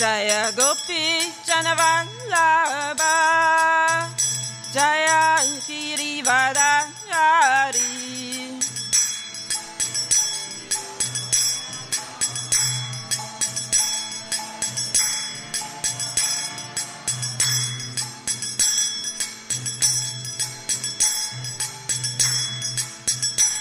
Jaya 0.00 0.48
Gopi 0.56 1.28
Janavallabha 1.44 3.12
Jaya 4.72 5.44
Girivadari 5.68 6.88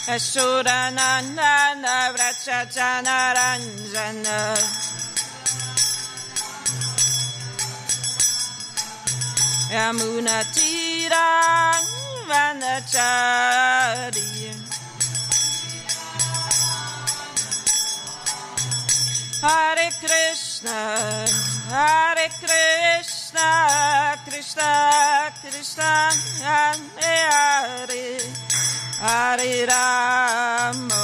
Ashura 0.08 0.88
Nandana 0.96 2.16
Vracha 2.16 2.64
Janaranjana 2.72 4.40
Yamuna 9.70 10.44
Tira 10.52 11.78
Vanachari 12.26 13.70
Hare 19.42 19.90
Krishna 20.02 20.78
Hare 21.70 22.30
Krishna 22.42 23.50
Krishna 24.26 25.32
Krishna 25.40 25.92
Hare 26.42 27.18
Hare 27.30 28.18
Hare 28.98 29.66
Rama 29.68 31.04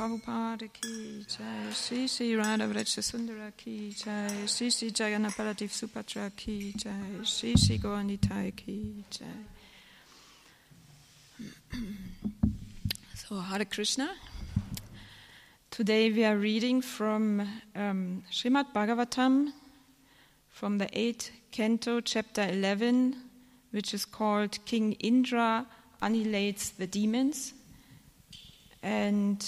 Prabhupada 0.00 0.66
ki 0.72 1.26
jai, 1.28 1.72
Sri 1.74 2.06
Sri 2.08 2.34
Sundara 3.02 3.52
ki 3.54 3.92
jai, 3.92 4.46
Sri 4.46 4.70
Sri 4.70 4.90
Supatra 4.90 6.34
ki 6.34 6.72
jai, 6.74 7.22
Sri 7.22 7.54
Sri 7.54 7.78
ki 8.56 9.04
jai. 9.10 9.26
So, 13.14 13.40
Hare 13.40 13.66
Krishna. 13.66 14.08
Today 15.70 16.10
we 16.10 16.24
are 16.24 16.38
reading 16.38 16.80
from 16.80 17.40
um, 17.76 18.22
Srimad 18.32 18.72
Bhagavatam, 18.72 19.52
from 20.48 20.78
the 20.78 20.86
8th 20.86 21.28
canto, 21.50 22.00
chapter 22.00 22.48
11, 22.48 23.16
which 23.72 23.92
is 23.92 24.06
called 24.06 24.64
King 24.64 24.94
Indra 24.94 25.66
Annihilates 26.00 26.70
the 26.70 26.86
Demons. 26.86 27.52
And 28.82 29.46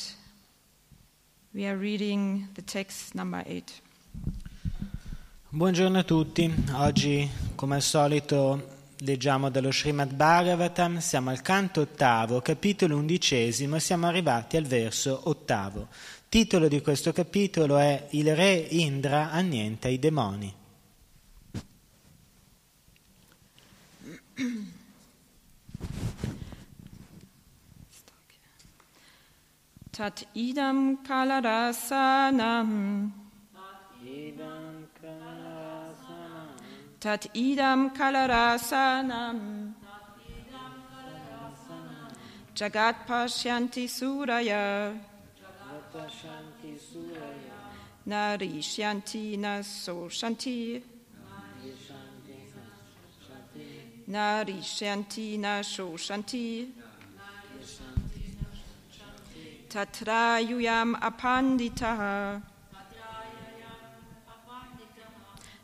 we 1.54 1.66
are 1.66 1.76
reading 1.76 2.48
the 2.54 2.62
text 2.62 3.14
number 3.14 3.44
8. 3.46 3.72
Buongiorno 5.50 5.98
a 5.98 6.02
tutti, 6.02 6.50
oggi 6.72 7.28
come 7.54 7.74
al 7.74 7.82
solito 7.82 8.70
leggiamo 9.00 9.50
dallo 9.50 9.70
Srimad 9.70 10.14
Bhagavatam, 10.14 10.98
siamo 10.98 11.28
al 11.28 11.42
canto 11.42 11.82
ottavo, 11.82 12.40
capitolo 12.40 12.96
undicesimo 12.96 13.76
e 13.76 13.80
siamo 13.80 14.06
arrivati 14.06 14.56
al 14.56 14.64
verso 14.64 15.20
ottavo. 15.24 15.88
Titolo 16.30 16.68
di 16.68 16.80
questo 16.80 17.12
capitolo 17.12 17.76
è 17.76 18.06
Il 18.10 18.34
re 18.34 18.54
Indra 18.54 19.30
annienta 19.30 19.88
i 19.88 19.98
demoni. 19.98 20.54
Tat 29.92 30.24
idam 30.34 30.96
kalarasanam. 31.04 32.70
Tat 36.98 37.28
idam 37.34 37.92
kalarasanam. 37.92 39.38
Jagat 42.54 42.96
pashyanti 43.06 43.86
suraya. 43.86 44.96
Nari 48.06 48.62
shanti 48.62 49.36
naso 49.36 50.08
shanti. 50.08 50.82
Nari 54.08 54.54
shanti 54.54 55.38
Tatrayuyam 59.72 61.00
apanditaha. 61.00 62.42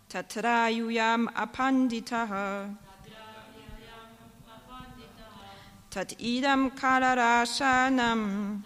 Tatrayuyam 0.09 1.29
apanditaha. 1.37 2.75
Tat 5.91 6.09
idam 6.17 6.71
kalarashanam. 6.73 8.63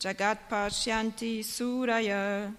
Jagat 0.00 0.38
pashyanti 0.50 1.44
suraya. 1.44 2.52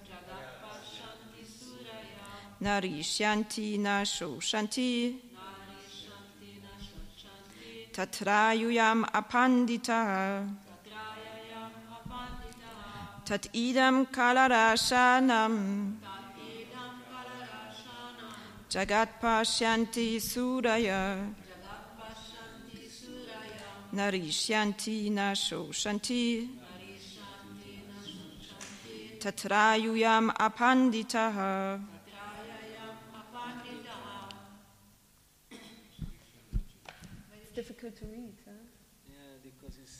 Narishyanti 2.62 3.78
nasho 3.78 4.40
shanti. 4.40 5.29
Tatrayuyam 7.92 9.04
apanditaha. 9.06 10.48
Tat 13.26 13.48
idam 13.54 14.06
kalarashanam. 14.08 15.96
Jagat 18.70 19.10
pashyanti 19.22 20.18
suraya. 20.18 21.34
Narishyanti 23.94 25.10
nasho 25.12 25.70
shanti. 25.74 26.48
Tatrayuyam 29.20 30.30
apanditaha. 30.38 31.99
difficult 37.60 37.94
to 37.98 38.06
read, 38.06 38.38
huh? 38.46 38.52
Yeah, 39.06 39.36
because 39.44 39.76
it's 39.84 39.98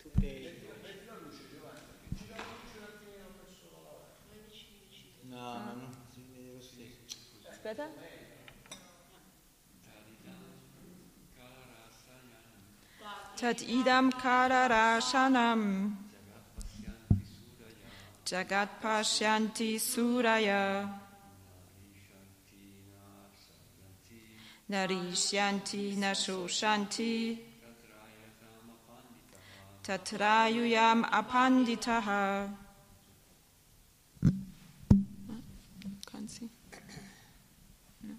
too 0.00 0.08
pale. 0.18 0.48
No, 5.30 5.36
ah. 5.38 5.74
no, 5.76 5.88
si 6.14 6.24
vede 6.32 6.52
lo 6.54 6.60
stesso. 6.60 7.04
Aspetta. 7.50 7.86
Tad 13.36 13.58
idam 13.60 14.10
kara 14.22 14.62
rasanam. 14.72 15.62
Jagat 18.24 18.70
pashyanti 18.80 19.78
suraya. 19.78 21.01
Narishyanti 24.72 25.98
Nashoshanti 25.98 27.36
Tatrayuyam 29.84 31.04
Apanditaha 31.10 32.48
Can't 36.10 36.30
see. 36.30 36.48
No. 38.02 38.14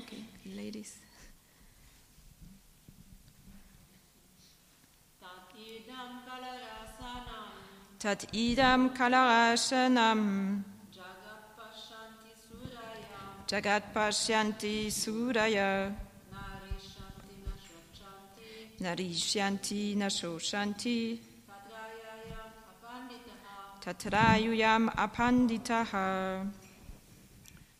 Okay, 0.00 0.24
ladies. 0.56 0.96
Tatidam 5.20 6.24
kalarasanam 6.24 7.52
Tat 7.98 8.24
idam 8.32 8.96
kalarashanam 8.96 10.20
Jagapashanti 10.24 10.56
Suraya 10.56 10.75
Jagat 13.46 13.92
Pashyanti 13.94 14.90
Suraya 14.90 15.92
Narishanti 18.80 19.96
Nashoshanti 19.96 21.18
Tatrayuyam 23.80 24.92
Apanditaha. 24.96 26.50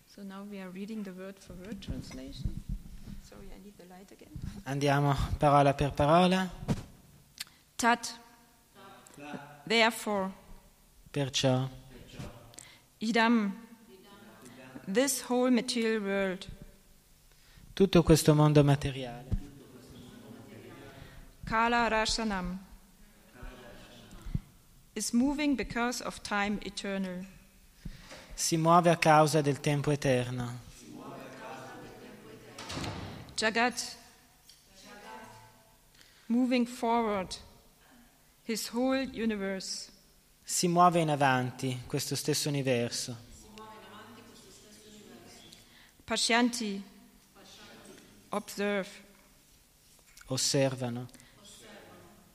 So 0.07 0.23
now 0.23 0.45
we 0.49 0.61
are 0.61 0.69
reading 0.71 1.03
the 1.03 1.13
word 1.13 1.37
for 1.37 1.55
word 1.55 1.83
translation. 1.83 2.63
Sorry, 3.23 3.49
I 3.53 3.59
need 3.65 3.77
the 3.77 3.87
light 3.93 4.13
again. 4.13 4.31
Andiamo 4.67 5.17
parola 5.37 5.75
per 5.75 5.91
parola. 5.91 6.49
Tat. 7.77 8.19
Therefore, 9.67 10.33
Perciò, 11.11 11.69
idam. 12.99 13.65
This 13.89 14.05
whole 14.05 14.15
material 14.45 14.69
world, 14.69 14.76
tutto 17.73 18.03
questo 18.03 18.35
mondo 18.35 18.65
materiale, 18.65 19.29
Kala 21.45 21.89
Rashanam, 21.89 22.59
is 24.95 25.13
moving 25.13 25.57
because 25.57 26.03
of 26.03 26.21
time 26.23 26.59
eternal. 26.63 27.25
si 28.35 28.57
muove 28.57 28.91
a 28.91 28.97
causa 28.97 29.41
del 29.41 29.61
tempo 29.61 29.91
eterno. 29.91 30.65
Jagat, 33.35 33.97
moving 36.27 36.67
forward, 36.67 37.37
his 38.45 38.69
whole 38.73 39.09
universe. 39.13 39.91
Si 40.45 40.69
muove 40.69 41.01
in 41.01 41.11
avanti 41.11 41.83
questo 41.87 42.15
stesso 42.15 42.49
universo. 42.49 43.26
Pashyanti, 46.07 46.81
observe. 48.31 48.89
Osservano. 50.29 51.09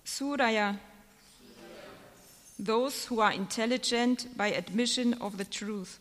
Suraya, 0.03 0.77
those 2.59 3.05
who 3.05 3.21
are 3.21 3.31
intelligent 3.31 4.27
by 4.35 4.47
admission 4.47 5.13
of 5.21 5.37
the 5.37 5.45
truth. 5.45 5.99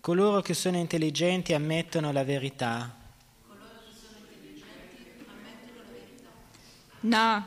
Coloro 0.00 0.40
che 0.40 0.54
sono 0.54 0.76
intelligenti 0.76 1.52
ammettono 1.52 2.12
la 2.12 2.22
verità. 2.22 2.88
Na, 7.00 7.44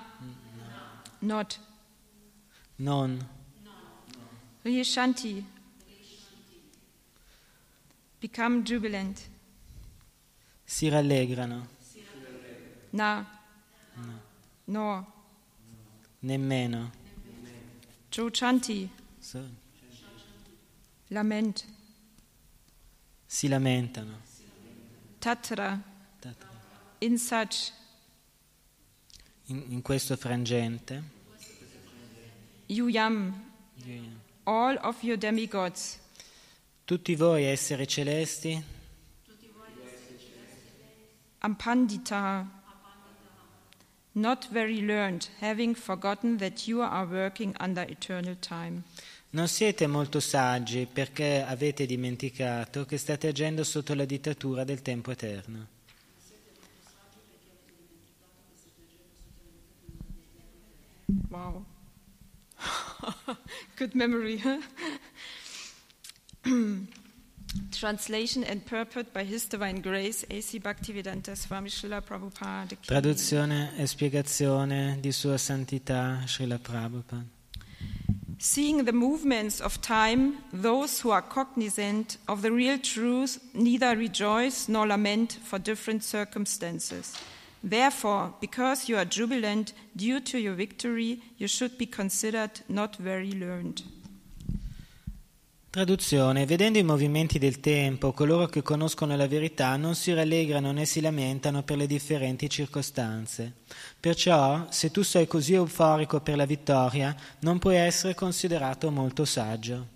not. 1.19 1.59
Non. 2.75 3.29
Riyashanti, 4.63 5.41
become 8.19 8.63
jubilant. 8.63 9.35
Si 10.69 10.89
rallegrano. 10.89 11.65
Na, 12.91 13.25
nor. 14.65 15.05
Nemmeno. 16.19 16.91
Jochanti, 18.11 18.89
So- 19.19 19.47
lament. 21.09 21.63
si 23.25 23.47
lamentano. 23.47 24.19
Tatra, 25.19 25.79
Tatra. 26.19 26.49
in 26.99 27.17
such. 27.17 27.71
In, 29.45 29.63
in 29.69 29.81
questo 29.81 30.17
frangente, 30.17 31.01
Yuyam, 32.67 33.33
all 34.43 34.77
of 34.81 35.01
your 35.03 35.17
demigods, 35.17 35.97
tutti 36.83 37.15
voi 37.15 37.45
esseri 37.45 37.87
celesti 37.87 38.61
Ampandita, 41.41 42.47
not 44.15 44.45
very 44.51 44.81
learned, 44.81 45.29
having 45.39 45.75
forgotten 45.75 46.37
that 46.37 46.67
you 46.67 46.81
are 46.81 47.05
working 47.05 47.55
under 47.59 47.83
eternal 47.83 48.35
time. 48.41 48.83
non 49.29 49.47
siete 49.47 49.87
molto 49.87 50.19
saggi 50.19 50.87
perché 50.91 51.43
avete 51.43 51.85
dimenticato 51.85 52.85
che 52.85 52.97
state 52.97 53.27
agendo 53.27 53.63
sotto 53.63 53.93
la 53.93 54.05
dittatura 54.05 54.63
del 54.63 54.81
tempo 54.81 55.11
eterno. 55.11 55.67
Wow. 61.29 61.65
Good 63.77 63.93
memory, 63.93 64.39
huh? 64.39 64.61
Traduzione 72.85 73.71
e 73.77 73.87
spiegazione 73.87 74.97
di 74.99 75.11
Sua 75.11 75.37
Santità 75.37 76.23
Srila 76.25 76.57
Prabhupada. 76.57 77.25
Seeing 78.39 78.83
the 78.83 78.91
movements 78.91 79.59
of 79.59 79.79
time, 79.79 80.37
those 80.51 81.01
who 81.01 81.11
are 81.11 81.23
cognizant 81.27 82.19
of 82.27 82.41
the 82.41 82.51
real 82.51 82.79
truth 82.79 83.39
neither 83.53 83.97
rejoice 83.97 84.67
nor 84.67 84.85
lament 84.85 85.39
for 85.41 85.59
different 85.59 86.03
circumstances. 86.03 87.13
Therefore, 87.63 88.33
because 88.39 88.87
you 88.87 88.97
are 88.97 89.05
jubilant 89.05 89.73
due 89.95 90.19
to 90.19 90.37
your 90.37 90.53
victory, 90.53 91.19
you 91.37 91.47
should 91.47 91.77
be 91.79 91.87
considered 91.87 92.61
not 92.67 92.95
very 92.97 93.31
learned. 93.31 93.81
Traduzione. 95.77 96.47
Vedendo 96.47 96.79
i 96.79 96.83
movimenti 96.83 97.37
del 97.37 97.59
tempo, 97.59 98.11
coloro 98.11 98.47
che 98.47 98.63
conoscono 98.63 99.15
la 99.15 99.27
verità 99.27 99.77
non 99.77 99.93
si 99.93 100.11
rallegrano 100.11 100.71
né 100.71 100.85
si 100.85 101.01
lamentano 101.01 101.61
per 101.61 101.77
le 101.77 101.85
differenti 101.85 102.49
circostanze. 102.49 103.57
Perciò, 103.99 104.65
se 104.71 104.89
tu 104.89 105.03
sei 105.03 105.27
così 105.27 105.53
euforico 105.53 106.19
per 106.19 106.35
la 106.35 106.45
vittoria, 106.45 107.15
non 107.41 107.59
puoi 107.59 107.75
essere 107.75 108.15
considerato 108.15 108.89
molto 108.89 109.23
saggio. 109.23 109.89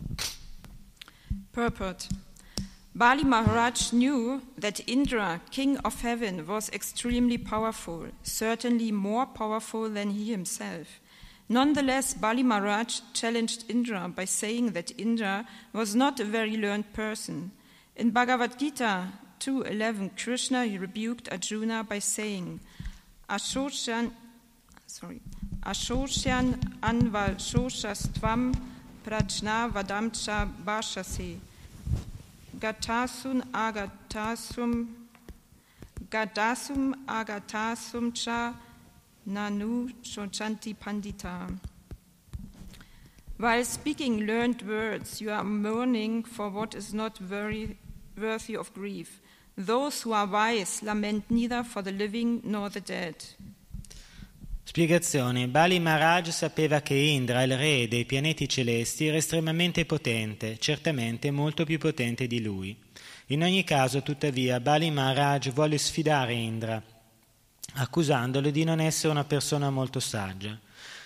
Purport 1.50 2.06
Bali 2.92 3.24
Maharaj 3.24 3.90
knew 3.90 4.40
that 4.60 4.84
Indra, 4.86 5.42
king 5.50 5.80
of 5.82 6.04
heaven, 6.04 6.46
was 6.46 6.70
extremely 6.72 7.40
powerful, 7.40 8.08
certainly 8.22 8.92
more 8.92 9.26
powerful 9.26 9.92
than 9.92 10.12
he 10.12 10.32
himself. 10.32 11.02
Nonetheless, 11.50 12.14
Bali 12.14 12.44
Maharaj 12.44 13.02
challenged 13.14 13.66
Indra 13.70 14.08
by 14.08 14.26
saying 14.26 14.72
that 14.72 14.98
Indra 14.98 15.46
was 15.74 15.96
not 15.96 16.20
a 16.20 16.26
very 16.26 16.56
learned 16.58 16.94
person. 16.94 17.52
In 17.96 18.12
Bhagavad 18.12 18.58
Gita 18.58 19.08
2.11, 19.40 20.18
Krishna 20.22 20.62
rebuked 20.80 21.30
Arjuna 21.32 21.84
by 21.84 22.00
saying, 22.00 22.60
Ashoshan, 23.30 24.12
sorry, 24.88 25.20
Ashoshan 25.66 26.60
anvalshoshastvam 26.82 28.56
prajna 29.06 29.72
vadamcha 29.72 30.50
bhashase. 30.64 31.38
Gatasun 32.58 33.42
agatasum 33.52 34.88
gadasum 36.10 36.94
agatasum 37.06 38.14
cha 38.14 38.54
nanu 39.28 39.92
shochanti 40.02 40.76
pandita. 40.76 41.48
While 43.38 43.64
speaking 43.64 44.26
learned 44.26 44.62
words, 44.68 45.20
you 45.20 45.32
are 45.32 45.44
mourning 45.44 46.24
for 46.24 46.50
what 46.50 46.76
is 46.76 46.94
not 46.94 47.18
very 47.18 47.78
worthy 48.16 48.56
of 48.56 48.72
grief. 48.74 49.20
Those 49.56 50.04
who 50.04 50.14
are 50.14 50.28
wise 50.28 50.84
lament 50.84 51.24
neither 51.30 51.64
for 51.64 51.82
the 51.82 51.92
living 51.92 52.42
nor 52.44 52.70
the 52.70 52.82
dead. 52.82 53.16
Spiegazione. 54.64 55.48
Bali 55.48 55.80
Maharaj 55.80 56.30
sapeva 56.30 56.82
che 56.82 56.94
Indra, 56.94 57.42
il 57.42 57.58
re 57.58 57.88
dei 57.88 58.06
pianeti 58.06 58.48
celesti, 58.48 59.08
era 59.08 59.18
estremamente 59.18 59.86
potente, 59.86 60.58
certamente 60.60 61.32
molto 61.32 61.66
più 61.66 61.78
potente 61.78 62.28
di 62.28 62.42
lui. 62.42 62.78
In 63.28 63.44
ogni 63.44 63.64
caso, 63.64 64.02
tuttavia, 64.02 64.60
Bali 64.60 64.92
Maharaj 64.92 65.50
volle 65.50 65.78
sfidare 65.78 66.34
Indra, 66.34 66.82
accusandolo 67.74 68.50
di 68.50 68.64
non 68.64 68.80
essere 68.80 69.12
una 69.12 69.24
persona 69.24 69.70
molto 69.70 70.00
saggia. 70.00 70.58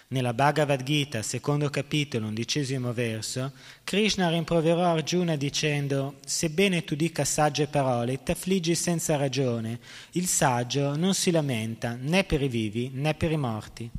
Nella 0.07 0.33
Bhagavad 0.33 0.83
Gita, 0.83 1.23
secondo 1.23 1.69
capitolo, 1.71 2.27
undicesimo 2.27 2.93
verso, 2.93 3.51
Krishna 3.83 4.29
rimproverò 4.29 4.93
Arjuna 4.93 5.35
dicendo: 5.35 6.17
Sebbene 6.23 6.83
tu 6.83 6.95
dica 6.95 7.25
sagge 7.25 7.65
parole, 7.65 8.21
t'affliggi 8.21 8.75
senza 8.75 9.15
ragione. 9.15 9.79
Il 10.11 10.27
saggio 10.27 10.95
non 10.95 11.15
si 11.15 11.31
lamenta 11.31 11.97
né 11.99 12.23
per 12.23 12.43
i 12.43 12.47
vivi 12.47 12.91
né 12.93 13.15
per 13.15 13.31
i 13.31 13.37
morti. 13.37 13.89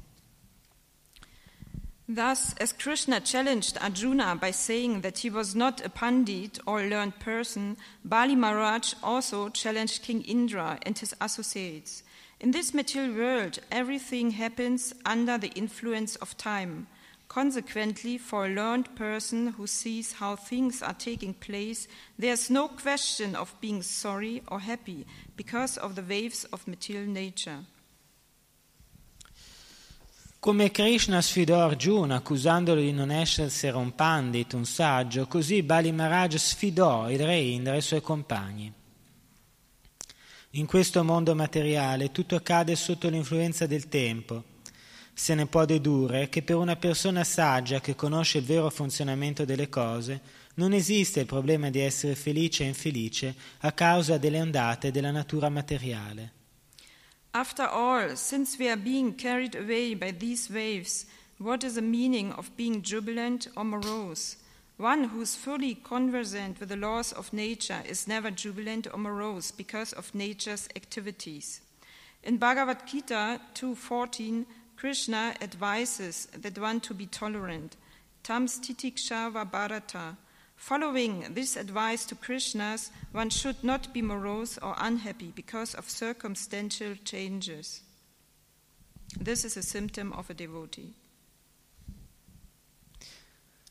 Thus, 2.08 2.54
as 2.60 2.72
Krishna 2.72 3.20
challenged 3.20 3.76
Arjuna 3.80 4.36
by 4.36 4.52
saying 4.52 5.00
that 5.00 5.18
he 5.18 5.28
was 5.28 5.56
not 5.56 5.84
a 5.84 5.88
pandit 5.88 6.60
or 6.64 6.82
learned 6.82 7.18
person, 7.18 7.76
Bali 8.04 8.36
Maharaj 8.36 8.94
also 9.02 9.48
challenged 9.48 10.02
King 10.02 10.22
Indra 10.22 10.78
and 10.86 10.96
his 10.96 11.16
associates. 11.20 12.04
In 12.38 12.50
this 12.50 12.74
material 12.74 13.14
world, 13.16 13.58
everything 13.70 14.32
happens 14.32 14.92
under 15.06 15.38
the 15.38 15.52
influence 15.54 16.16
of 16.16 16.36
time. 16.36 16.86
Consequently, 17.28 18.18
for 18.18 18.46
a 18.46 18.54
learned 18.54 18.94
person 18.94 19.48
who 19.56 19.66
sees 19.66 20.12
how 20.12 20.36
things 20.36 20.82
are 20.82 20.94
taking 20.94 21.34
place, 21.34 21.88
there's 22.18 22.50
no 22.50 22.68
question 22.68 23.34
of 23.34 23.54
being 23.60 23.82
sorry 23.82 24.42
or 24.48 24.60
happy 24.60 25.06
because 25.36 25.78
of 25.78 25.94
the 25.94 26.02
waves 26.02 26.44
of 26.52 26.66
material 26.68 27.06
nature. 27.06 27.64
Come 30.38 30.70
Krishna 30.70 31.20
sfidò 31.22 31.64
Arjuna 31.64 32.16
accusandolo 32.16 32.80
di 32.80 32.92
non 32.92 33.10
essere 33.10 33.76
un 33.76 33.94
pandit, 33.94 34.52
un 34.52 34.64
saggio, 34.64 35.26
così 35.26 35.62
Bali 35.62 35.90
Maharaj 35.90 36.36
sfidò 36.36 37.10
il 37.10 37.18
re 37.18 37.38
Indra 37.38 37.74
e 37.74 37.78
i 37.78 37.82
suoi 37.82 38.00
compagni. 38.00 38.72
In 40.56 40.64
questo 40.64 41.04
mondo 41.04 41.34
materiale 41.34 42.12
tutto 42.12 42.34
accade 42.34 42.76
sotto 42.76 43.10
l'influenza 43.10 43.66
del 43.66 43.90
tempo. 43.90 44.42
Se 45.12 45.34
ne 45.34 45.44
può 45.44 45.66
dedurre 45.66 46.30
che 46.30 46.40
per 46.40 46.56
una 46.56 46.76
persona 46.76 47.24
saggia 47.24 47.82
che 47.82 47.94
conosce 47.94 48.38
il 48.38 48.44
vero 48.44 48.70
funzionamento 48.70 49.44
delle 49.44 49.68
cose 49.68 50.18
non 50.54 50.72
esiste 50.72 51.20
il 51.20 51.26
problema 51.26 51.68
di 51.68 51.80
essere 51.80 52.14
felice 52.14 52.64
e 52.64 52.68
infelice 52.68 53.34
a 53.60 53.72
causa 53.72 54.16
delle 54.16 54.40
ondate 54.40 54.90
della 54.90 55.10
natura 55.10 55.50
materiale. 55.50 56.32
After 57.32 57.68
all, 57.70 58.14
since 58.14 58.56
we 58.58 58.70
are 58.70 58.80
being 58.80 59.14
carried 59.14 59.54
away 59.54 59.94
by 59.94 60.16
these 60.16 60.50
waves, 60.50 61.04
what 61.36 61.64
is 61.64 61.74
the 61.74 61.82
meaning 61.82 62.32
of 62.32 62.48
being 62.56 62.80
jubilant 62.80 63.50
or 63.56 63.64
morose? 63.64 64.38
One 64.76 65.04
who 65.04 65.22
is 65.22 65.34
fully 65.34 65.74
conversant 65.74 66.60
with 66.60 66.68
the 66.68 66.76
laws 66.76 67.10
of 67.12 67.32
nature 67.32 67.82
is 67.88 68.06
never 68.06 68.30
jubilant 68.30 68.86
or 68.92 68.98
morose 68.98 69.50
because 69.50 69.94
of 69.94 70.14
nature's 70.14 70.68
activities. 70.76 71.62
In 72.22 72.36
Bhagavad 72.36 72.86
Gita 72.86 73.40
2.14, 73.54 74.44
Krishna 74.76 75.34
advises 75.40 76.28
that 76.36 76.58
one 76.58 76.80
to 76.80 76.92
be 76.92 77.06
tolerant. 77.06 77.76
Tam 78.22 78.46
stitiksha 78.46 79.32
va 79.32 79.46
bharata. 79.46 80.16
Following 80.56 81.32
this 81.32 81.56
advice 81.56 82.04
to 82.06 82.14
Krishna's, 82.14 82.90
one 83.12 83.30
should 83.30 83.64
not 83.64 83.94
be 83.94 84.02
morose 84.02 84.58
or 84.58 84.74
unhappy 84.78 85.32
because 85.34 85.74
of 85.74 85.88
circumstantial 85.88 86.94
changes. 87.04 87.80
This 89.18 89.44
is 89.44 89.56
a 89.56 89.62
symptom 89.62 90.12
of 90.12 90.28
a 90.28 90.34
devotee. 90.34 90.92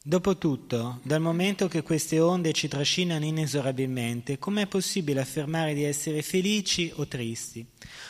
Dopotutto, 0.08 1.00
dal 1.02 1.20
momento 1.20 1.68
che 1.68 1.82
queste 1.82 2.20
onde 2.20 2.54
ci 2.54 2.68
trascinano 2.68 3.26
inesorabilmente, 3.26 4.38
com'è 4.38 4.68
possibile 4.68 5.22
affermare 5.22 5.74
di 5.74 5.84
essere 5.84 6.22
felici 6.22 6.92
o 6.98 7.08
tristi? 7.08 7.66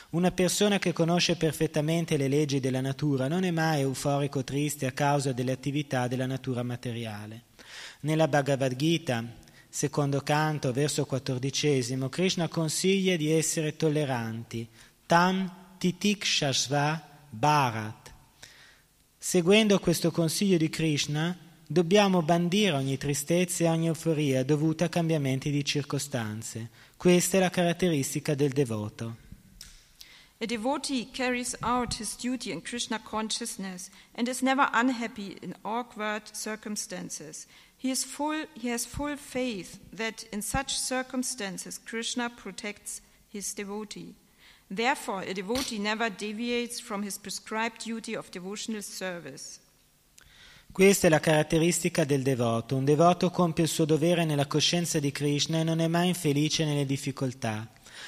Una 0.10 0.30
persona 0.32 0.78
che 0.78 0.92
conosce 0.92 1.38
perfettamente 1.38 2.18
le 2.18 2.28
leggi 2.28 2.60
della 2.60 2.82
natura 2.82 3.30
non 3.30 3.46
è 3.46 3.52
mai 3.52 3.80
euforico 3.80 4.40
o 4.40 4.44
triste 4.44 4.88
a 4.88 4.92
causa 4.92 5.32
delle 5.32 5.54
attività 5.54 6.10
della 6.10 6.26
natura 6.26 6.64
materiale. 6.64 7.44
Nella 8.02 8.28
Bhagavad 8.28 8.76
Gita, 8.76 9.24
secondo 9.70 10.20
canto, 10.20 10.74
verso 10.74 11.06
quattordicesimo, 11.06 12.10
Krishna 12.10 12.50
consiglia 12.50 13.16
di 13.16 13.32
essere 13.32 13.78
tolleranti. 13.78 14.68
Tam 15.06 15.50
titikshasva 15.78 17.08
bharat. 17.30 18.14
Seguendo 19.18 19.80
questo 19.80 20.12
consiglio 20.12 20.58
di 20.58 20.68
Krishna, 20.68 21.44
dobbiamo 21.67 22.21
bandire 22.21 22.75
ogni 22.75 22.97
tristezza 22.97 23.63
e 23.63 23.67
ogni 23.67 23.88
euforia 23.88 24.43
dovuta 24.43 24.86
a 24.86 24.89
cambiamenti 24.89 25.49
di 25.49 25.63
circostanze. 25.63 26.69
Questa 26.97 27.38
è 27.38 27.39
la 27.39 27.49
caratteristica 27.49 28.36
del 28.36 28.51
devoto. 28.51 29.23
A 30.41 30.45
devotee 30.45 31.08
carries 31.12 31.56
out 31.62 31.97
his 31.97 32.15
duty 32.17 32.51
in 32.51 32.62
Krishna 32.62 32.99
consciousness 32.99 33.89
and 34.15 34.28
is 34.28 34.41
never 34.41 34.69
unhappy 34.73 35.38
in 35.41 35.56
awkward 35.63 36.23
circumstances. 36.36 37.47
He, 37.78 37.89
is 37.89 38.04
full, 38.04 38.45
he 38.54 38.69
has 38.69 38.86
full 38.86 39.15
faith 39.15 39.80
that 39.93 40.25
in 40.34 40.41
such 40.41 40.78
circumstances 40.78 41.78
Krishna 41.78 42.30
protects 42.30 43.01
his 43.30 43.54
devotee. 43.54 44.15
Therefore, 44.69 45.21
a 45.21 45.34
devotee 45.34 45.80
never 45.80 46.10
deviates 46.10 46.82
from 46.82 47.04
his 47.04 47.17
prescribed 47.17 47.86
duty 47.86 48.13
of 48.13 48.30
devotional 48.32 48.82
service. 48.82 49.60
Questa 50.76 51.08
è 51.08 51.10
la 51.10 51.22
caratteristica 51.22 52.04
del 52.04 52.22
devoto. 52.22 52.76
Un 52.76 52.84
devoto 52.84 53.32
compie 53.32 53.64
il 53.64 53.70
suo 53.70 53.86
dovere 53.86 54.26
nella 54.26 54.46
coscienza 54.46 55.00
di 55.00 55.10
Krishna 55.10 55.60
e 55.60 55.64
non 55.64 55.80
è 55.80 55.88
mai 55.88 56.10
infelice 56.10 56.66
nelle 56.66 56.86
difficoltà. 56.86 57.66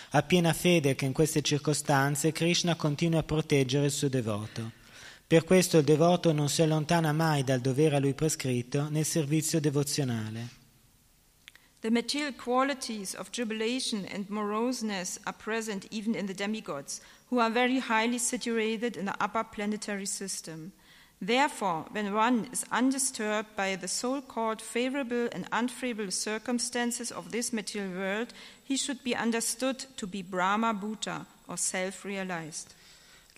Ha 0.10 0.22
piena 0.24 0.52
fede 0.52 0.94
che 0.94 1.06
in 1.06 1.14
queste 1.14 1.42
circostanze 1.42 2.34
Krishna 2.34 2.76
continua 2.76 3.20
a 3.20 3.24
proteggere 3.24 3.86
il 3.86 3.92
suo 3.92 4.10
devoto. 4.10 4.74
Per 5.26 5.46
questo 5.46 5.78
il 5.78 5.86
devoto 5.86 6.34
non 6.34 6.50
si 6.50 6.62
allontana 6.62 7.14
mai 7.14 7.46
dal 7.46 7.62
dovere 7.62 7.96
a 7.96 8.00
lui 8.00 8.14
prescritto 8.14 8.90
nel 8.90 9.06
servizio 9.06 9.62
devozionale. 9.62 10.50
The 11.80 11.90
material 11.90 12.36
qualities 12.36 13.14
of 13.14 13.30
jubilation 13.30 14.06
and 14.14 14.26
moroseness 14.28 15.22
are 15.24 15.38
present 15.42 15.88
even 15.92 16.16
in 16.16 16.26
the 16.26 16.34
demigods, 16.34 17.00
who 17.30 17.40
are 17.40 17.50
very 17.50 17.80
highly 17.80 18.20
situated 18.20 18.98
in 18.98 19.06
the 19.06 19.16
upper 19.24 19.46
planetary 19.46 20.06
system. 20.06 20.74
Therefore, 21.20 21.86
when 21.92 22.14
one 22.14 22.48
is 22.52 22.64
undisturbed 22.72 23.56
by 23.56 23.76
the 23.76 23.88
so 23.88 24.22
called 24.22 24.62
favorable 24.62 25.28
and 25.32 25.48
unfavorable 25.52 26.12
circumstances 26.12 27.12
of 27.12 27.32
this 27.32 27.52
material 27.52 27.92
world, 27.92 28.34
he 28.64 28.78
should 28.78 29.02
be 29.04 29.16
understood 29.16 29.84
to 29.96 30.06
be 30.06 30.22
Brahma 30.22 30.74
Bhuta 30.74 31.26
or 31.48 31.58
self 31.58 32.04
realized. 32.06 32.76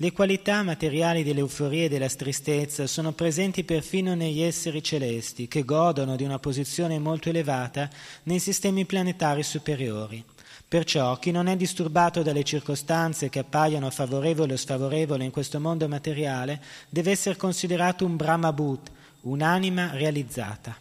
Le 0.01 0.11
qualità 0.13 0.63
materiali 0.63 1.23
dell'euforia 1.23 1.85
e 1.85 1.89
della 1.89 2.07
tristezza 2.07 2.87
sono 2.87 3.11
presenti 3.11 3.65
perfino 3.65 4.15
negli 4.15 4.41
esseri 4.41 4.81
celesti, 4.81 5.49
che 5.49 5.65
godono 5.65 6.15
di 6.15 6.23
una 6.23 6.39
posizione 6.39 6.99
molto 6.99 7.27
elevata 7.27 7.89
nei 8.23 8.39
sistemi 8.39 8.85
planetari 8.85 9.43
superiori. 9.43 10.23
Perciò 10.69 11.17
chi 11.17 11.31
non 11.31 11.47
è 11.47 11.55
disturbato 11.55 12.21
dalle 12.21 12.43
circostanze 12.43 13.29
che 13.29 13.39
appaiono 13.39 13.89
favorevoli 13.89 14.53
o 14.53 14.55
sfavorevoli 14.55 15.25
in 15.25 15.31
questo 15.31 15.59
mondo 15.59 15.87
materiale 15.87 16.61
deve 16.87 17.09
essere 17.09 17.37
considerato 17.37 18.05
un 18.05 18.15
Brahma 18.15 18.53
Bhut, 18.53 18.91
un'anima 19.21 19.93
realizzata. 19.93 20.77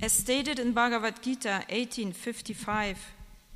As 0.00 0.16
stated 0.16 0.58
in 0.58 0.72
Bhagavad 0.72 1.18
Gita 1.20 1.64
1855, 1.68 2.96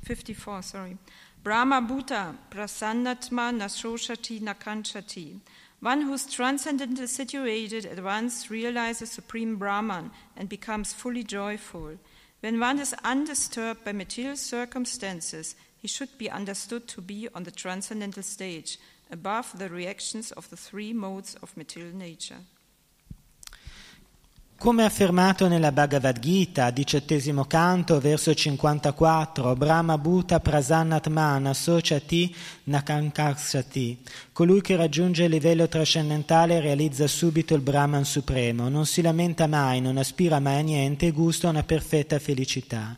54, 0.03 0.61
sorry, 0.61 0.97
Brahma 1.41 1.79
Bhuta 1.81 2.35
prasannatma 2.49 3.51
nashoshati 3.51 4.41
nakanchati. 4.41 5.39
One 5.79 6.01
who's 6.01 6.25
transcendently 6.25 7.07
situated 7.07 7.85
at 7.85 8.03
once 8.03 8.49
realizes 8.49 9.11
Supreme 9.11 9.55
Brahman 9.55 10.11
and 10.35 10.49
becomes 10.49 10.91
fully 10.91 11.23
joyful. 11.23 11.97
When 12.43 12.59
one 12.59 12.79
is 12.79 12.93
undisturbed 13.05 13.85
by 13.85 13.93
material 13.93 14.35
circumstances, 14.35 15.55
he 15.77 15.87
should 15.87 16.17
be 16.17 16.29
understood 16.29 16.89
to 16.89 16.99
be 16.99 17.29
on 17.33 17.43
the 17.43 17.51
transcendental 17.51 18.21
stage, 18.21 18.77
above 19.09 19.57
the 19.57 19.69
reactions 19.69 20.33
of 20.33 20.49
the 20.49 20.57
three 20.57 20.91
modes 20.91 21.35
of 21.35 21.55
material 21.55 21.95
nature. 21.95 22.39
Come 24.63 24.85
affermato 24.85 25.49
nella 25.49 25.73
Bhagavad 25.73 26.19
Gita, 26.19 26.71
diciottesimo 26.71 27.43
canto, 27.43 27.99
verso 27.99 28.33
54, 28.33 29.57
Brahma 29.57 29.97
Bhuta 29.97 30.39
Prasannatmana 30.39 31.53
Sociati 31.53 32.33
Nakankarsati, 32.63 33.99
colui 34.31 34.61
che 34.61 34.77
raggiunge 34.77 35.25
il 35.25 35.31
livello 35.31 35.67
trascendentale 35.67 36.61
realizza 36.61 37.07
subito 37.07 37.53
il 37.55 37.59
Brahman 37.59 38.05
supremo, 38.05 38.69
non 38.69 38.85
si 38.85 39.01
lamenta 39.01 39.47
mai, 39.47 39.81
non 39.81 39.97
aspira 39.97 40.39
mai 40.39 40.59
a 40.59 40.61
niente 40.61 41.07
e 41.07 41.11
gusta 41.11 41.49
una 41.49 41.63
perfetta 41.63 42.17
felicità. 42.17 42.97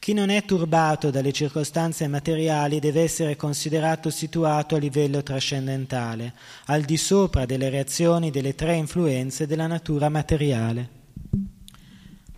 Chi 0.00 0.14
non 0.14 0.30
è 0.30 0.44
turbato 0.44 1.10
dalle 1.10 1.30
circostanze 1.30 2.08
materiali 2.08 2.80
deve 2.80 3.02
essere 3.02 3.36
considerato 3.36 4.10
situato 4.10 4.74
a 4.74 4.78
livello 4.78 5.22
trascendentale, 5.22 6.34
al 6.64 6.82
di 6.82 6.96
sopra 6.96 7.46
delle 7.46 7.68
reazioni 7.68 8.32
delle 8.32 8.56
tre 8.56 8.74
influenze 8.74 9.46
della 9.46 9.68
natura 9.68 10.08
materiale. 10.08 11.02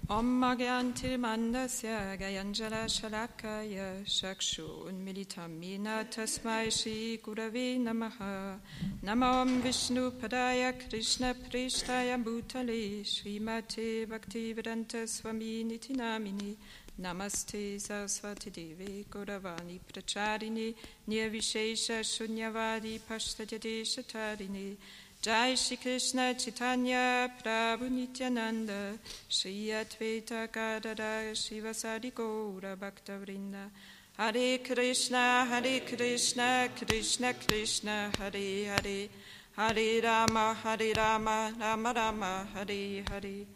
Om 0.09 0.40
Magyantir 0.40 1.19
Mandasya 1.19 2.16
Gayanjala 2.16 2.87
Shalakaya 2.87 4.05
Shakshu 4.05 4.87
Unmilitamina 4.87 6.09
Tasmai 6.09 6.71
Shri 6.71 7.19
Gurave 7.21 7.81
Namaha 7.81 8.57
Namam 9.03 9.61
Vishnu 9.62 10.12
Padaya 10.12 10.73
Krishna 10.88 11.35
Prishtaya 11.35 12.23
Bhutale 12.23 13.05
Srimate 13.05 14.07
Bhaktivedanta 14.07 15.09
Swami 15.09 15.64
Niti 15.64 15.95
Namini 15.95 16.55
Namaste 17.01 17.81
Saraswati 17.81 18.51
Devi 18.51 19.07
Gauravani 19.11 19.81
Pracharini 19.92 20.73
Nirvishesha 21.09 22.05
Shunyavadi 22.05 23.01
Pashtadhyade 23.01 23.83
Shatarini 23.83 24.77
Jai 25.22 25.55
Shri 25.57 25.76
Krishna 25.76 26.35
Chaitanya 26.35 27.29
Prabhu 27.42 27.90
Nityananda 27.90 28.98
Shri 29.29 29.68
Advaita 29.68 30.48
Gadada 30.48 31.33
Shivasadi 31.33 32.12
Gaura 32.12 32.76
Bhakta 32.79 33.12
Vrinda. 33.12 33.70
Hare 34.16 34.59
Krishna 34.59 35.44
Hare 35.44 35.81
Krishna 35.81 36.68
Krishna 36.76 37.35
Krishna 37.35 38.11
Hare 38.18 38.64
Hare. 38.64 39.09
Hare 39.57 40.02
Rama 40.02 40.57
Hare 40.62 40.92
Rama 40.96 41.52
Rama 41.59 41.92
Rama 41.96 42.46
Hare 42.55 43.02
Hare. 43.11 43.46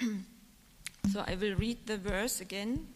So 1.12 1.22
I 1.24 1.36
will 1.36 1.54
read 1.54 1.86
the 1.86 1.98
verse 1.98 2.40
again. 2.40 2.88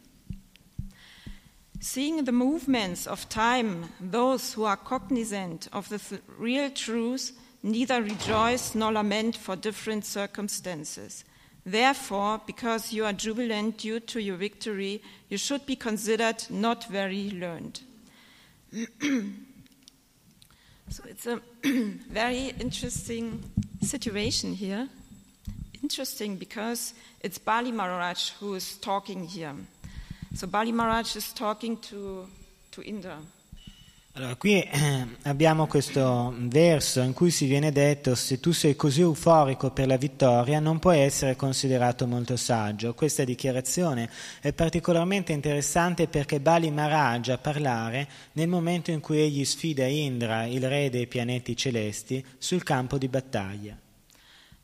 Seeing 1.79 2.25
the 2.25 2.33
movements 2.33 3.07
of 3.07 3.29
time, 3.29 3.91
those 4.01 4.55
who 4.55 4.65
are 4.65 4.77
cognizant 4.77 5.69
of 5.73 5.89
the 5.89 5.99
th- 5.99 6.21
real 6.37 6.71
truth 6.71 7.33
neither 7.63 8.03
rejoice 8.03 8.75
nor 8.75 8.93
lament 8.93 9.37
for 9.37 9.57
different 9.57 10.05
circumstances. 10.05 11.25
Therefore, 11.65 12.41
because 12.47 12.93
you 12.93 13.05
are 13.05 13.13
jubilant 13.13 13.79
due 13.79 14.01
to 14.01 14.21
your 14.21 14.37
victory, 14.37 15.03
you 15.29 15.37
should 15.37 15.67
be 15.67 15.77
considered 15.77 16.45
not 16.49 16.85
very 16.85 17.31
learned. 17.31 17.81
so 20.89 21.03
it's 21.07 21.27
a 21.27 21.41
very 21.63 22.55
interesting 22.59 23.43
situation 23.83 24.55
here. 24.55 24.89
Interesting 25.83 26.37
because 26.37 26.95
it's 27.21 27.39
Bali 27.39 27.73
Maharaj 27.73 28.31
who 28.41 28.55
is 28.55 28.77
talking 28.79 29.25
here. 29.25 29.55
So 30.35 30.47
Bali 30.47 30.73
Maharaj 30.73 31.17
is 31.17 31.33
talking 31.33 31.77
to, 31.79 32.27
to 32.71 32.83
Indra. 32.83 33.19
Allora, 34.15 34.35
qui 34.35 34.61
eh, 34.61 35.07
abbiamo 35.23 35.69
questo 35.69 36.35
verso 36.37 37.01
in 37.01 37.13
cui 37.13 37.31
si 37.31 37.47
viene 37.47 37.71
detto 37.71 38.17
se 38.17 38.41
tu 38.41 38.51
sei 38.51 38.75
così 38.75 39.03
euforico 39.03 39.71
per 39.71 39.87
la 39.87 39.97
vittoria 39.97 40.59
non 40.59 40.81
puoi 40.81 40.99
essere 40.99 41.37
considerato 41.37 42.09
molto 42.09 42.37
saggio. 42.37 42.93
Questa 42.93 43.23
dichiarazione 43.23 44.11
è 44.41 44.53
particolarmente 44.53 45.33
interessante 45.33 46.09
perché 46.09 46.41
Bali 46.41 46.73
Maharaj 46.73 47.29
a 47.29 47.39
parlare 47.39 48.09
nel 48.33 48.49
momento 48.49 48.91
in 48.91 48.99
cui 48.99 49.21
egli 49.21 49.45
sfida 49.45 49.87
Indra, 49.87 50.45
il 50.45 50.69
re 50.69 50.91
dei 50.91 51.07
pianeti 51.07 51.57
celesti, 51.57 52.25
sul 52.37 52.65
campo 52.65 52.99
di 52.99 53.07
battaglia. 53.07 53.79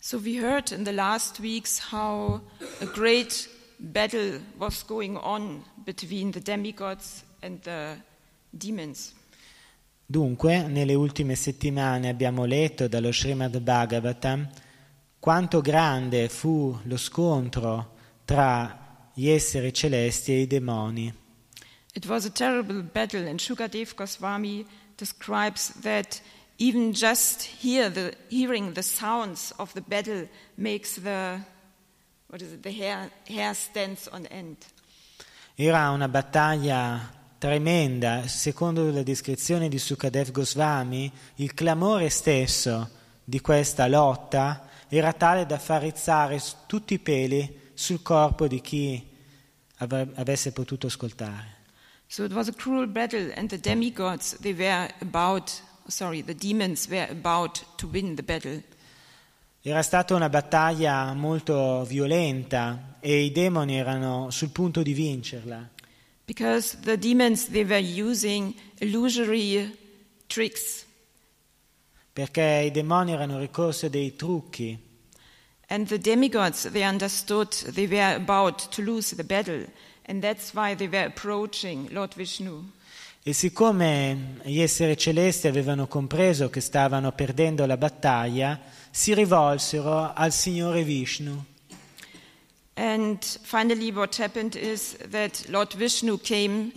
So 0.01 0.19
we 0.19 0.41
heard 0.41 0.73
in 0.73 0.83
the 0.83 0.93
last 0.93 1.39
weeks 1.39 1.93
how 1.93 2.41
a 2.81 2.87
great 2.93 3.49
battle 3.77 4.41
was 4.57 4.85
going 4.85 5.17
on 5.17 5.63
between 5.85 6.33
the 6.33 6.41
demigods 6.41 7.23
and 7.41 7.61
the 7.63 7.97
demons. 8.51 9.15
Dunque, 10.09 10.63
nelle 10.69 10.95
ultime 10.95 11.35
settimane 11.35 12.09
abbiamo 12.09 12.45
letto 12.45 12.87
dallo 12.87 13.13
Srimad 13.13 13.59
Bhagavatam 13.59 14.49
quanto 15.19 15.61
grande 15.61 16.29
fu 16.29 16.79
lo 16.85 16.97
scontro 16.97 17.95
tra 18.25 19.09
gli 19.13 19.29
esseri 19.29 19.73
celesti 19.73 20.31
e 20.31 20.41
i 20.43 20.47
demoni. 20.47 21.13
It 21.93 22.07
was 22.07 22.25
a 22.25 22.31
terrible 22.31 22.83
battle, 22.83 23.29
and 23.29 23.41
Shukadev 23.41 23.95
Goswami 23.97 24.65
describes 24.97 25.73
that 25.81 26.21
even 26.59 26.93
just 26.93 27.43
hear 27.61 27.91
the, 27.91 28.17
hearing 28.29 28.75
the 28.75 28.83
sounds 28.83 29.53
of 29.57 29.73
the 29.73 29.81
battle 29.81 30.29
makes 30.55 31.01
the 31.01 31.41
what 32.29 32.41
is 32.43 32.53
it, 32.53 32.63
the 32.63 32.71
hair, 32.71 33.11
hair 33.27 33.55
stands 33.55 34.09
on 34.13 34.27
end. 34.27 34.59
Era 35.57 35.91
una 35.91 36.07
battaglia 36.07 37.11
tremenda, 37.47 38.27
secondo 38.27 38.91
la 38.91 39.05
descrizione 39.05 39.69
di 39.69 39.79
Sukadev 39.79 40.33
Goswami, 40.33 41.09
il 41.37 41.55
clamore 41.55 42.09
stesso 42.09 42.91
di 43.23 43.41
questa 43.41 43.87
lotta 43.87 44.69
era 44.89 45.13
tale 45.13 45.47
da 45.47 45.57
far 45.57 45.83
rizzare 45.83 46.43
tutti 46.67 46.95
i 46.95 46.99
peli 46.99 47.71
sul 47.73 48.03
corpo 48.03 48.49
di 48.49 48.61
chi 48.61 49.01
avre- 49.77 50.09
avesse 50.17 50.51
potuto 50.51 50.89
ascoltare. 50.89 51.55
So 52.09 52.25
it 52.25 52.33
was 52.33 52.49
a 52.49 52.53
cruel 52.53 52.89
battle, 52.89 53.33
and 53.37 53.49
the 53.49 53.61
demigods 53.61 54.37
they 54.41 54.53
were 54.53 54.93
about 54.99 55.63
sorry, 55.87 56.25
the 56.25 56.35
demons 56.35 56.89
were 56.89 57.09
about 57.09 57.65
to 57.77 57.87
win 57.87 58.17
the 58.17 58.25
battle. 58.25 58.61
Era 59.61 59.83
stata 59.83 60.17
una 60.17 60.29
battaglia 60.29 61.13
molto 61.13 61.85
violenta 61.85 62.97
e 62.99 63.21
i 63.21 63.31
demoni 63.31 63.77
erano 63.77 64.31
sul 64.31 64.51
punto 64.51 64.83
di 64.83 64.93
vincerla. 64.93 65.75
Because 66.27 66.77
the 66.81 66.99
demons 66.99 67.49
they 67.49 67.65
were 67.65 67.79
using 67.79 68.55
illusory 68.79 69.73
tricks 70.27 70.85
perché 72.13 72.65
i 72.65 72.71
demoni 72.71 73.13
erano 73.13 73.39
ricorsi 73.39 73.87
a 73.87 73.89
dei 73.91 74.17
trucchi 74.17 74.77
and 75.69 75.87
the 75.87 75.99
demigods 75.99 76.69
they 76.71 76.83
understood 76.83 77.53
they 77.75 77.87
were 77.87 78.15
about 78.15 78.69
to 78.71 78.83
lose 78.83 79.15
the 79.15 79.23
battle 79.23 79.67
and 80.07 80.23
that's 80.23 80.53
why 80.55 80.75
they 80.75 80.89
were 80.89 81.05
approaching 81.05 81.91
Lord 81.91 82.15
Vishnu. 82.15 82.73
e 83.23 83.33
siccome 83.33 84.39
gli 84.45 84.61
esseri 84.61 84.97
celesti 84.97 85.49
avevano 85.49 85.87
compreso 85.89 86.49
che 86.49 86.61
stavano 86.61 87.11
perdendo 87.13 87.67
la 87.67 87.77
battaglia, 87.77 88.61
si 88.91 89.15
rivolsero 89.15 90.13
al 90.15 90.33
Signore 90.33 90.85
Vishnu. 90.85 91.45
And 92.77 93.25
finally 93.43 93.91
what 93.91 94.17
happened 94.17 94.55
is 94.55 94.99
that 95.11 95.49
Lord 95.49 95.73
Vishnu 95.73 96.19
came 96.19 96.73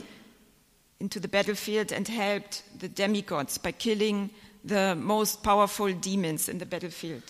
into 0.99 1.19
the 1.19 1.27
battlefield 1.27 1.91
and 1.91 2.07
helped 2.07 2.63
the 2.77 2.87
demigods 2.87 3.57
by 3.57 3.73
killing 3.73 4.29
the 4.63 4.95
most 4.95 5.41
powerful 5.41 5.91
demons 5.93 6.47
in 6.47 6.57
the 6.57 6.65
battlefield. 6.65 7.23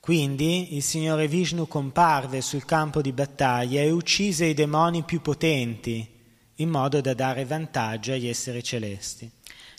Quindi 0.00 0.76
il 0.76 0.84
Signore 0.84 1.26
Vishnu 1.26 1.66
comparve 1.66 2.40
sul 2.40 2.64
campo 2.64 3.00
di 3.02 3.10
battaglia 3.10 3.80
e 3.80 3.90
uccise 3.90 4.44
i 4.44 4.54
demoni 4.54 5.02
più 5.02 5.20
potenti, 5.20 6.06
in 6.56 6.68
modo 6.68 7.00
da 7.00 7.12
dare 7.12 7.44
vantaggio 7.44 8.12
agli 8.12 8.28
esseri 8.28 8.62
celesti. 8.62 9.28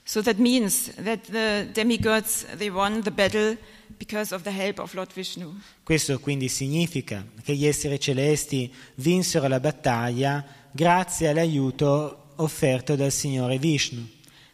So 0.08 0.22
that 0.22 0.38
means 0.38 0.94
that 1.04 1.26
the 1.30 1.68
demigods 1.74 2.46
they 2.56 2.70
won 2.70 3.02
the 3.02 3.12
battle 3.12 3.58
because 3.98 4.34
of 4.34 4.44
the 4.44 4.52
help 4.52 4.80
of 4.80 4.94
Lord 4.94 5.12
Vishnu. 5.12 5.54
Questo 5.84 6.18
quindi 6.20 6.48
significa 6.48 7.26
che 7.44 7.54
gli 7.56 7.66
esseri 7.66 8.00
celesti 8.00 8.74
vinsero 8.96 9.50
la 9.50 9.60
battaglia 9.60 10.46
grazie 10.72 11.28
all'aiuto 11.28 12.32
offerto 12.38 12.96
dal 12.96 13.12
Signore 13.12 13.60
Vishnu. 13.60 14.08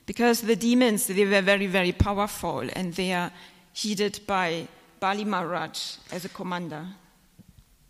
Because 0.05 0.43
the 0.43 0.57
demons 0.57 1.05
they 1.05 1.23
were 1.23 1.43
very 1.43 1.67
very 1.67 1.93
powerful 1.93 2.67
and 2.73 2.91
they 2.95 3.13
are 3.13 3.31
headed 3.79 4.21
by 4.25 4.67
Bali 4.97 5.23
Maharaj 5.23 5.97
as 6.09 6.25
a 6.25 6.29
commander. 6.31 7.01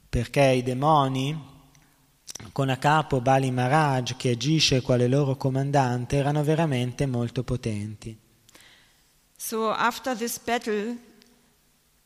perché 0.09 0.41
i 0.41 0.61
demoni, 0.61 1.35
con 2.53 2.69
a 2.69 2.77
capo 2.77 3.19
Bali 3.19 3.51
Maharaj 3.51 4.15
che 4.15 4.29
agisce 4.29 4.81
quale 4.81 5.07
loro 5.07 5.35
comandante, 5.35 6.17
erano 6.17 6.43
veramente 6.43 7.07
molto 7.07 7.43
potenti. 7.43 8.15
So 9.35 9.71
after 9.71 10.15
this 10.15 10.37
battle, 10.37 10.95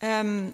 um, 0.02 0.54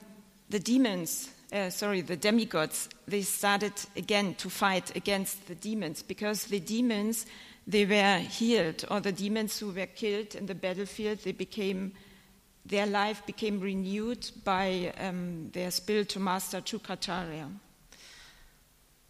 the 0.49 0.59
demons, 0.59 1.29
uh, 1.51 1.69
sorry, 1.69 2.01
the 2.01 2.17
demigods, 2.17 2.89
they 3.07 3.21
started 3.21 3.73
again 3.95 4.35
to 4.35 4.49
fight 4.49 4.91
against 4.95 5.45
the 5.45 5.55
demons 5.55 6.03
because 6.03 6.47
the 6.47 6.59
demons 6.59 7.25
they 7.65 7.85
were 7.85 8.19
healed, 8.19 8.85
or 8.89 8.99
the 8.99 9.13
demons 9.13 9.57
who 9.59 9.71
were 9.71 9.87
killed 9.87 10.35
in 10.35 10.47
the 10.47 10.55
battlefield, 10.55 11.19
they 11.19 11.31
became 11.31 11.93
their 12.65 12.85
life 12.85 13.25
became 13.25 13.59
renewed 13.59 14.29
by 14.43 14.93
um, 14.97 15.49
their 15.51 15.69
spiritual 15.69 16.21
master 16.21 16.61
Chukacharya. 16.61 17.49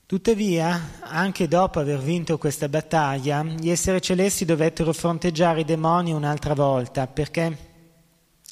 Tuttavia, 0.05 0.99
anche 0.99 1.47
dopo 1.47 1.79
aver 1.79 1.99
vinto 1.99 2.37
questa 2.37 2.67
battaglia, 2.67 3.41
gli 3.43 3.69
esseri 3.69 4.01
celesti 4.01 4.43
dovettero 4.43 4.91
fronteggiare 4.91 5.61
i 5.61 5.65
demoni 5.65 6.11
un'altra 6.11 6.53
volta 6.53 7.07
perché 7.07 7.71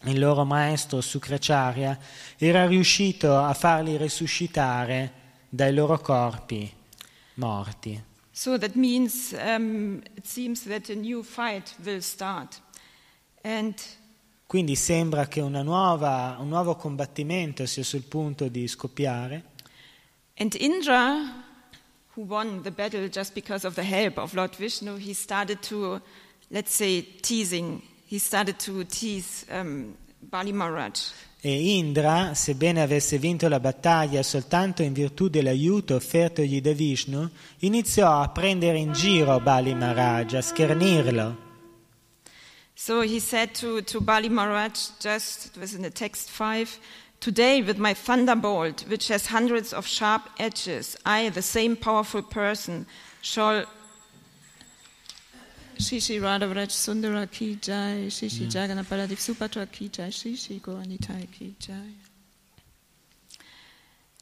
il 0.06 0.18
loro 0.18 0.46
maestro 0.46 1.02
Sukracharya 1.02 2.00
era 2.38 2.66
riuscito 2.66 3.38
a 3.38 3.54
farli 3.54 3.98
risuscitare 3.98 5.12
dai 5.50 5.74
loro 5.74 6.00
corpi 6.00 6.72
morti. 7.36 8.02
So 8.32 8.58
that 8.58 8.74
means 8.76 9.32
um, 9.34 10.02
it 10.16 10.26
seems 10.26 10.64
that 10.64 10.90
a 10.90 10.96
new 10.96 11.22
fight 11.22 11.76
will 11.84 12.00
start. 12.00 12.62
And 13.42 13.76
Quindi 14.48 14.76
sembra 14.76 15.28
che 15.28 15.40
una 15.40 15.62
nuova- 15.62 16.36
un 16.40 16.50
nuovo 16.50 16.76
combattimento 16.76 17.66
sia 17.66 17.84
sul 17.84 18.04
punto 18.04 18.48
di 18.48 18.68
scoppiare 18.68 19.51
And 20.38 20.56
Indra, 20.56 21.44
who 22.16 22.22
won 22.22 22.64
the 22.64 22.72
battle 22.72 23.08
just 23.08 23.34
because 23.34 23.66
of 23.66 23.76
the 23.76 23.84
help 23.84 24.18
of 24.18 24.34
Lord 24.34 24.56
Vishnu, 24.56 24.98
he 24.98 25.14
started 25.14 25.62
to, 25.64 26.02
let's 26.50 26.74
say, 26.74 27.02
teasing. 27.02 27.82
He 28.06 28.20
started 28.20 28.60
to 28.60 28.84
tease 28.86 29.46
um, 29.52 29.96
Bali 30.22 30.52
Maharaj. 30.52 31.12
e 31.44 31.78
Indra, 31.78 32.36
sebbene 32.36 32.84
avesse 32.84 33.18
vinto 33.18 33.48
la 33.48 33.60
battaglia 33.60 34.22
soltanto 34.22 34.84
in 34.84 34.94
virtù 34.94 35.28
dell'aiuto 35.28 35.96
offertogli 35.96 36.62
da 36.62 36.72
Vishnu, 36.72 37.28
iniziò 37.62 38.22
a 38.22 38.30
prendere 38.30 38.78
in 38.78 38.94
giro 38.94 39.40
Bali 39.40 39.74
Maharaj, 39.74 40.36
a 40.36 40.42
schernirlo. 40.42 41.50
So 42.76 43.02
he 43.02 43.20
said 43.20 43.56
to, 43.56 43.82
to 43.84 44.02
Bali 44.02 44.30
Maharaj, 44.30 45.00
just, 45.00 45.48
it 45.48 45.58
was 45.60 45.74
in 45.74 45.82
the 45.82 45.90
text 45.90 46.30
5, 46.30 46.80
Today, 47.22 47.62
with 47.62 47.78
my 47.78 47.94
thunderbolt, 47.94 48.82
which 48.88 49.08
has 49.10 49.28
hundreds 49.28 49.74
of 49.74 49.86
sharp 49.86 50.24
edges, 50.40 50.98
I, 51.06 51.30
the 51.30 51.44
same 51.44 51.76
powerful 51.76 52.24
person, 52.24 52.88
shall. 53.22 53.66
Shishi 55.78 56.20
Radhavraj 56.20 56.72
Sundara 56.72 57.30
ki 57.30 57.60
jai, 57.62 58.08
Shishi 58.08 58.52
Jagannath 58.52 58.90
Baladev 58.90 59.20
Subhadra 59.20 59.72
ki 59.72 59.90
jai, 59.90 60.08
Shishi 60.08 60.60
Goanitai 60.60 61.32
ki 61.32 61.56
jai. 61.60 61.94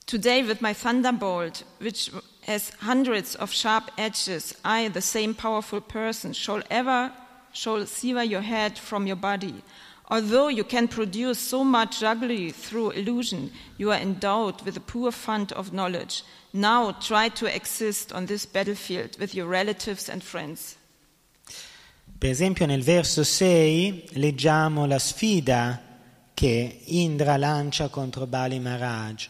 Today, 0.05 0.43
with 0.43 0.61
my 0.61 0.73
thunderbolt, 0.73 1.63
which 1.77 2.11
has 2.47 2.71
hundreds 2.81 3.33
of 3.35 3.49
sharp 3.49 3.91
edges, 3.97 4.53
I, 4.65 4.89
the 4.89 5.01
same 5.01 5.33
powerful 5.33 5.79
person, 5.79 6.33
shall 6.33 6.61
ever 6.69 7.13
shall 7.53 7.85
sever 7.85 8.23
your 8.23 8.41
head 8.41 8.77
from 8.77 9.07
your 9.07 9.15
body. 9.15 9.63
Although 10.09 10.47
you 10.49 10.63
can 10.63 10.87
produce 10.87 11.39
so 11.39 11.63
much 11.63 11.99
jugglery 11.99 12.51
through 12.51 12.91
illusion, 12.91 13.51
you 13.77 13.91
are 13.91 14.01
endowed 14.01 14.61
with 14.63 14.75
a 14.75 14.79
poor 14.79 15.11
fund 15.11 15.51
of 15.51 15.71
knowledge. 15.71 16.23
Now 16.51 16.93
try 16.99 17.29
to 17.29 17.45
exist 17.45 18.11
on 18.11 18.25
this 18.25 18.45
battlefield 18.47 19.19
with 19.19 19.35
your 19.35 19.47
relatives 19.47 20.09
and 20.09 20.23
friends. 20.23 20.77
Per 22.17 22.27
esempio 22.27 22.65
nel 22.65 22.81
verso 22.81 23.23
6 23.23 24.09
leggiamo 24.13 24.85
la 24.85 24.99
sfida 24.99 25.79
che 26.33 26.81
Indra 26.85 27.37
lancia 27.37 27.89
contro 27.89 28.25
Bali 28.25 28.59
Maharaj. 28.59 29.29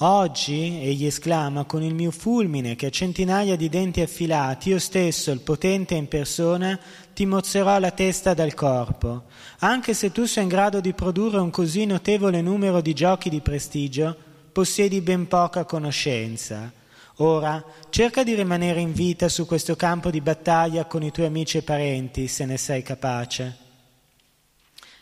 Oggi, 0.00 0.80
egli 0.80 1.06
esclama, 1.06 1.64
con 1.64 1.82
il 1.82 1.92
mio 1.92 2.12
fulmine 2.12 2.76
che 2.76 2.86
ha 2.86 2.90
centinaia 2.90 3.56
di 3.56 3.68
denti 3.68 4.00
affilati, 4.00 4.68
io 4.68 4.78
stesso, 4.78 5.32
il 5.32 5.40
potente 5.40 5.96
in 5.96 6.06
persona, 6.06 6.78
ti 7.12 7.26
mozzerò 7.26 7.80
la 7.80 7.90
testa 7.90 8.32
dal 8.32 8.54
corpo. 8.54 9.24
Anche 9.58 9.94
se 9.94 10.12
tu 10.12 10.24
sei 10.24 10.44
in 10.44 10.48
grado 10.48 10.78
di 10.78 10.92
produrre 10.92 11.38
un 11.40 11.50
così 11.50 11.84
notevole 11.84 12.40
numero 12.40 12.80
di 12.80 12.94
giochi 12.94 13.28
di 13.28 13.40
prestigio, 13.40 14.16
possiedi 14.52 15.00
ben 15.00 15.26
poca 15.26 15.64
conoscenza. 15.64 16.72
Ora, 17.16 17.64
cerca 17.90 18.22
di 18.22 18.36
rimanere 18.36 18.78
in 18.78 18.92
vita 18.92 19.28
su 19.28 19.46
questo 19.46 19.74
campo 19.74 20.10
di 20.10 20.20
battaglia 20.20 20.84
con 20.84 21.02
i 21.02 21.10
tuoi 21.10 21.26
amici 21.26 21.58
e 21.58 21.62
parenti, 21.62 22.28
se 22.28 22.44
ne 22.44 22.56
sei 22.56 22.84
capace. 22.84 23.56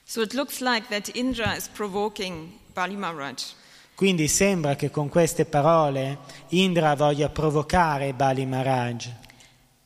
So 0.05 0.23
it 0.23 0.33
looks 0.33 0.61
like 0.61 0.89
that 0.89 1.15
Indra 1.15 1.55
is 1.55 1.69
provoking 1.69 2.53
Bali 2.73 2.97
Maharaj. 2.97 3.65
Quindi 3.97 4.29
sembra 4.29 4.77
che 4.77 4.91
con 4.91 5.09
queste 5.09 5.47
parole 5.47 6.19
Indra 6.49 6.95
voglia 6.95 7.31
provocare 7.31 8.13
Bali 8.13 8.45
Maharaj. 8.45 9.09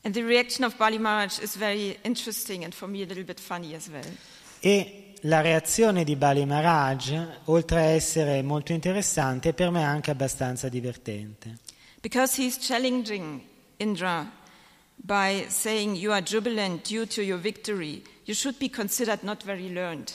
And 0.03 0.13
the 0.13 0.21
reaction 0.21 0.65
of 0.65 0.75
Bali 0.75 0.97
Maharaj 0.97 1.39
is 1.41 1.55
very 1.55 1.97
interesting 2.01 2.65
and 2.65 2.73
for 2.73 2.89
me 2.89 3.03
a 3.03 3.05
little 3.05 3.23
bit 3.23 3.39
funny 3.39 3.73
as 3.73 3.87
well. 3.87 4.03
E 4.59 5.13
la 5.21 5.39
reazione 5.39 6.03
di 6.03 6.17
Bali 6.17 6.45
Maharaj, 6.45 7.13
oltre 7.45 7.77
a 7.79 7.83
essere 7.83 8.41
molto 8.41 8.73
interessante, 8.73 9.49
è 9.49 9.53
per 9.53 9.69
me 9.69 9.83
anche 9.83 10.11
abbastanza 10.11 10.67
divertente. 10.67 11.59
Because 12.01 12.41
he's 12.41 12.57
challenging 12.59 13.41
Indra 13.77 14.29
by 14.97 15.45
saying, 15.47 15.95
You 15.95 16.11
are 16.11 16.21
jubilant 16.21 16.85
due 16.85 17.07
to 17.07 17.21
your 17.21 17.39
victory. 17.39 18.03
You 18.25 18.35
should 18.35 18.57
be 18.57 18.69
considered 18.69 19.23
not 19.23 19.43
very 19.45 19.71
learned. 19.71 20.11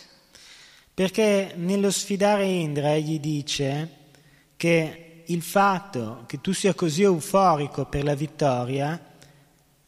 Perché 0.97 1.53
nello 1.57 1.91
sfidare 1.91 2.47
Indra 2.47 2.95
egli 2.95 3.21
dice 3.21 3.91
che 4.57 5.25
il 5.27 5.43
fatto 5.43 6.25
che 6.27 6.41
tu 6.41 6.55
sia 6.55 6.73
così 6.73 7.03
euforico 7.03 7.85
per 7.85 8.03
la 8.03 8.15
vittoria 8.15 8.99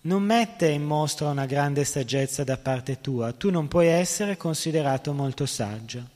non 0.02 0.22
mette 0.22 0.68
in 0.68 0.84
mostra 0.84 1.30
una 1.30 1.46
grande 1.46 1.86
saggezza 1.86 2.44
da 2.44 2.58
parte 2.58 3.00
tua, 3.00 3.32
tu 3.32 3.48
non 3.48 3.68
puoi 3.68 3.86
essere 3.86 4.36
considerato 4.36 5.14
molto 5.14 5.46
saggio. 5.46 6.06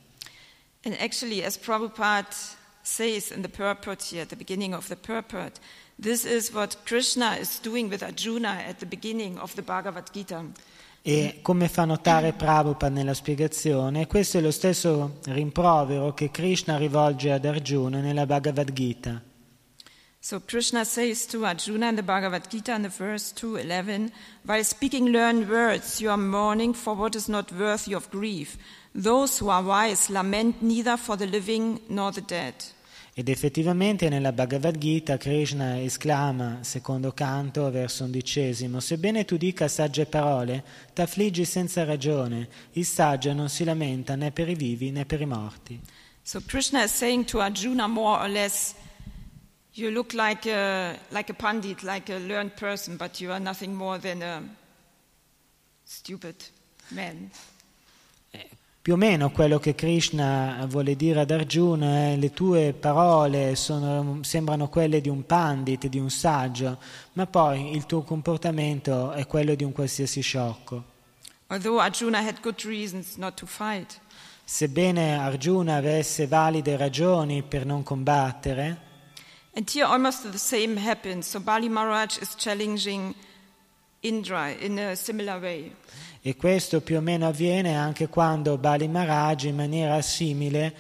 And 0.85 0.95
actually, 1.01 1.43
as 1.43 1.57
Prabhupada 1.57 2.37
says 2.83 3.31
in 3.31 3.41
the 3.41 3.49
purport 3.49 4.03
here, 4.03 4.21
at 4.21 4.29
the 4.29 4.37
beginning 4.37 4.75
of 4.75 4.89
the 4.89 4.97
purport, 4.97 5.59
this 5.99 6.27
is 6.27 6.53
what 6.53 6.77
Krishna 6.85 7.39
is 7.41 7.59
doing 7.63 7.89
with 7.89 8.03
Arjuna 8.03 8.63
at 8.69 8.79
the 8.81 8.87
beginning 8.87 9.39
of 9.39 9.55
the 9.55 9.63
Bhagavad 9.63 10.13
Gita. 10.13 10.45
E 11.05 11.41
come 11.43 11.69
fa 11.69 11.85
notare 11.85 12.33
Prabhupada 12.33 12.95
nella 12.95 13.13
spiegazione, 13.13 14.07
questo 14.07 14.39
è 14.39 14.41
lo 14.41 14.53
stesso 14.53 15.19
rimprovero 15.25 16.15
che 16.15 16.31
Krishna 16.31 16.77
rivolge 16.77 17.33
ad 17.33 17.45
Arjuna 17.45 17.99
nella 17.99 18.25
Bhagavad 18.25 18.73
Gita. 18.73 19.21
So 20.21 20.41
Krishna 20.47 20.85
says 20.85 21.27
to 21.27 21.45
Arjuna 21.45 21.89
in 21.89 21.97
the 21.97 22.05
Bhagavad 22.05 22.49
Gita 22.49 22.77
in 22.77 22.83
the 22.83 22.89
verse 22.89 23.33
211, 23.33 24.13
while 24.45 24.63
speaking 24.63 25.11
learned 25.11 25.49
words, 25.49 26.01
you 26.01 26.09
are 26.09 26.17
mourning 26.17 26.73
for 26.73 26.95
what 26.95 27.17
is 27.17 27.27
not 27.27 27.51
worthy 27.51 27.93
of 27.95 28.09
grief. 28.09 28.57
Those 28.95 29.41
who 29.41 29.49
are 29.49 29.65
wise 29.65 30.09
lament 30.09 30.63
neither 30.63 30.97
for 30.97 31.17
the 31.17 31.27
living 31.27 31.81
nor 31.89 32.13
the 32.13 32.21
dead. 32.21 32.55
Ed 33.15 33.29
effettivamente 33.29 34.09
nella 34.09 34.33
Bhagavad 34.33 34.79
Gita 34.79 35.19
Krishna 35.19 35.79
esclama, 35.83 36.61
secondo 36.63 37.13
canto, 37.13 37.71
verso 37.71 38.05
undicesimo, 38.05 38.81
sebbene 38.81 39.27
tu 39.27 39.37
dica 39.37 39.69
sagge 39.69 40.07
parole, 40.07 40.65
t'affliggi 40.95 41.45
senza 41.45 41.85
ragione, 41.85 42.49
il 42.73 42.87
saggio 42.87 43.35
non 43.35 43.51
si 43.51 43.65
lamenta 43.65 44.15
né 44.15 44.31
per 44.31 44.49
i 44.49 44.55
vivi 44.55 44.91
né 44.91 45.05
per 45.05 45.21
i 45.21 45.27
morti. 45.27 45.79
So 46.23 46.41
Krishna 46.41 46.85
is 46.85 46.91
saying 46.91 47.27
to 47.27 47.41
Arjuna 47.41 47.87
more 47.87 48.23
or 48.23 48.29
less, 48.29 48.75
you 49.75 49.91
look 49.91 50.15
like 50.15 50.49
a, 50.49 50.99
like 51.11 51.31
a 51.31 51.35
pandit, 51.35 51.83
like 51.83 52.11
a 52.11 52.19
learned 52.19 52.55
person, 52.55 52.97
but 52.97 53.21
you 53.21 53.31
are 53.31 53.41
nothing 53.41 53.75
more 53.75 53.99
than 53.99 54.23
a 54.23 54.43
stupid 55.85 56.37
man. 56.89 57.31
Più 58.83 58.95
o 58.95 58.97
meno 58.97 59.31
quello 59.31 59.61
che 59.61 59.77
Krishna 59.77 60.67
vuole 60.69 60.97
dire 60.97 61.21
ad 61.21 61.31
Arjuna 61.31 62.09
è 62.09 62.17
le 62.17 62.33
tue 62.33 62.73
parole 62.73 63.55
sono- 63.55 64.19
sembrano 64.25 64.69
quelle 64.69 65.01
di 65.01 65.09
un 65.09 65.25
pandit, 65.25 65.87
di 65.87 66.01
un 66.01 66.11
saggio, 66.11 66.79
ma 67.13 67.27
poi 67.27 67.77
il 67.77 67.87
tuo 67.87 68.03
comportamento 68.03 69.13
è 69.13 69.25
quello 69.29 69.55
di 69.55 69.63
un 69.63 69.71
qualsiasi 69.71 70.21
sciocco. 70.21 70.83
Sebbene 74.45 75.17
Arjuna 75.17 75.77
avesse 75.77 76.27
valide 76.27 76.77
ragioni 76.77 77.45
per 77.45 77.65
non 77.65 77.85
combattere, 77.85 78.91
And 79.55 79.69
here 79.69 79.85
almost 79.85 80.29
the 80.31 80.39
same 80.39 80.79
happens. 80.79 81.29
So 81.29 81.39
Bali 81.39 81.69
Maharaj 81.69 82.19
is 82.21 82.35
challenging 82.35 83.15
Indra 84.01 84.51
in 84.51 84.79
a 84.79 84.97
similar 84.97 85.41
way. 85.41 85.73
E 86.25 86.37
questo 86.37 86.81
più 86.81 86.99
o 86.99 87.01
meno 87.01 87.27
avviene 87.27 87.77
anche 87.77 88.09
quando 88.09 88.57
Bali 88.57 88.87
Maharaj 88.87 89.45
in 89.45 89.57
maniera 89.57 90.01
simile 90.03 90.75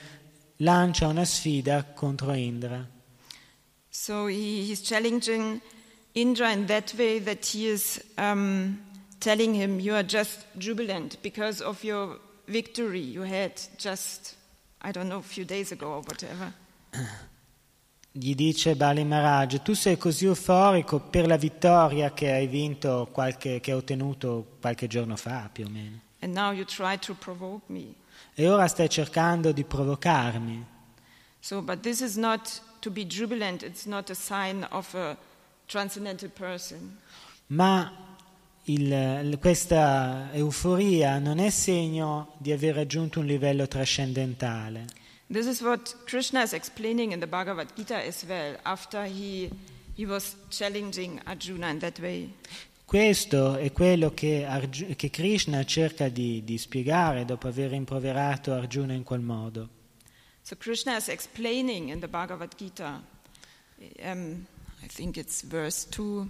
lancia 0.58 1.08
una 1.08 1.24
sfida 1.24 1.84
contro 1.84 2.32
Indra. 2.32 2.88
So 3.90 4.28
he, 4.28 4.64
he's 4.64 4.80
challenging 4.80 5.60
Indra 6.12 6.52
in 6.52 6.66
that 6.66 6.94
way 6.96 7.20
that 7.20 7.44
he 7.44 7.66
is 7.66 8.00
um, 8.16 8.78
telling 9.18 9.52
him, 9.54 9.80
You 9.80 9.94
are 9.94 10.06
just 10.06 10.46
jubilant 10.56 11.20
because 11.22 11.60
of 11.60 11.82
your 11.82 12.20
victory 12.46 13.00
you 13.00 13.22
had 13.22 13.60
just, 13.76 14.36
I 14.80 14.92
don't 14.92 15.08
know, 15.08 15.18
a 15.18 15.22
few 15.22 15.44
days 15.44 15.72
ago 15.72 15.94
or 15.94 16.02
whatever. 16.02 16.54
Gli 18.14 18.34
dice 18.34 18.76
Bali 18.76 19.04
Maharaj, 19.04 19.62
tu 19.62 19.72
sei 19.72 19.96
così 19.96 20.26
euforico 20.26 21.00
per 21.00 21.26
la 21.26 21.38
vittoria 21.38 22.12
che 22.12 22.30
hai 22.30 22.46
vinto, 22.46 23.08
qualche, 23.10 23.58
che 23.60 23.70
hai 23.70 23.78
ottenuto 23.78 24.58
qualche 24.60 24.86
giorno 24.86 25.16
fa 25.16 25.48
più 25.50 25.64
o 25.64 25.70
meno. 25.70 25.98
E 28.34 28.48
ora 28.48 28.66
stai 28.66 28.90
cercando 28.90 29.52
di 29.52 29.64
provocarmi. 29.64 30.66
So, 31.40 31.62
but 31.62 31.80
this 31.80 32.00
is 32.00 32.16
not 32.16 32.60
to 32.80 32.90
be 32.90 33.06
jubilant, 33.06 33.62
it's 33.62 33.86
not 33.86 34.10
a 34.10 34.14
sign 34.14 34.64
of 34.70 34.92
a 34.94 35.16
transcendental 35.66 36.28
person. 36.28 36.98
Ma 37.46 37.90
il- 38.64 39.38
questa 39.40 40.28
euforia 40.32 41.18
non 41.18 41.38
è 41.38 41.48
segno 41.48 42.34
di 42.36 42.52
aver 42.52 42.74
raggiunto 42.74 43.20
un 43.20 43.26
livello 43.26 43.66
trascendentale. 43.66 45.00
This 45.32 45.46
is 45.46 45.62
what 45.62 45.94
Krishna 46.06 46.42
is 46.42 46.52
explaining 46.52 47.12
in 47.12 47.20
the 47.20 47.26
Bhagavad 47.26 47.74
Gita 47.74 47.96
as 47.96 48.24
well. 48.28 48.56
After 48.64 49.04
he 49.06 49.50
he 49.94 50.06
was 50.06 50.36
challenging 50.50 51.20
Arjuna 51.26 51.68
in 51.68 51.78
that 51.80 51.98
way. 52.00 52.32
Questo 52.84 53.56
è 53.56 53.72
quello 53.72 54.12
che, 54.12 54.44
Arju- 54.44 54.94
che 54.96 55.08
Krishna 55.08 55.64
cerca 55.64 56.08
di, 56.08 56.44
di 56.44 56.58
spiegare 56.58 57.24
dopo 57.24 57.48
aver 57.48 57.70
rimproverato 57.70 58.52
Arjuna 58.52 58.92
in 58.92 59.02
quel 59.02 59.20
modo. 59.20 59.68
So 60.42 60.56
Krishna 60.56 60.96
is 60.96 61.08
explaining 61.08 61.88
in 61.88 62.00
the 62.00 62.08
Bhagavad 62.08 62.54
Gita, 62.56 63.00
um, 64.02 64.46
I 64.82 64.86
think 64.88 65.16
it's 65.16 65.42
verse 65.42 65.86
2, 65.88 66.28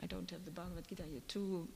I 0.00 0.06
don't 0.06 0.28
have 0.30 0.44
the 0.44 0.50
Bhagavad 0.50 0.84
Gita 0.88 1.04
here, 1.04 1.20
2, 1.28 1.68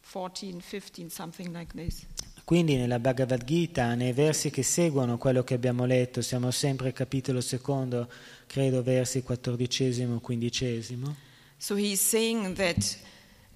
14, 0.00 0.60
15, 0.60 1.10
something 1.10 1.52
like 1.52 1.72
this. 1.74 2.04
Quindi 2.44 2.76
nella 2.76 2.98
Bhagavad 2.98 3.44
Gita, 3.44 3.94
nei 3.94 4.12
versi 4.12 4.50
che 4.50 4.62
seguono 4.62 5.16
quello 5.16 5.44
che 5.44 5.54
abbiamo 5.54 5.84
letto, 5.84 6.22
siamo 6.22 6.50
sempre 6.50 6.88
al 6.88 6.92
capitolo 6.92 7.40
secondo, 7.40 8.08
credo 8.46 8.82
versi 8.82 9.22
quattordicesimo, 9.22 10.20
quindicesimo. 10.20 11.14
So 11.58 11.76
he's 11.76 12.00
saying 12.00 12.56
that 12.56 12.98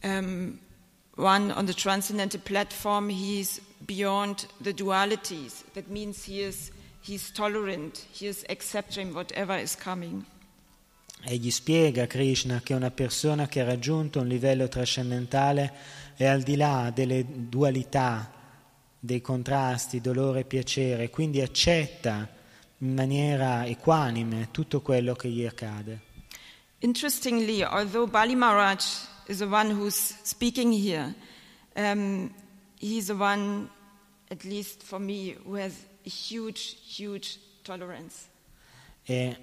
um, 0.05 0.59
one 1.17 1.53
on 1.53 1.67
the 1.67 1.75
transcendental 1.75 2.41
platform, 2.41 3.09
he's 3.09 3.61
beyond 3.85 4.47
the 4.63 4.73
dualities. 4.73 5.65
That 5.73 5.89
means 5.89 6.25
he 6.25 6.47
is 6.47 6.71
he's 7.03 7.33
tolerant, 7.33 8.07
he 8.13 8.29
is 8.29 8.45
accepting 8.49 9.13
whatever 9.13 9.59
is 9.59 9.77
coming. 9.77 10.25
E 11.25 11.37
gli 11.37 11.51
spiega 11.51 12.07
Krishna 12.07 12.61
che 12.63 12.75
una 12.75 12.91
persona 12.91 13.49
che 13.49 13.61
ha 13.61 13.65
raggiunto 13.65 14.21
un 14.21 14.29
livello 14.29 14.69
trascendentale 14.69 15.73
è 16.15 16.25
al 16.25 16.43
di 16.43 16.57
là 16.57 16.93
delle 16.95 17.25
dualità, 17.27 18.33
dei 18.99 19.21
contrasti, 19.21 20.01
dolore 20.01 20.41
e 20.41 20.45
piacere, 20.45 21.11
quindi 21.11 21.41
accetta 21.41 22.29
in 22.79 22.95
maniera 22.95 23.65
equanime 23.67 24.49
tutto 24.51 24.81
quello 24.81 25.15
che 25.15 25.29
gli 25.29 25.45
accade. 25.45 26.01
Interestingly, 26.81 27.63
although 27.63 28.07
Bali 28.07 28.35
Maharaj 28.35 28.85
is 29.29 29.39
the 29.39 29.47
one 29.47 29.73
who's 29.73 30.15
speaking 30.23 30.73
here, 30.73 31.15
um, 31.75 32.31
he's 32.79 33.07
the 33.07 33.15
one, 33.15 33.69
at 34.31 34.45
least 34.45 34.83
for 34.83 35.01
me, 35.01 35.37
who 35.45 35.57
has 35.57 35.73
a 36.05 36.09
huge, 36.09 36.77
huge 36.87 37.39
tolerance. 37.63 38.29
E 39.05 39.37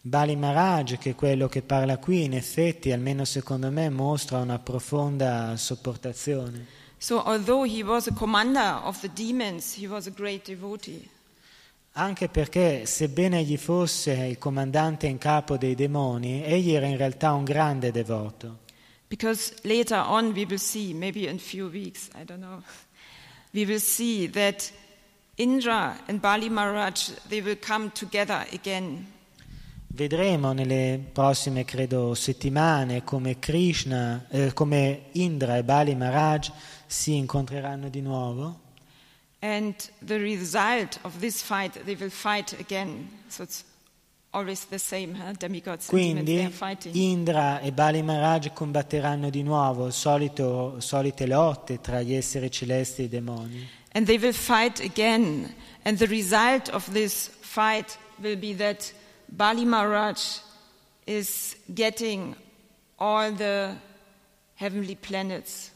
Bali 0.00 0.36
Maharaj, 0.36 0.98
che 0.98 1.10
è 1.10 1.14
quello 1.14 1.48
che 1.48 1.62
parla 1.62 1.98
qui, 1.98 2.24
in 2.24 2.34
effetti, 2.34 2.92
almeno 2.92 3.24
secondo 3.24 3.70
me, 3.70 3.88
mostra 3.90 4.38
una 4.38 4.58
profonda 4.58 5.56
sopportazione. 5.56 6.66
So, 6.98 7.22
although 7.24 7.64
he 7.64 7.82
was 7.82 8.08
a 8.08 8.12
commander 8.12 8.80
of 8.82 9.00
the 9.00 9.08
demons, 9.08 9.74
he 9.74 9.86
was 9.86 10.06
a 10.06 10.10
great 10.10 10.46
devotee. 10.46 11.08
Anche 11.92 12.28
perché, 12.28 12.86
sebbene 12.86 13.38
egli 13.38 13.56
fosse 13.56 14.12
il 14.12 14.38
comandante 14.38 15.06
in 15.06 15.18
capo 15.18 15.56
dei 15.56 15.74
demoni, 15.74 16.44
egli 16.44 16.72
era 16.72 16.86
in 16.86 16.96
realtà 16.96 17.32
un 17.32 17.44
grande 17.44 17.90
devoto. 17.90 18.66
Because 19.08 19.54
later 19.62 19.98
on 20.06 20.32
we 20.32 20.44
will 20.44 20.58
see, 20.58 20.92
maybe 20.92 21.26
in 21.26 21.38
few 21.38 21.68
weeks, 21.68 22.08
I 22.14 22.24
don't 22.24 22.40
know, 22.40 22.62
we 23.52 23.64
will 23.64 23.80
see 23.80 24.28
that 24.28 24.70
Indra 25.36 25.96
and 26.06 26.20
Bali 26.20 26.48
Maharaj, 26.48 27.10
they 27.28 27.40
will 27.40 27.58
come 27.58 27.90
together 27.92 28.44
again. 28.52 29.06
Vedremo 29.86 30.52
nelle 30.52 31.00
prossime, 31.12 31.64
credo, 31.64 32.14
settimane 32.14 33.02
come 33.02 33.38
Krishna, 33.38 34.26
eh, 34.30 34.52
come 34.52 35.06
Indra 35.12 35.56
e 35.56 35.64
Bali 35.64 35.94
Maharaj 35.94 36.50
si 36.88 37.14
incontreranno 37.14 37.88
di 37.88 38.00
nuovo 38.00 38.66
And 39.40 39.74
the 40.02 40.18
result 40.18 40.98
of 41.04 41.20
this 41.20 41.42
fight, 41.42 41.84
they 41.84 41.94
will 41.94 42.10
fight 42.10 42.58
again. 42.58 43.08
So 43.28 43.44
it's 43.44 43.64
always 44.32 44.64
the 44.64 44.80
same, 44.80 45.14
huh? 45.14 45.32
they 45.38 45.60
Quindi 45.86 46.40
are 46.40 46.50
fighting. 46.50 46.94
Indra 46.96 47.60
e 47.60 47.70
Bali 47.70 48.02
Maharaj 48.02 48.52
combatteranno 48.52 49.30
di 49.30 49.44
nuovo, 49.44 49.90
solito, 49.90 50.80
solite 50.80 51.26
lotte 51.26 51.80
tra 51.80 52.00
gli 52.02 52.14
esseri 52.14 52.50
celesti 52.50 53.02
e 53.02 53.04
i 53.04 53.08
demoni. 53.08 53.68
And 53.92 54.06
they 54.06 54.18
will 54.18 54.32
fight 54.32 54.80
again. 54.80 55.54
And 55.84 55.96
the 55.98 56.06
result 56.06 56.68
of 56.70 56.90
this 56.92 57.30
fight 57.40 57.96
will 58.20 58.36
be 58.36 58.54
that 58.56 58.92
Bali 59.28 59.64
Maharaj 59.64 60.40
is 61.06 61.56
getting 61.72 62.34
all 62.98 63.32
the 63.32 63.72
heavenly 64.56 64.96
planets. 64.96 65.70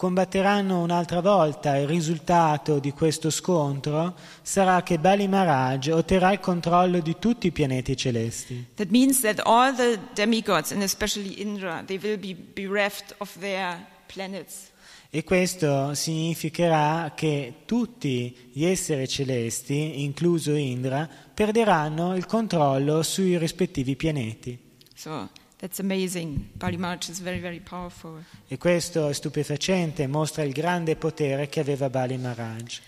Combatteranno 0.00 0.80
un'altra 0.80 1.20
volta, 1.20 1.76
il 1.76 1.86
risultato 1.86 2.78
di 2.78 2.90
questo 2.90 3.28
scontro 3.28 4.14
sarà 4.40 4.82
che 4.82 4.98
Bali 4.98 5.28
Maharaj 5.28 5.88
otterrà 5.88 6.32
il 6.32 6.40
controllo 6.40 7.00
di 7.00 7.16
tutti 7.18 7.48
i 7.48 7.52
pianeti 7.52 7.94
celesti. 7.98 8.68
That 8.76 8.88
means 8.88 9.20
that 9.20 9.40
all 9.40 9.76
the 9.76 9.98
demigods, 10.14 10.72
and 10.72 10.80
especially 10.80 11.42
Indra, 11.42 11.82
they 11.84 12.00
will 12.02 12.18
be 12.18 12.34
bereft 12.34 13.14
of 13.18 13.38
their 13.40 13.76
planets. 14.06 14.70
E 15.10 15.22
questo 15.22 15.92
significherà 15.92 17.12
che 17.14 17.56
tutti 17.66 18.34
gli 18.54 18.64
esseri 18.64 19.06
celesti, 19.06 20.02
incluso 20.02 20.54
Indra, 20.54 21.06
perderanno 21.34 22.16
il 22.16 22.24
controllo 22.24 23.02
sui 23.02 23.36
rispettivi 23.36 23.96
pianeti. 23.96 24.58
So 24.94 25.28
that's 25.60 25.78
amazing. 25.78 26.50
Bali 26.56 26.76
Maharaj 26.76 27.10
is 27.10 27.20
very, 27.20 27.38
very 27.38 27.60
powerful. 27.60 28.24
E 28.48 28.56
questo 28.56 29.08
è 29.08 29.12
stupefacente, 29.12 30.06
mostra 30.06 30.42
il 30.42 30.52
grande 30.52 30.96
potere 30.96 31.48
che 31.48 31.60
aveva 31.60 31.90
Bali 31.90 32.16
Maharaj. 32.16 32.80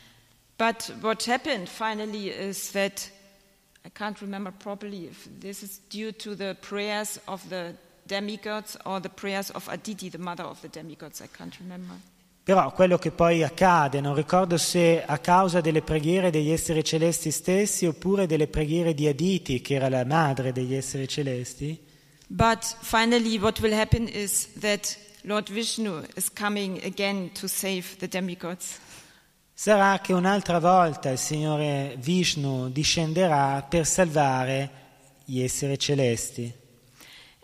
But 0.56 0.94
what 1.00 1.28
happened 1.28 1.68
finally 1.68 2.28
is 2.28 2.70
that 2.70 3.10
I 3.84 3.90
can't 3.90 4.18
remember 4.20 4.52
properly 4.52 5.06
if 5.06 5.28
this 5.38 5.62
is 5.62 5.80
due 5.90 6.12
to 6.12 6.34
the 6.34 6.56
prayers 6.60 7.20
of 7.26 7.42
the 7.48 7.74
demigods 8.06 8.78
or 8.84 9.00
the 9.00 9.08
prayers 9.10 9.50
of 9.50 9.68
Aditi, 9.68 10.08
the 10.08 10.18
mother 10.18 10.44
of 10.44 10.60
the 10.60 10.68
demigods. 10.68 11.20
I 11.20 11.28
can't 11.28 11.56
remember. 11.58 11.96
Però 12.44 12.72
quello 12.72 12.98
che 12.98 13.12
poi 13.12 13.44
accade, 13.44 14.00
non 14.00 14.16
ricordo 14.16 14.56
se 14.56 15.04
a 15.04 15.18
causa 15.18 15.60
delle 15.60 15.82
preghiere 15.82 16.30
degli 16.30 16.50
esseri 16.50 16.82
celesti 16.82 17.30
stessi 17.30 17.86
oppure 17.86 18.26
delle 18.26 18.48
preghiere 18.48 18.94
di 18.94 19.06
Aditi, 19.06 19.60
che 19.60 19.74
era 19.74 19.88
la 19.88 20.04
madre 20.04 20.50
degli 20.50 20.74
esseri 20.74 21.06
celesti, 21.06 21.90
But 22.34 22.64
finally, 22.80 23.38
what 23.38 23.60
will 23.60 23.74
happen 23.74 24.08
is 24.08 24.48
that 24.60 24.96
Lord 25.24 25.50
Vishnu 25.50 26.02
is 26.16 26.30
coming 26.30 26.82
again 26.82 27.30
to 27.34 27.46
save 27.46 27.96
the 27.98 28.08
demigods. 28.08 28.78
sarà 29.54 30.00
che 30.00 30.12
un'altra 30.12 30.58
volta 30.58 31.10
il 31.10 31.18
Signore 31.18 31.96
Vishnu 31.98 32.70
discenderà 32.70 33.62
per 33.62 33.86
salvare 33.86 34.70
gli 35.24 35.40
esseri 35.40 35.78
celesti. 35.78 36.52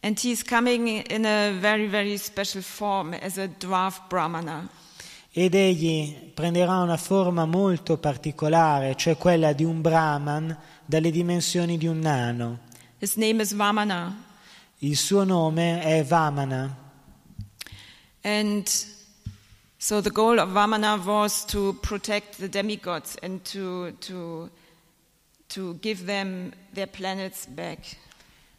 And 0.00 0.18
he's 0.18 0.42
coming 0.42 1.04
in 1.10 1.24
a 1.24 1.52
very, 1.52 1.86
very 1.86 2.16
special 2.16 2.62
form 2.62 3.12
as 3.20 3.36
a 3.36 3.46
dwarf 3.46 4.02
brahmana. 4.08 4.68
Ed 5.30 5.54
egli 5.54 6.32
prenderà 6.34 6.78
una 6.78 6.96
forma 6.96 7.44
molto 7.46 7.98
particolare, 7.98 8.96
cioè 8.96 9.16
quella 9.16 9.52
di 9.52 9.64
un 9.64 9.80
Brahman 9.80 10.56
dalle 10.84 11.10
dimensioni 11.10 11.76
di 11.76 11.86
un 11.86 11.98
nano. 11.98 12.58
His 12.98 13.14
name 13.14 13.42
is 13.42 13.54
Vamana. 13.54 14.27
Il 14.80 14.96
suo 14.96 15.24
nome 15.24 15.80
è 15.82 16.04
Vamana. 16.04 16.76
And 18.22 18.64
so 19.76 20.00
the 20.00 20.10
goal 20.10 20.38
of 20.38 20.50
Vamana 20.50 20.96
was 21.04 21.44
to 21.46 21.74
protect 21.80 22.38
the 22.38 22.48
demigods 22.48 23.16
and 23.20 23.42
to, 23.46 23.92
to, 24.00 24.50
to 25.48 25.74
give 25.80 26.06
them 26.06 26.52
their 26.72 26.86
planets 26.86 27.46
back. 27.46 27.96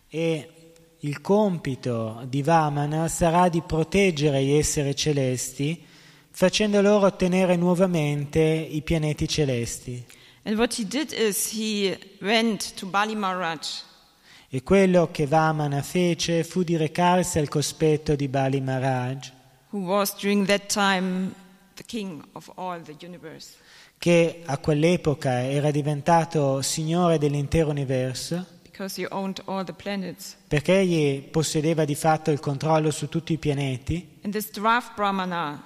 E 0.10 0.74
il 1.00 1.22
compito 1.22 2.26
di 2.28 2.42
Vamana 2.42 3.08
sarà 3.08 3.48
di 3.48 3.62
proteggere 3.62 4.44
gli 4.44 4.52
esseri 4.52 4.94
celesti 4.96 5.86
facendo 6.32 6.82
loro 6.82 7.06
ottenere 7.06 7.56
nuovamente 7.56 8.42
i 8.42 8.82
pianeti 8.82 9.26
celesti. 9.26 10.06
And 10.44 10.58
what 10.58 10.78
he 10.78 10.86
did 10.86 11.14
is 11.14 11.54
he 11.54 11.98
went 12.20 12.74
to 12.76 12.86
Bali 12.86 13.16
Maharaj 13.16 13.88
E 14.52 14.64
quello 14.64 15.10
che 15.12 15.28
Vamana 15.28 15.84
fece 15.84 16.44
fu 16.44 16.64
di 16.64 16.76
recarsi 16.76 17.38
al 17.38 17.48
cospetto 17.48 18.16
di 18.16 18.28
Bali 18.28 18.60
Maharaj, 18.60 19.32
che 24.00 24.42
a 24.44 24.58
quell'epoca 24.58 25.44
era 25.44 25.70
diventato 25.70 26.64
signore 26.64 27.20
dell'intero 27.20 27.70
universo, 27.70 28.44
perché 30.48 30.80
egli 30.80 31.22
possedeva 31.22 31.86
di 31.86 31.94
fatto 31.94 32.32
il 32.32 32.40
controllo 32.40 32.90
su 32.90 33.08
tutti 33.08 33.34
i 33.34 33.38
pianeti. 33.38 34.18
And 34.24 34.34
this 34.34 34.50
dwarf 34.50 34.96
brahmana, 34.96 35.62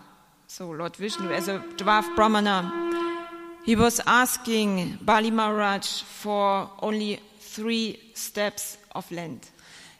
so 0.45 0.73
Lord 0.73 0.97
Vishnu 0.97 1.31
as 1.31 1.47
a 1.47 1.63
dwarf 1.77 2.13
brahmana, 2.15 2.69
he 3.65 3.77
was 3.77 4.01
asking 4.03 4.97
Bali 4.99 5.31
Maharaj 5.31 6.03
for 6.03 6.69
only 6.81 7.17
three 7.53 8.11
steps 8.13 8.77
of 8.93 9.09
land. 9.11 9.39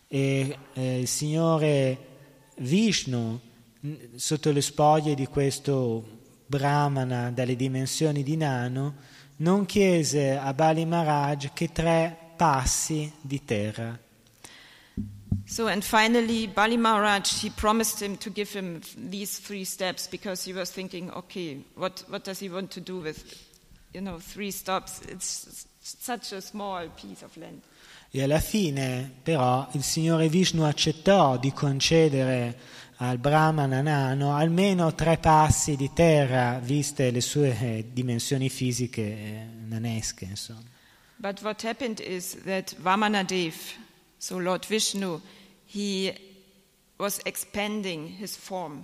E 0.08 0.58
eh, 0.74 1.00
il 1.00 1.08
signore 1.08 1.98
Vishnu, 2.58 3.40
sotto 4.16 4.52
le 4.52 4.62
spoglie 4.62 5.14
di 5.14 5.28
questo 5.28 6.04
Brahmana 6.48 7.32
dalle 7.32 7.56
dimensioni 7.56 8.24
di 8.24 8.36
nano, 8.36 8.96
non 9.38 9.66
chiese 9.66 10.38
a 10.38 10.54
Bali 10.54 10.86
Maharaj 10.86 11.54
che 11.54 11.72
tre 11.72 12.18
passi 12.36 13.12
di 13.22 13.44
terra. 13.44 14.00
So, 15.46 15.68
and 15.68 15.84
finally, 15.84 16.48
Bali 16.48 16.78
Maharaj, 16.78 17.42
he 17.42 17.50
promised 17.50 18.02
him 18.02 18.18
to 18.18 18.30
give 18.30 18.52
him 18.54 18.82
these 18.96 19.40
three 19.40 19.66
steps 19.66 20.08
because 20.08 20.44
he 20.44 20.54
was 20.54 20.72
thinking, 20.72 21.12
okay, 21.12 21.64
what, 21.76 22.04
what 22.08 22.24
does 22.24 22.40
he 22.40 22.50
want 22.50 22.72
to 22.72 22.80
do 22.80 23.00
with, 23.00 23.24
you 23.94 24.02
know, 24.02 24.20
three 24.20 24.52
stops? 24.52 25.02
It's 25.10 25.68
such 25.84 26.32
a 26.32 26.42
small 26.42 26.90
piece 26.90 27.24
of 27.24 27.36
land. 27.36 27.62
E 28.10 28.24
alla 28.24 28.40
fine, 28.40 29.12
però, 29.22 29.68
il 29.74 29.84
Signore 29.84 30.30
Vishnu 30.30 30.64
accettò 30.64 31.38
di 31.38 31.52
concedere 31.52 32.58
al 32.98 33.18
Brahmana 33.18 33.82
nano 33.82 34.36
almeno 34.36 34.94
tre 34.94 35.18
passi 35.18 35.76
di 35.76 35.92
terra, 35.94 36.60
viste 36.60 37.12
le 37.12 37.22
sue 37.22 37.60
eh, 37.60 37.86
dimensioni 37.92 38.50
fisiche 38.50 39.02
eh, 39.02 39.48
nanesche. 39.66 40.26
Insomma. 40.26 40.62
But 41.18 41.42
what 41.42 41.64
happened 41.64 42.00
is 42.00 42.38
that 42.44 42.76
Vamanadev, 42.82 43.56
so 44.18 44.38
Lord 44.38 44.66
Vishnu, 44.66 45.20
he 45.66 46.14
was 46.98 47.20
expanding 47.26 48.08
his 48.20 48.36
form. 48.38 48.84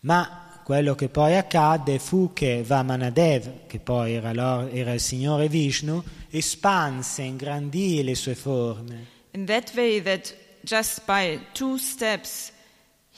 Ma 0.00 0.47
quello 0.68 0.94
che 0.94 1.08
poi 1.08 1.34
accadde 1.34 1.98
fu 1.98 2.34
che 2.34 2.62
Vamanadev, 2.62 3.66
che 3.66 3.78
poi 3.78 4.12
era, 4.12 4.68
era 4.70 4.92
il 4.92 5.00
Signore 5.00 5.48
Vishnu, 5.48 6.04
espanse, 6.28 7.22
ingrandì 7.22 8.02
le 8.02 8.14
sue 8.14 8.34
forme. 8.34 9.06
In 9.30 9.46
that 9.46 9.72
way, 9.74 10.02
that 10.02 10.34
just 10.60 11.06
by 11.06 11.40
two 11.54 11.78
steps, 11.78 12.52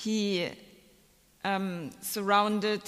he 0.05 0.49
um, 1.43 1.91
surrounded 1.99 2.83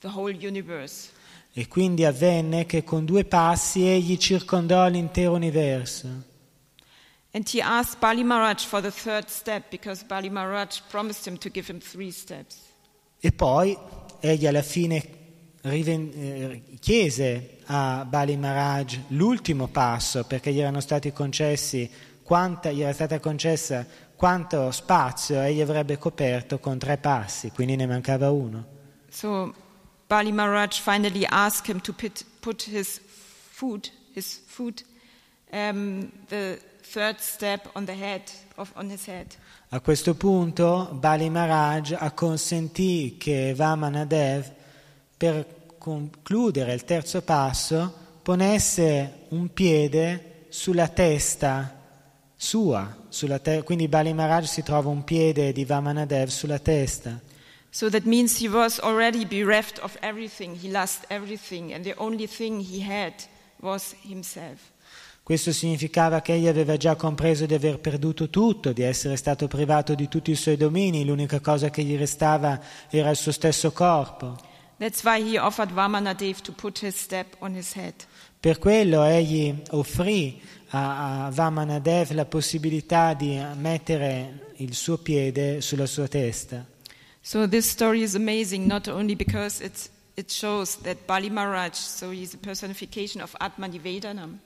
the 0.00 0.08
whole 0.08 0.32
universe. 0.32 1.10
E 1.52 1.68
quindi 1.68 2.06
avvenne 2.06 2.64
che 2.64 2.82
con 2.82 3.04
due 3.04 3.26
passi 3.26 3.86
egli 3.86 4.16
circondò 4.16 4.88
l'intero 4.88 5.34
universo. 5.34 6.08
And 7.32 7.46
he 7.46 7.60
asked 7.60 8.00
Bali 8.00 8.24
Maharaj 8.24 8.64
for 8.64 8.80
the 8.80 8.90
third 8.90 9.28
step 9.28 9.68
because 9.68 10.02
Bali 10.02 10.30
Maharaj 10.30 10.80
promised 10.88 11.26
him 11.26 11.36
to 11.36 11.50
give 11.50 11.70
him 11.70 11.78
three 11.78 12.10
steps. 12.10 12.65
E 13.26 13.32
poi 13.32 13.76
egli 14.20 14.46
alla 14.46 14.62
fine 14.62 15.04
eh, 15.62 16.62
chiese 16.78 17.58
a 17.64 18.04
Bali 18.08 18.36
Maharaj 18.36 19.00
l'ultimo 19.08 19.66
passo 19.66 20.22
perché 20.22 20.52
gli 20.52 20.60
erano 20.60 20.78
stati 20.78 21.12
concessi 21.12 21.90
quanta, 22.22 22.70
gli 22.70 22.82
era 22.82 22.92
stata 22.92 23.18
concessa 23.18 23.84
quanto 24.14 24.70
spazio 24.70 25.40
egli 25.40 25.60
avrebbe 25.60 25.98
coperto 25.98 26.60
con 26.60 26.78
tre 26.78 26.98
passi, 26.98 27.50
quindi 27.50 27.74
ne 27.74 27.86
mancava 27.86 28.30
uno. 28.30 28.64
So 29.08 29.52
Bali 30.06 30.30
Maharaj 30.30 30.78
finally 30.78 31.26
asked 31.28 31.68
him 31.68 31.80
to 31.80 31.92
put, 31.92 32.24
put 32.38 32.62
his 32.62 33.00
foot, 33.50 33.90
his 34.14 34.40
foot, 34.46 34.84
um, 35.50 36.12
the 36.28 36.60
third 36.80 37.18
step 37.18 37.68
on 37.72 37.86
the 37.86 37.92
head 37.92 38.22
of. 38.56 38.72
A 39.68 39.80
questo 39.80 40.14
punto 40.14 40.88
Bali 40.92 41.30
Maharaj 41.30 41.92
acconsentì 41.98 43.16
che 43.18 43.54
Vamanadev, 43.54 44.52
per 45.16 45.46
concludere 45.78 46.72
il 46.74 46.84
terzo 46.84 47.22
passo, 47.22 47.92
ponesse 48.22 49.26
un 49.28 49.52
piede 49.52 50.46
sulla 50.48 50.88
testa 50.88 51.74
sua, 52.34 52.96
sulla 53.08 53.38
te- 53.38 53.62
quindi 53.62 53.88
Bali 53.88 54.12
Maharaj 54.12 54.46
si 54.46 54.62
trova 54.62 54.88
un 54.88 55.04
piede 55.04 55.52
di 55.52 55.64
Vamanadev 55.64 56.28
sulla 56.28 56.58
testa. 56.58 57.20
So 57.70 57.90
that 57.90 58.04
means 58.04 58.38
he 58.38 58.48
was 58.48 58.78
already 58.78 59.24
bereft 59.26 59.78
of 59.80 59.96
everything. 60.00 60.56
He 60.56 60.70
lost 60.70 61.04
everything, 61.08 61.72
and 61.72 61.84
the 61.84 61.94
only 61.98 62.26
thing 62.26 62.60
he 62.60 62.82
had 62.82 63.12
was 63.60 63.94
himself. 64.02 64.72
Questo 65.26 65.50
significava 65.50 66.20
che 66.20 66.34
egli 66.34 66.46
aveva 66.46 66.76
già 66.76 66.94
compreso 66.94 67.46
di 67.46 67.54
aver 67.54 67.80
perduto 67.80 68.30
tutto, 68.30 68.72
di 68.72 68.82
essere 68.82 69.16
stato 69.16 69.48
privato 69.48 69.96
di 69.96 70.06
tutti 70.06 70.30
i 70.30 70.36
suoi 70.36 70.56
domini, 70.56 71.04
l'unica 71.04 71.40
cosa 71.40 71.68
che 71.68 71.82
gli 71.82 71.96
restava 71.96 72.62
era 72.88 73.10
il 73.10 73.16
suo 73.16 73.32
stesso 73.32 73.72
corpo. 73.72 74.38
Per 78.38 78.58
quello 78.60 79.02
egli 79.02 79.62
offrì 79.70 80.40
a, 80.68 81.26
a 81.26 81.30
Vamanadev 81.30 82.10
la 82.12 82.26
possibilità 82.26 83.14
di 83.14 83.44
mettere 83.56 84.52
il 84.58 84.74
suo 84.74 84.98
piede 84.98 85.60
sulla 85.60 85.86
sua 85.86 86.06
testa. 86.06 86.64
So 87.20 87.48
this 87.48 87.68
story 87.68 88.02
is 88.02 88.14
amazing, 88.14 88.64
not 88.64 88.86
only 88.86 89.16
because 89.16 89.60
it 89.60 90.30
shows 90.30 90.78
that 90.82 90.98
Bali 91.04 91.30
Maharaj, 91.30 91.74
so 91.74 92.10
he's 92.10 92.32
a 92.32 92.38
personification 92.38 93.20
of 93.20 93.34
Atmanivedanam, 93.40 94.38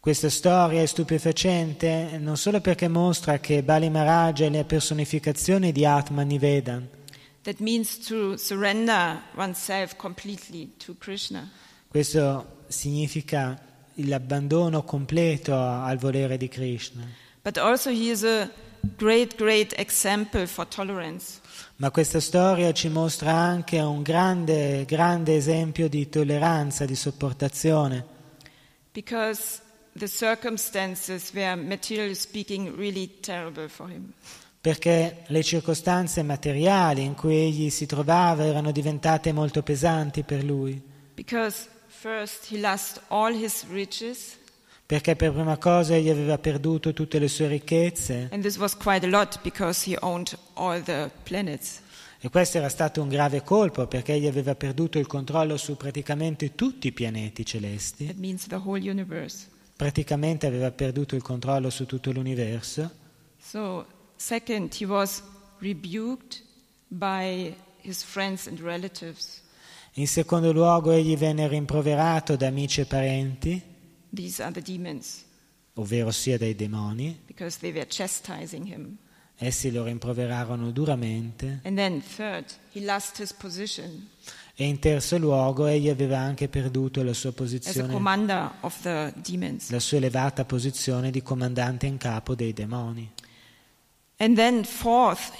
Questa 0.00 0.30
storia 0.30 0.80
è 0.80 0.86
stupefacente 0.86 2.16
non 2.18 2.38
solo 2.38 2.62
perché 2.62 2.88
mostra 2.88 3.38
che 3.38 3.62
Bali 3.62 3.90
Maharaj 3.90 4.40
è 4.40 4.48
la 4.48 4.64
personificazione 4.64 5.72
di 5.72 5.84
Atman 5.84 6.26
Nivedan, 6.26 6.88
questo 11.88 12.64
significa 12.68 13.60
l'abbandono 13.96 14.84
completo 14.84 15.54
al 15.54 15.98
volere 15.98 16.38
di 16.38 16.48
Krishna, 16.48 17.06
great, 18.96 19.36
great 19.36 19.74
ma 21.76 21.90
questa 21.90 22.20
storia 22.20 22.72
ci 22.72 22.88
mostra 22.88 23.32
anche 23.32 23.78
un 23.78 24.00
grande, 24.00 24.86
grande 24.86 25.36
esempio 25.36 25.90
di 25.90 26.08
tolleranza, 26.08 26.86
di 26.86 26.96
sopportazione, 26.96 28.18
Because 28.92 29.60
the 29.98 30.06
circumstances 30.06 31.30
were, 31.34 31.56
materially 31.56 32.14
speaking, 32.14 32.74
really 32.76 33.08
terrible 33.20 33.68
for 33.68 33.88
him. 33.90 34.12
perché 34.60 35.22
le 35.28 35.42
circostanze 35.42 36.22
materiali 36.22 37.02
in 37.02 37.14
cui 37.14 37.34
egli 37.36 37.70
si 37.70 37.86
trovava 37.86 38.44
erano 38.44 38.70
diventate 38.72 39.32
molto 39.32 39.62
pesanti 39.62 40.22
per 40.22 40.44
lui, 40.44 40.80
Because 41.14 41.66
first 41.86 42.50
he 42.50 42.58
lost 42.58 43.00
all 43.08 43.32
his 43.34 43.64
riches, 43.70 44.36
perché 44.86 45.16
per 45.16 45.32
prima 45.32 45.56
cosa 45.56 45.94
egli 45.94 46.10
aveva 46.10 46.36
perduto 46.38 46.92
tutte 46.92 47.18
le 47.18 47.28
sue 47.28 47.46
ricchezze 47.48 48.28
and 48.32 48.42
this 48.42 48.56
was 48.58 48.76
quite 48.76 49.06
a 49.06 49.08
lot 49.08 49.40
because 49.42 49.88
he 49.88 49.96
owned 50.00 50.36
all 50.54 50.82
the 50.82 51.10
planets. 51.22 51.80
e 52.20 52.28
questo 52.28 52.58
era 52.58 52.68
stato 52.68 53.00
un 53.00 53.08
grave 53.08 53.42
colpo 53.42 53.86
perché 53.86 54.12
egli 54.12 54.26
aveva 54.26 54.54
perduto 54.54 54.98
il 54.98 55.06
controllo 55.06 55.56
su 55.56 55.76
praticamente 55.76 56.54
tutti 56.54 56.88
i 56.88 56.92
pianeti 56.92 57.46
celesti, 57.46 58.06
That 58.08 58.16
means 58.16 58.46
the 58.46 58.56
whole 58.56 58.78
universe. 58.90 59.46
Praticamente 59.80 60.46
aveva 60.46 60.70
perduto 60.70 61.16
il 61.16 61.22
controllo 61.22 61.70
su 61.70 61.86
tutto 61.86 62.12
l'universo. 62.12 62.90
So, 63.38 63.86
second. 64.14 64.70
In 69.94 70.06
secondo 70.06 70.52
luogo 70.52 70.90
egli 70.90 71.16
venne 71.16 71.48
rimproverato 71.48 72.36
da 72.36 72.48
amici 72.48 72.82
e 72.82 72.84
parenti, 72.84 73.62
demons, 74.10 75.24
ovvero 75.72 76.10
sia 76.10 76.36
dai 76.36 76.54
demoni, 76.54 77.24
essi 79.36 79.72
lo 79.72 79.84
rimproverarono 79.84 80.70
duramente. 80.72 81.60
And 81.64 81.76
then, 81.78 82.02
third, 82.02 82.44
he 82.74 82.84
lost 82.84 83.18
his 83.18 83.32
position 83.32 84.10
E 84.60 84.66
in 84.66 84.78
terzo 84.78 85.16
luogo 85.16 85.64
egli 85.64 85.88
aveva 85.88 86.18
anche 86.18 86.46
perduto 86.46 87.02
la 87.02 87.14
sua 87.14 87.32
posizione, 87.32 87.98
la 89.68 89.80
sua 89.80 89.96
elevata 89.96 90.44
posizione 90.44 91.10
di 91.10 91.22
comandante 91.22 91.86
in 91.86 91.96
capo 91.96 92.34
dei 92.34 92.52
demoni. 92.52 93.10
Fourth. 94.64 95.32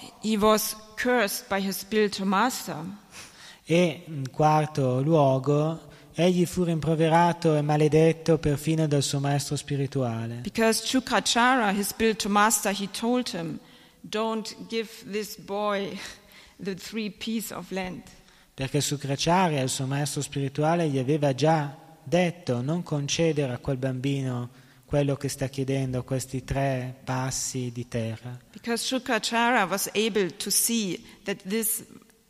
E 3.67 4.03
in 4.07 4.31
quarto 4.31 5.03
luogo 5.03 5.81
egli 6.15 6.47
fu 6.47 6.65
rimproverato 6.65 7.57
e 7.57 7.61
maledetto 7.61 8.39
perfino 8.39 8.87
dal 8.87 9.03
suo 9.03 9.21
maestro 9.21 9.55
spirituale, 9.55 10.37
Because 10.37 10.83
Chukrachara, 10.83 11.73
his 11.73 11.89
spiritual 11.89 12.33
master, 12.33 12.73
he 12.73 12.89
told 12.91 13.29
him, 13.29 13.61
Don't 14.01 14.57
give 14.69 14.89
this 15.05 15.37
boy 15.37 15.99
the 16.59 16.75
three 16.75 17.11
piece 17.11 17.53
of 17.53 17.71
land. 17.71 18.05
Perché 18.61 18.83
Sukracharya, 18.83 19.63
il 19.63 19.71
suo 19.71 19.87
maestro 19.87 20.21
spirituale, 20.21 20.87
gli 20.91 20.99
aveva 20.99 21.35
già 21.35 21.75
detto 22.05 22.61
non 22.61 22.83
concedere 22.83 23.55
a 23.55 23.57
quel 23.59 23.79
bambino 23.79 24.51
quello 24.85 25.17
che 25.17 25.31
sta 25.31 25.47
chiedendo, 25.49 26.05
questi 26.05 26.45
tre 26.45 26.95
passi 27.03 27.71
di 27.73 27.89
terra. 27.89 28.39
Because 28.53 28.85
Shukracharya 28.85 29.65
was 29.65 29.89
able 29.95 30.37
to 30.37 30.51
see 30.51 31.03
that 31.25 31.39
this 31.49 31.83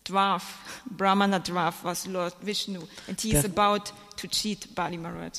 dwarf, 0.05 0.81
Brahmana 0.85 1.41
dwarf, 1.41 1.83
was 1.83 2.07
Lord 2.07 2.35
Vishnu, 2.43 2.78
and 3.09 3.18
he 3.20 3.31
is 3.35 3.41
Per- 3.41 3.51
about 3.51 3.93
to 4.14 4.28
cheat 4.28 4.68
Bali 4.72 4.99
Maharaj. 4.99 5.37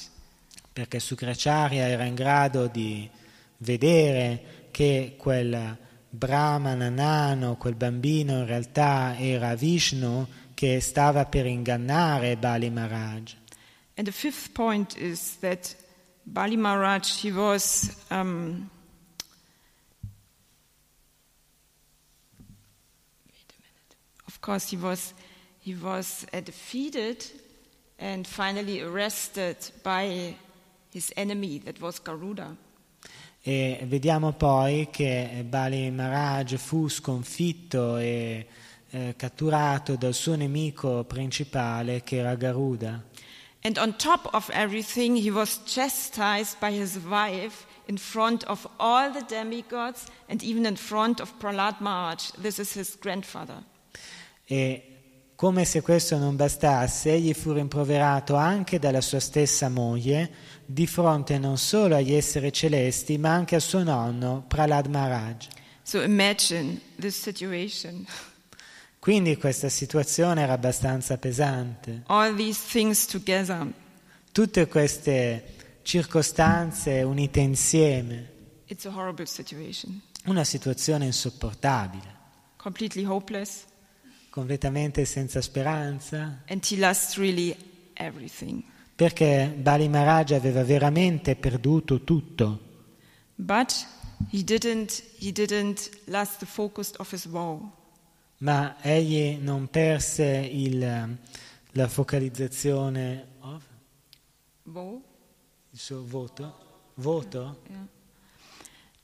perché 0.74 1.00
Sukracharya 1.00 1.88
era 1.88 2.04
in 2.04 2.16
grado 2.16 2.68
di 2.68 3.10
vedere 3.60 4.68
che 4.72 5.16
quel 5.18 5.78
brahmana 6.10 6.90
nano, 6.90 7.56
quel 7.56 7.76
bambino 7.76 8.40
in 8.40 8.46
realtà 8.46 9.16
era 9.18 9.56
Vishnu 9.56 10.28
che 10.62 10.80
stava 10.80 11.26
per 11.26 11.48
ingannare 11.48 12.38
Bali 12.38 12.70
Maharaj. 12.70 13.34
And 13.96 14.06
the 14.06 14.12
fifth 14.12 14.54
point 14.54 14.96
is 14.96 15.38
that 15.40 15.76
Bali 16.24 16.56
Maharaj, 16.56 17.20
he 17.20 17.32
was 17.32 17.98
um, 18.12 18.70
of 24.28 24.40
course 24.42 24.70
he 24.70 24.78
was 24.78 25.16
he 25.58 25.74
was 25.74 26.28
uh, 26.32 26.40
defeated 26.42 27.26
and 27.98 28.28
finally 28.28 28.82
arrested 28.82 29.58
by 29.82 30.36
his 30.94 31.12
enemy 31.16 31.58
that 31.66 31.82
was 31.82 32.00
Garuda. 32.04 32.56
E 33.42 33.80
vediamo 33.88 34.34
poi 34.34 34.90
che 34.92 35.44
Bali 35.44 35.90
Maharaj 35.90 36.58
fu 36.58 36.88
sconfitto 36.88 37.98
e 37.98 38.46
eh, 38.92 39.16
catturato 39.18 39.96
dal 39.96 40.14
suo 40.14 40.36
nemico 40.36 41.04
principale 41.06 42.04
che 42.04 42.18
era 42.18 42.36
Garuda. 42.36 43.04
And 43.64 43.78
on 43.78 43.96
top 43.96 44.28
of 44.34 44.50
everything, 44.50 45.16
he 45.16 45.30
was 45.30 45.62
chastised 45.66 46.58
by 46.60 46.72
his 46.72 46.98
wife 46.98 47.66
in 47.86 47.98
front 47.98 48.44
of 48.46 48.68
all 48.78 49.12
the 49.12 49.24
demigods 49.28 50.06
and 50.28 50.42
even 50.42 50.66
in 50.66 50.76
front 50.76 51.20
of 51.20 51.34
Prahlad 51.38 51.80
Maharaj. 51.80 52.32
This 52.42 52.58
is 52.58 52.74
his 52.74 52.98
grandfather. 53.00 53.64
E 54.46 54.84
come 55.36 55.64
se 55.66 55.82
questo 55.82 56.18
non 56.18 56.36
bastasse, 56.36 57.14
egli 57.14 57.34
fu 57.34 57.52
rimproverato 57.52 58.36
anche 58.36 58.80
dalla 58.80 59.02
sua 59.02 59.20
stessa 59.20 59.70
moglie 59.70 60.32
di 60.66 60.88
fronte 60.88 61.38
non 61.38 61.58
solo 61.58 61.96
agli 61.96 62.14
esseri 62.14 62.52
celesti, 62.52 63.18
ma 63.20 63.30
anche 63.30 63.56
a 63.56 63.60
suo 63.60 63.84
nonno, 63.84 64.44
Prahlad 64.48 64.88
Maharaj. 64.88 65.48
So 65.84 66.02
imagine 66.02 66.82
this 67.00 67.20
situation. 67.20 68.08
Quindi 69.02 69.36
questa 69.36 69.68
situazione 69.68 70.44
era 70.44 70.54
abbastanza 70.54 71.18
pesante. 71.18 72.04
Tutte 74.32 74.68
queste 74.68 75.44
circostanze 75.82 77.02
unite 77.02 77.40
insieme, 77.40 78.32
una 80.26 80.44
situazione 80.44 81.06
insopportabile, 81.06 82.16
completamente 84.30 85.06
senza 85.06 85.42
speranza, 85.42 86.44
really 87.16 87.58
perché 88.96 89.52
Bali 89.58 89.90
Maharaj 89.90 90.34
aveva 90.34 90.64
veramente 90.64 91.36
perduto 91.36 92.04
tutto, 92.04 92.60
But 93.36 93.88
he 94.30 94.44
didn't, 94.44 95.02
he 95.18 95.32
didn't 95.32 95.90
lose 96.06 96.38
the 96.38 96.46
focus 96.46 96.94
of 97.00 97.12
his 97.12 97.26
woe. 97.26 97.80
Ma 98.42 98.78
egli 98.82 99.38
non 99.40 99.68
perse 99.70 100.26
il- 100.52 101.18
la 101.74 101.88
focalizzazione, 101.88 103.28
of- 103.40 103.64
Woe? 104.64 105.00
il 105.72 105.80
suo 105.80 106.04
voto, 106.06 106.90
voto 106.96 107.62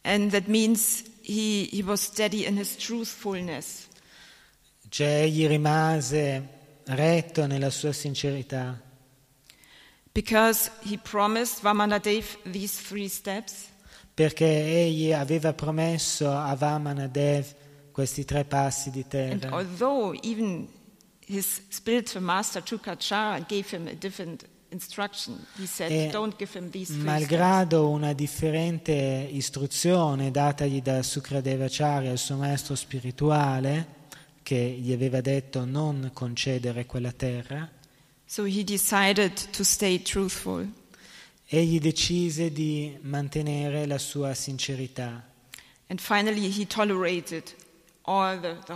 And 0.01 0.31
that 0.31 0.45
means 0.47 1.03
he, 1.21 1.67
he 1.71 1.81
was 1.83 2.01
steady 2.01 2.45
in 2.45 2.57
his 2.57 2.75
truthfulness. 2.77 3.87
cioè 4.89 5.21
egli 5.23 5.45
rimase 5.47 6.47
retto 6.85 7.45
nella 7.45 7.69
sua 7.69 7.91
sincerità, 7.91 8.81
Because 10.13 10.71
he 10.83 10.97
promised 10.97 11.61
Vamanadev 11.61 12.25
these 12.51 12.81
three 12.87 13.07
steps. 13.07 13.65
perché 14.13 14.45
egli 14.45 15.11
aveva 15.13 15.53
promesso 15.53 16.31
a 16.31 16.55
Vamanadev 16.55 17.53
questi 17.97 18.25
tre 18.25 18.43
passi 18.43 18.91
di 18.91 18.99
And 19.09 19.09
terra. 19.41 19.55
although 19.55 20.13
even 20.21 20.67
his 21.25 21.61
spiritual 21.69 22.21
master 22.23 22.61
Chukachara 22.61 23.43
gave 23.47 23.67
him 23.75 23.87
a 23.87 23.95
different 23.95 24.45
instruction, 24.69 25.43
he 25.57 25.65
said, 25.65 25.89
E 25.91 26.11
don't 26.11 26.35
give 26.37 26.55
him 26.55 26.69
these. 26.69 26.93
Malgrado 26.93 27.89
una 27.89 28.13
differente 28.13 28.93
istruzione 29.31 30.29
datagli 30.29 30.79
da 30.83 31.01
Sukradevacharya, 31.01 32.11
il 32.11 32.19
suo 32.19 32.35
maestro 32.35 32.75
spirituale, 32.75 33.95
che 34.43 34.55
gli 34.79 34.93
aveva 34.93 35.19
detto 35.19 35.65
non 35.65 36.11
concedere 36.13 36.85
quella 36.85 37.11
terra, 37.11 37.67
So 38.27 38.43
he 38.45 38.63
decided 38.63 39.33
to 39.53 39.63
stay 39.63 40.03
truthful. 40.03 40.69
egli 41.47 41.79
decise 41.79 42.51
di 42.51 42.95
mantenere 43.01 43.87
la 43.87 43.97
sua 43.97 44.35
sincerità 44.35 45.23
And 45.87 45.99
finally, 45.99 46.47
he 46.51 46.67
tolerated 46.67 47.43
the, 48.39 48.57
the 48.65 48.73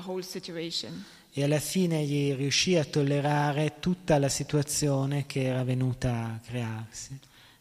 e 1.34 1.43
alla 1.43 1.59
fine 1.59 2.03
gli 2.03 2.34
riuscì 2.36 2.75
a 2.75 2.84
tollerare 2.84 3.79
tutta 3.79 4.19
la 4.19 4.27
situazione 4.27 5.25
che 5.25 5.43
era 5.43 5.63
venuta 5.63 6.11
a 6.11 6.39
crearsi. 6.45 7.17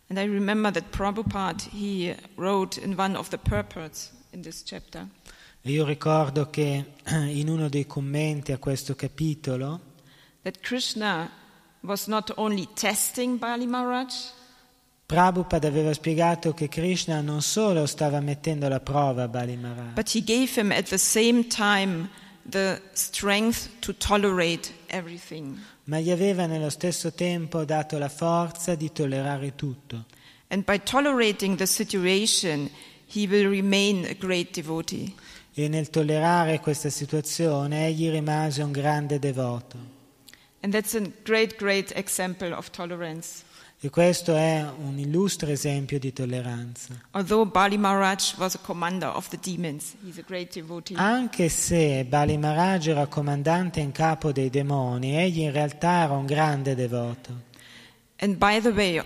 And 0.09 0.19
I 0.19 0.25
remember 0.25 0.73
that 0.73 0.91
Prabhupada, 0.91 1.63
he 1.71 2.17
wrote 2.35 2.81
in 2.81 2.99
one 2.99 3.17
of 3.17 3.29
the 3.29 3.39
purports 3.39 4.11
in 4.33 4.43
this 4.43 4.65
chapter, 4.65 5.07
E 5.63 5.71
io 5.71 5.85
ricordo 5.85 6.51
che 6.51 6.95
in 7.11 7.49
uno 7.49 7.69
dei 7.69 7.87
commenti 7.87 8.51
a 8.51 8.59
questo 8.59 8.97
capitolo 8.97 9.81
that 10.43 10.59
Krishna 10.63 11.31
was 11.83 12.07
not 12.07 12.33
only 12.37 12.67
testing 12.75 13.39
Bali 13.39 13.67
Maharaj, 13.67 14.13
Prabhupada 15.11 15.67
aveva 15.67 15.93
spiegato 15.93 16.55
che 16.55 16.69
Krishna 16.69 17.21
non 17.21 17.43
solo 17.43 17.85
stava 17.87 18.21
mettendo 18.21 18.67
alla 18.67 18.79
prova 18.79 19.27
Bali 19.27 19.57
Maharaj, 19.57 19.95
but 19.95 20.15
he 20.15 20.23
gave 20.23 20.55
him 20.55 20.71
at 20.71 20.89
the 20.89 20.99
same 20.99 21.49
time 21.49 22.09
the 22.49 22.81
strength 22.93 23.69
to 23.81 23.93
tolerate 23.97 24.73
everything. 24.87 25.59
ma 25.87 25.99
gli 25.99 26.13
aveva 26.13 26.47
nello 26.47 26.71
stesso 26.71 27.13
tempo 27.13 27.65
dato 27.65 27.99
la 27.99 28.09
forza 28.09 28.77
di 28.77 28.93
tollerare 28.93 29.57
tutto. 29.57 30.05
And 30.47 30.63
by 30.63 30.79
tolerating 30.79 31.57
the 31.57 31.67
situation, 31.67 32.71
he 33.13 33.27
will 33.27 33.49
remain 33.49 34.05
a 34.05 34.15
great 34.15 34.53
devotee. 34.55 35.13
E 35.53 35.67
nel 35.67 35.91
tollerare 35.91 36.61
questa 36.61 36.89
situazione 36.89 37.89
egli 37.89 38.09
rimase 38.11 38.63
un 38.63 38.71
grande 38.71 39.19
devoto. 39.19 39.77
And 40.61 40.73
that's 40.73 40.95
a 40.95 41.03
great, 41.25 41.57
great 41.57 41.91
example 41.97 42.53
of 42.53 42.71
tolerance. 42.71 43.43
E 43.83 43.89
questo 43.89 44.37
è 44.37 44.63
un 44.79 44.99
illustre 44.99 45.53
esempio 45.53 45.99
di 45.99 46.13
tolleranza. 46.13 47.01
Demons. 49.41 49.95
Anche 50.97 51.49
se 51.49 52.05
Bali 52.05 52.37
Maharaj 52.37 52.89
era 52.89 53.07
comandante 53.07 53.81
in 53.81 53.91
capo 53.91 54.33
dei 54.33 54.51
demoni, 54.51 55.17
egli 55.17 55.41
in 55.41 55.51
realtà 55.51 56.03
era 56.03 56.13
un 56.13 56.27
grande 56.27 56.75
devoto. 56.75 57.49
Way, 58.21 59.03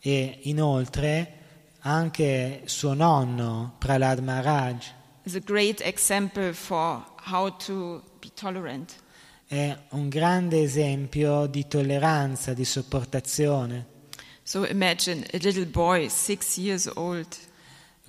E 0.00 0.38
inoltre 0.42 1.34
anche 1.82 2.62
suo 2.64 2.94
nonno, 2.94 3.76
Prahlad 3.78 4.18
Maharaj, 4.18 4.92
is 5.22 5.36
a 5.36 5.40
great 5.40 5.80
example 5.82 6.52
for 6.52 7.04
how 7.30 7.48
to 7.48 8.02
be 8.18 8.28
tolerant. 8.34 8.99
È 9.50 9.76
un 9.90 10.08
grande 10.08 10.62
esempio 10.62 11.46
di 11.46 11.66
tolleranza, 11.66 12.54
di 12.54 12.64
sopportazione. 12.64 13.84
So 14.44 14.64
imagine 14.64 15.26
a 15.32 15.38
little 15.38 15.66
boy, 15.66 16.08
six 16.08 16.56
years 16.56 16.88
old, 16.94 17.26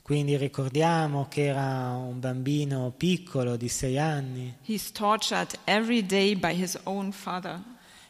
Quindi 0.03 0.37
ricordiamo 0.37 1.27
che 1.29 1.45
era 1.45 1.95
un 1.95 2.19
bambino 2.19 2.93
piccolo 2.95 3.55
di 3.55 3.69
sei 3.69 3.97
anni. 3.97 4.55
he's 4.67 4.91
tortured 4.91 5.57
every 5.63 6.05
day 6.05 6.35
by 6.35 6.53
his 6.53 6.77
own 6.83 7.11
father. 7.11 7.59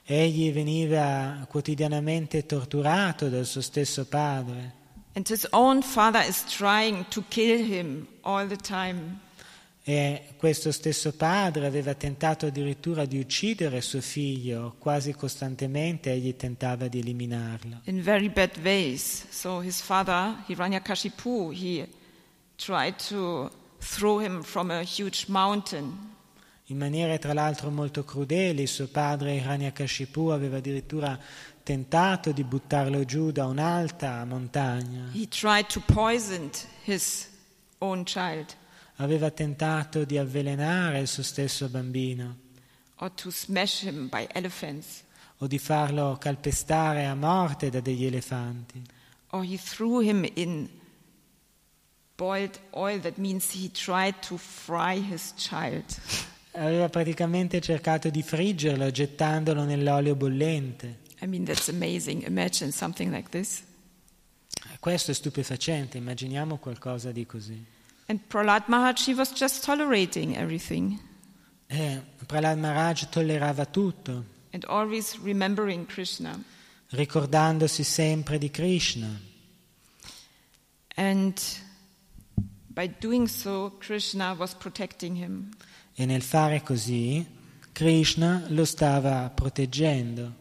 Egli 0.04 0.52
veniva 0.52 1.46
quotidianamente 1.48 2.46
torturato 2.46 3.30
dal 3.30 3.46
suo 3.46 3.62
stesso 3.62 4.06
padre 4.08 4.80
And 5.14 5.26
his 5.30 5.48
own 5.52 5.82
father 5.82 6.22
is 6.28 6.44
trying 6.46 7.06
to 7.10 7.24
kill 7.30 7.64
him 7.66 8.08
all 8.24 8.46
the 8.46 8.58
time. 8.58 9.20
E 9.92 10.36
questo 10.38 10.72
stesso 10.72 11.12
padre 11.12 11.66
aveva 11.66 11.94
tentato 11.96 12.46
addirittura 12.46 13.04
di 13.04 13.20
uccidere 13.20 13.82
suo 13.82 14.00
figlio, 14.00 14.76
quasi 14.80 15.14
costantemente 15.14 16.14
egli 16.14 16.34
tentava 16.38 16.88
di 16.88 17.00
eliminarlo. 17.00 17.82
in 17.84 18.02
very 18.02 18.30
bad 18.30 18.58
ways. 18.64 19.26
So 19.30 19.62
his 19.62 19.82
father, 19.82 20.46
Hiranyakashipu, 20.48 21.52
he 21.52 21.86
tried 22.56 22.96
to 23.10 23.52
throw 23.80 24.22
him 24.22 24.44
from 24.44 24.72
a 24.72 24.82
huge 24.82 25.26
mountain. 25.28 26.10
In 26.68 26.78
maniere 26.78 27.20
tra 27.20 27.34
l'altro 27.34 27.70
molto 27.70 28.06
crudeli, 28.06 28.68
suo 28.68 28.88
padre 28.88 29.34
Hiranyakashipu 29.34 30.28
aveva 30.28 30.58
addirittura 30.58 31.20
tentato 31.64 32.32
di 32.32 32.46
buttarlo 32.46 33.04
giù 33.04 33.32
da 33.32 33.46
un'alta 33.46 34.24
montagna, 34.24 35.10
He 35.12 35.28
tried 35.28 35.66
to 35.66 35.82
poison 35.82 36.50
his 36.86 37.28
own 37.80 38.06
child 38.06 38.56
aveva 39.02 39.32
tentato 39.32 40.06
di 40.06 40.18
avvelenare 40.18 41.00
il 41.00 41.08
suo 41.08 41.24
stesso 41.24 41.68
bambino 41.68 42.38
o 45.38 45.48
di 45.48 45.58
farlo 45.58 46.18
calpestare 46.20 47.06
a 47.06 47.16
morte 47.16 47.70
da 47.70 47.80
degli 47.80 48.06
elefanti. 48.06 48.82
Or 49.32 49.44
he 49.44 49.58
threw 49.58 50.02
him 50.02 50.30
in 50.36 50.70
boiled 52.16 52.60
oil. 52.72 53.00
That 53.00 53.18
means 53.18 53.52
he 53.52 53.72
tried 53.72 54.20
to 54.28 54.38
fry 54.38 55.02
his 55.02 55.34
child. 55.36 55.86
Aveva 56.54 56.90
praticamente 56.90 57.62
cercato 57.62 58.10
di 58.10 58.22
friggerlo 58.22 58.92
gettandolo 58.92 59.64
nell'olio 59.64 60.16
bollente. 60.16 61.00
I 61.22 61.28
mean, 61.28 61.46
that's 61.46 61.70
amazing. 61.70 62.24
Imagine 62.28 62.72
something 62.72 63.12
like 63.12 63.30
this. 63.30 63.64
Questo 64.80 65.12
è 65.12 65.14
stupefacente, 65.14 65.98
immaginiamo 65.98 66.58
qualcosa 66.58 67.12
di 67.12 67.26
così. 67.26 67.66
And 68.12 68.20
Prahlad 68.28 68.68
Maharaj, 68.68 69.06
he 69.06 69.14
was 69.14 69.32
just 69.32 69.64
tolerating 69.64 70.36
everything 70.36 71.00
E 71.70 72.02
Prahlad 72.28 72.60
Maharaj 72.60 73.06
tollerava 73.06 73.66
tutto, 73.66 74.26
and 74.52 74.66
always 74.66 75.18
remembering 75.20 75.86
Krishna. 75.86 76.38
ricordandosi 76.90 77.86
sempre 77.86 78.38
di 78.38 78.50
Krishna. 78.50 79.08
And 80.98 81.42
by 82.68 82.88
doing 82.88 83.30
so, 83.30 83.78
Krishna 83.80 84.36
was 84.38 84.54
protecting 84.56 85.16
him. 85.16 85.52
E 85.96 86.06
nel 86.06 86.22
fare 86.22 86.62
così, 86.62 87.26
Krishna 87.72 88.44
lo 88.50 88.66
stava 88.66 89.32
proteggendo. 89.34 90.34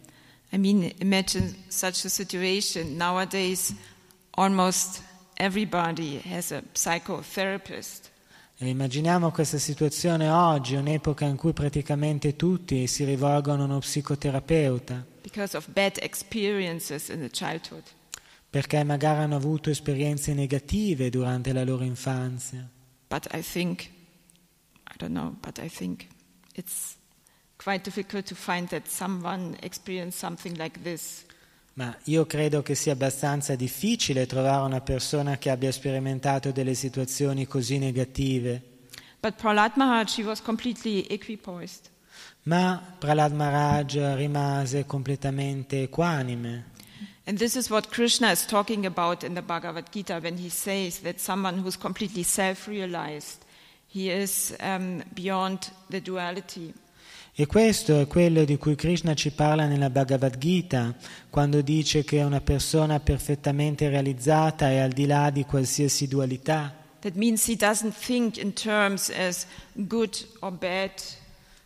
I 0.53 0.59
mean, 0.59 0.93
imagine 0.99 1.55
such 1.69 2.05
a 2.05 2.09
situation. 2.09 2.97
Nowadays, 2.97 3.73
almost 4.33 5.03
everybody 5.41 6.21
has 6.27 6.53
a 6.53 6.63
psychotherapist. 6.73 8.11
E 8.59 8.69
immaginiamo 8.69 9.31
questa 9.31 9.57
situazione 9.57 10.29
oggi, 10.29 10.75
un'epoca 10.75 11.25
in 11.25 11.37
cui 11.37 11.55
praticamente 11.55 12.37
tutti 12.37 12.87
si 12.87 13.05
rivolgono 13.05 13.63
a 13.63 13.65
uno 13.65 13.79
psicoterapeuta, 13.79 15.03
because 15.23 15.57
of 15.57 15.67
bad 15.71 15.97
experiences 16.03 17.09
in 17.09 17.21
the 17.21 17.31
childhood. 17.31 17.85
perché 18.51 18.85
magari 18.85 19.21
hanno 19.21 19.37
avuto 19.37 19.71
esperienze 19.71 20.35
negative 20.35 21.09
durante 21.09 21.53
la 21.53 21.65
loro 21.65 21.85
infanzia. 21.85 22.69
But 23.09 23.33
I 23.33 23.41
think, 23.41 23.83
I 23.83 24.95
don't 24.99 25.13
know, 25.13 25.37
but 25.41 25.59
I 25.59 25.69
think 25.71 26.07
it's 26.55 26.97
quite 27.57 27.83
difficult 27.83 28.27
to 28.27 28.35
find 28.35 28.69
that 28.69 28.87
someone 28.89 29.57
experienced 29.63 30.19
something 30.19 30.59
like 30.59 30.81
this. 30.83 31.25
Ma 31.75 31.97
io 32.05 32.27
credo 32.27 32.63
che 32.63 32.75
sia 32.75 32.93
abbastanza 32.93 33.55
difficile 33.55 34.27
trovare 34.27 34.65
una 34.65 34.81
persona 34.81 35.39
che 35.39 35.51
abbia 35.51 35.73
sperimentato 35.73 36.51
delle 36.51 36.75
situazioni 36.75 37.47
così 37.47 37.79
negative. 37.79 38.63
But 39.21 39.35
Prahlad 39.37 39.73
Maharaj, 39.77 40.19
he 40.19 40.25
was 40.25 40.43
completely 40.43 41.07
equipoised. 41.09 41.91
Ma 42.45 42.83
Prahlad 42.99 43.33
Maharaj 43.33 43.97
rimase 44.17 44.87
completamente 44.87 45.83
equanime. 45.83 46.65
And 47.27 47.39
this 47.39 47.55
is 47.55 47.71
what 47.71 47.91
Krishna 47.91 48.33
is 48.33 48.45
talking 48.45 48.87
about 48.87 49.23
in 49.23 49.35
the 49.35 49.43
Bhagavad 49.43 49.93
Gita 49.93 50.21
when 50.21 50.37
he 50.37 50.49
says 50.49 51.01
that 51.01 51.21
someone 51.21 51.59
who's 51.59 51.77
completely 51.77 52.23
self 52.23 52.67
realized, 52.67 53.45
he 53.87 54.11
is 54.11 54.57
um, 54.61 55.03
beyond 55.15 55.71
the 55.91 56.01
duality. 56.01 56.75
E 57.35 57.47
questo 57.47 58.01
è 58.01 58.07
quello 58.07 58.45
di 58.45 58.57
cui 58.59 58.75
Krishna 58.75 59.15
ci 59.15 59.31
parla 59.31 59.67
nella 59.67 59.89
Bhagavad 59.89 60.37
Gita, 60.37 60.95
quando 61.31 61.63
dice 61.63 62.05
che 62.05 62.23
una 62.23 62.41
persona 62.41 63.01
perfettamente 63.01 63.89
realizzata 63.89 64.69
è 64.69 64.79
al 64.79 64.91
di 64.91 65.07
là 65.07 65.31
di 65.31 65.45
qualsiasi 65.45 66.09
dualità. 66.09 66.75
That 67.01 67.15
means 67.15 67.47
he 67.47 67.57
doesn't 67.57 67.95
think 67.95 68.37
in 68.37 68.53
terms 68.53 69.11
as 69.11 69.47
good 69.73 70.15
or 70.41 70.53
bad, 70.53 70.91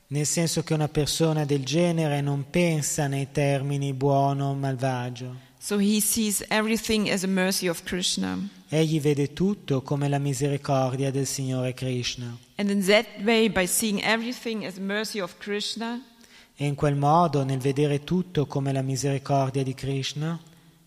Nel 0.09 0.27
senso 0.27 0.63
che 0.63 0.75
una 0.75 0.89
persona 0.89 1.45
del 1.45 1.65
genere 1.65 2.21
non 2.21 2.45
pensa 2.51 3.09
nei 3.09 3.33
termini 3.33 3.93
buono 3.95 4.51
o 4.51 4.55
malvagio. 4.55 5.44
So 5.65 5.79
he 5.79 5.99
sees 5.99 6.45
everything 6.51 7.09
as 7.09 7.25
a 7.25 7.27
mercy 7.27 7.69
of 7.69 7.85
Krishna. 7.85 8.39
Egli 8.69 9.01
vede 9.01 9.33
tutto 9.33 9.81
come 9.81 10.09
la 10.09 10.19
misericordia 10.19 11.11
del 11.11 11.25
Signore 11.25 11.73
Krishna. 11.73 12.37
And 12.57 12.69
in 12.69 12.85
that 12.85 13.07
way, 13.23 13.49
by 13.49 13.65
seeing 13.67 14.03
everything 14.03 14.67
as 14.67 14.77
mercy 14.77 15.21
of 15.21 15.39
Krishna, 15.39 16.03
E 16.57 16.67
in 16.67 16.75
quel 16.75 16.97
modo, 16.97 17.45
nel 17.45 17.59
vedere 17.59 18.05
tutto 18.05 18.45
come 18.45 18.73
la 18.73 18.83
misericordia 18.83 19.63
di 19.63 19.75
Krishna, 19.75 20.39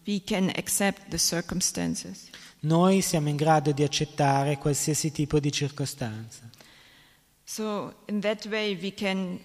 we 0.06 0.22
can 0.24 0.52
accept 0.56 1.10
the 1.10 1.18
circumstances. 1.18 2.30
noi 2.60 3.02
siamo 3.02 3.30
in 3.30 3.36
grado 3.36 3.72
di 3.72 3.82
accettare 3.82 4.60
qualsiasi 4.60 5.12
tipo 5.12 5.40
di 5.40 5.52
circostanza. 5.52 6.48
So, 7.44 7.96
in 8.06 8.20
that 8.20 8.46
way, 8.46 8.78
we 8.80 8.94
can 8.94 9.40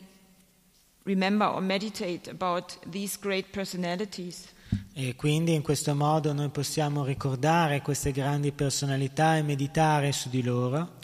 remember 1.05 1.47
or 1.47 1.63
meditate 1.63 2.29
about 2.29 2.77
these 2.91 3.17
great 3.19 3.51
personalities. 3.51 4.47
E 4.95 5.15
quindi 5.17 5.55
in 5.55 5.63
questo 5.63 5.95
modo 5.95 6.33
noi 6.33 6.49
possiamo 6.51 7.05
ricordare 7.05 7.83
queste 7.83 8.13
grandi 8.13 8.53
personalità 8.53 9.37
e 9.37 9.43
meditare 9.43 10.13
su 10.13 10.29
di 10.29 10.43
loro, 10.43 10.99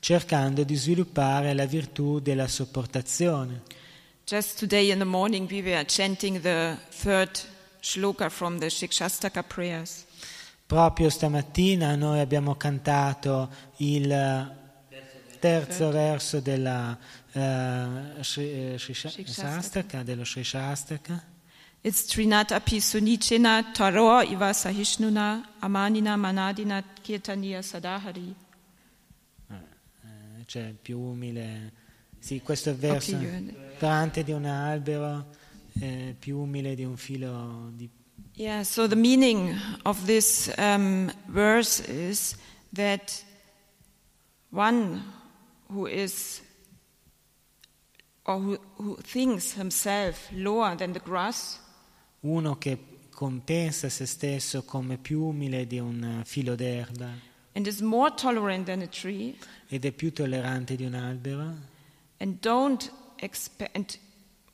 cercando 0.00 0.64
di 0.64 0.74
sviluppare 0.74 1.52
la 1.54 1.66
virtù 1.66 2.20
della 2.20 2.46
sopportazione. 2.46 3.62
Just 4.24 4.58
today 4.58 4.92
in 4.92 4.98
the 4.98 5.04
morning, 5.04 5.50
we 5.50 5.60
were 5.60 5.84
chanting 5.84 6.40
the 6.40 6.76
third 6.90 7.30
shloka 7.80 8.30
from 8.30 8.58
the 8.58 8.70
Shikshastaka 8.70 9.42
prayers. 9.42 10.04
Proprio 10.64 11.10
stamattina 11.10 11.96
noi 11.96 12.20
abbiamo 12.20 12.54
cantato 12.54 13.50
il 13.78 14.58
terzo 15.40 15.90
verso 15.90 16.38
della 16.38 16.96
eh, 17.32 18.22
Shri- 18.22 18.78
Shastaka, 18.78 20.02
dello 20.02 20.24
Sri 20.24 20.42
Shastaka. 20.42 21.22
It's 21.82 22.02
Trinatapi 22.02 22.78
Sunichena 22.78 23.72
Taro 23.72 24.20
Iva 24.20 24.52
Sahishnuna 24.52 25.42
Amanina 25.62 26.16
Manadina 26.16 26.82
Kirtaniya 27.02 27.62
Sadahari. 27.62 28.34
Eh, 29.50 30.44
cioè 30.44 30.74
più 30.80 30.98
umile. 30.98 31.72
Sì, 32.18 32.42
questo 32.42 32.70
è 32.70 32.74
verso. 32.74 33.18
Plante 33.78 34.22
di 34.22 34.32
un 34.32 34.44
albero, 34.44 35.30
eh, 35.80 36.14
più 36.18 36.38
umile 36.38 36.74
di 36.74 36.84
un 36.84 36.96
filo 36.96 37.70
di 37.72 37.88
Yeah, 38.34 38.62
so 38.62 38.86
the 38.86 38.96
meaning 38.96 39.54
of 39.84 40.06
this 40.06 40.50
um, 40.56 41.10
verse 41.28 41.80
is 41.80 42.36
that 42.72 43.22
one 44.50 45.02
who 45.68 45.86
is 45.86 46.40
or 48.30 48.38
who, 48.38 48.58
who 48.76 48.96
thinks 49.02 49.54
himself 49.54 50.28
lower 50.32 50.76
than 50.76 50.92
the 50.92 51.00
grass? 51.00 51.58
Uno 52.22 52.56
che 52.56 52.78
compensa 53.10 53.88
se 53.88 54.06
stesso 54.06 54.62
come 54.62 54.96
più 54.98 55.22
umile 55.22 55.66
di 55.66 55.78
un 55.78 56.22
filo 56.24 56.54
d'erba. 56.54 57.10
And 57.54 57.66
is 57.66 57.80
more 57.80 58.14
tolerant 58.14 58.66
than 58.66 58.82
a 58.82 58.86
tree. 58.86 59.36
Ed 59.68 59.84
è 59.84 59.92
più 59.92 60.12
tollerante 60.12 60.76
di 60.76 60.84
un 60.84 60.94
albero. 60.94 61.54
And 62.18 62.38
don't 62.40 62.92
expect 63.16 63.74
and 63.74 63.98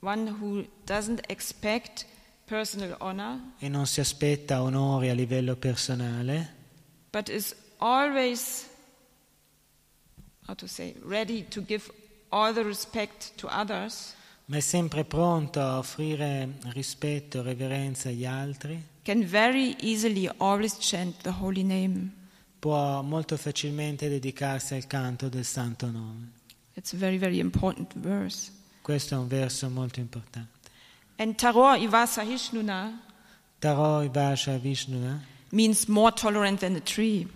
one 0.01 0.27
who 0.41 0.67
doesn't 0.85 1.21
expect 1.29 2.07
personal 2.47 2.97
honor. 3.01 3.39
E 3.59 3.69
non 3.69 3.87
si 3.87 4.01
aspetta 4.01 4.63
onori 4.63 5.11
a 5.11 5.15
livello 5.15 5.57
personale, 5.57 6.55
but 7.13 7.29
is 7.29 7.55
always 7.79 8.69
how 10.47 10.55
to 10.55 10.67
say 10.67 10.95
ready 11.03 11.45
to 11.49 11.61
give 11.61 11.91
all 12.31 12.53
the 12.53 12.63
respect 12.63 13.35
to 13.37 13.49
others 13.51 14.15
ma 14.47 14.59
è 14.59 14.61
sempre 14.61 15.05
pronto 15.05 15.61
a 15.61 15.79
offrire 15.79 16.59
rispetto, 16.73 17.43
reverenza 17.43 18.11
agli 18.11 18.25
altri, 18.25 18.81
can 19.03 19.25
very 19.25 19.77
easily 19.81 20.31
always 20.39 20.77
chant 20.79 21.21
the 21.23 21.35
holy 21.37 21.63
name. 21.63 22.13
può 22.59 23.03
molto 23.03 23.37
facilmente 23.37 24.09
dedicarsi 24.09 24.75
al 24.75 24.87
canto 24.87 25.29
del 25.29 25.45
santo 25.45 25.91
nome. 25.91 26.33
It's 26.75 26.93
a 26.93 26.97
very, 26.97 27.19
very 27.19 27.39
important 27.39 27.93
verse. 27.99 28.53
Questo 28.83 29.15
è 29.15 29.19
un 29.19 29.27
verso 29.27 29.69
molto 29.69 29.99
importante. 29.99 30.55
And 31.17 31.35
Taror 31.35 31.79
Ivasa 31.79 32.23
Hishnuna 32.23 33.03
Taro 33.59 34.03
Ivasha 34.03 34.59
Vishnuna 34.59 35.25
means 35.51 35.87
more 35.87 36.13
tolerant 36.13 36.61
than 36.61 36.77
a 36.77 36.81
tree. 36.81 37.27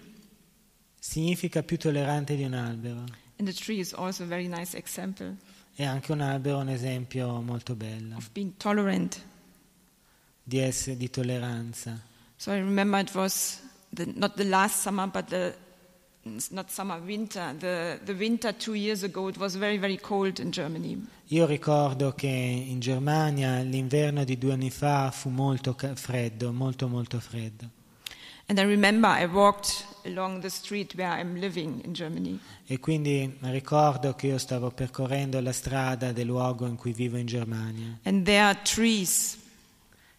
significa 0.98 1.62
più 1.62 1.78
tollerante 1.78 2.36
di 2.36 2.44
un 2.44 2.52
albero. 2.52 3.04
And 3.40 3.48
the 3.48 3.54
tree 3.54 3.80
is 3.80 3.94
also 3.94 4.24
a 4.24 4.26
very 4.26 4.48
nice 4.48 4.76
example 4.76 5.34
E 5.76 5.84
anche 5.84 6.12
un 6.12 6.20
albero 6.20 6.58
è 6.58 6.60
un 6.60 6.68
esempio 6.68 7.40
molto 7.40 7.74
bello 7.74 8.16
of 8.16 8.30
being 8.32 8.52
tolerant. 8.58 9.18
di, 10.42 10.58
essere, 10.58 10.98
di 10.98 11.08
tolleranza. 11.08 11.98
So 12.36 12.50
I 12.52 12.58
remember 12.58 13.00
it 13.00 13.14
was 13.14 13.62
the, 13.94 14.04
not 14.14 14.34
the 14.36 14.44
last 14.44 14.82
summer, 14.82 15.06
but 15.06 15.28
the 15.28 15.54
not 16.50 16.70
summer, 16.70 17.00
winter. 17.00 17.54
The, 17.58 17.98
the 18.04 18.12
winter 18.12 18.52
two 18.52 18.74
years 18.74 19.02
ago, 19.04 19.28
it 19.28 19.38
was 19.38 19.54
very, 19.54 19.78
very 19.78 19.96
cold 19.96 20.38
in 20.38 20.50
Germany. 20.50 20.98
Io 21.28 21.46
ricordo 21.46 22.12
che 22.12 22.26
in 22.26 22.80
Germania 22.80 23.60
l'inverno 23.60 24.24
di 24.24 24.36
due 24.36 24.52
anni 24.52 24.70
fa 24.70 25.10
fu 25.10 25.30
molto 25.30 25.74
freddo, 25.94 26.52
molto 26.52 26.88
molto 26.88 27.20
freddo. 27.20 27.70
And 28.48 28.58
I 28.58 28.64
remember 28.64 29.08
I 29.08 29.24
walked 29.24 29.86
along 30.04 30.40
the 30.40 30.48
street 30.48 30.94
where 30.94 31.20
I'm 31.20 31.38
living 31.38 31.84
in 31.84 31.92
Germany. 31.92 32.38
E 32.66 32.78
quindi 32.78 33.36
ricordo 33.40 34.14
che 34.14 34.28
io 34.28 34.38
stavo 34.38 34.70
percorrendo 34.70 35.40
la 35.40 35.52
strada 35.52 36.12
del 36.12 36.26
luogo 36.26 36.66
in 36.66 36.76
cui 36.76 36.92
vivo 36.92 37.16
in 37.16 37.26
Germania 37.26 37.98
And 38.04 38.24
there 38.24 38.40
are 38.42 38.58
trees, 38.62 39.38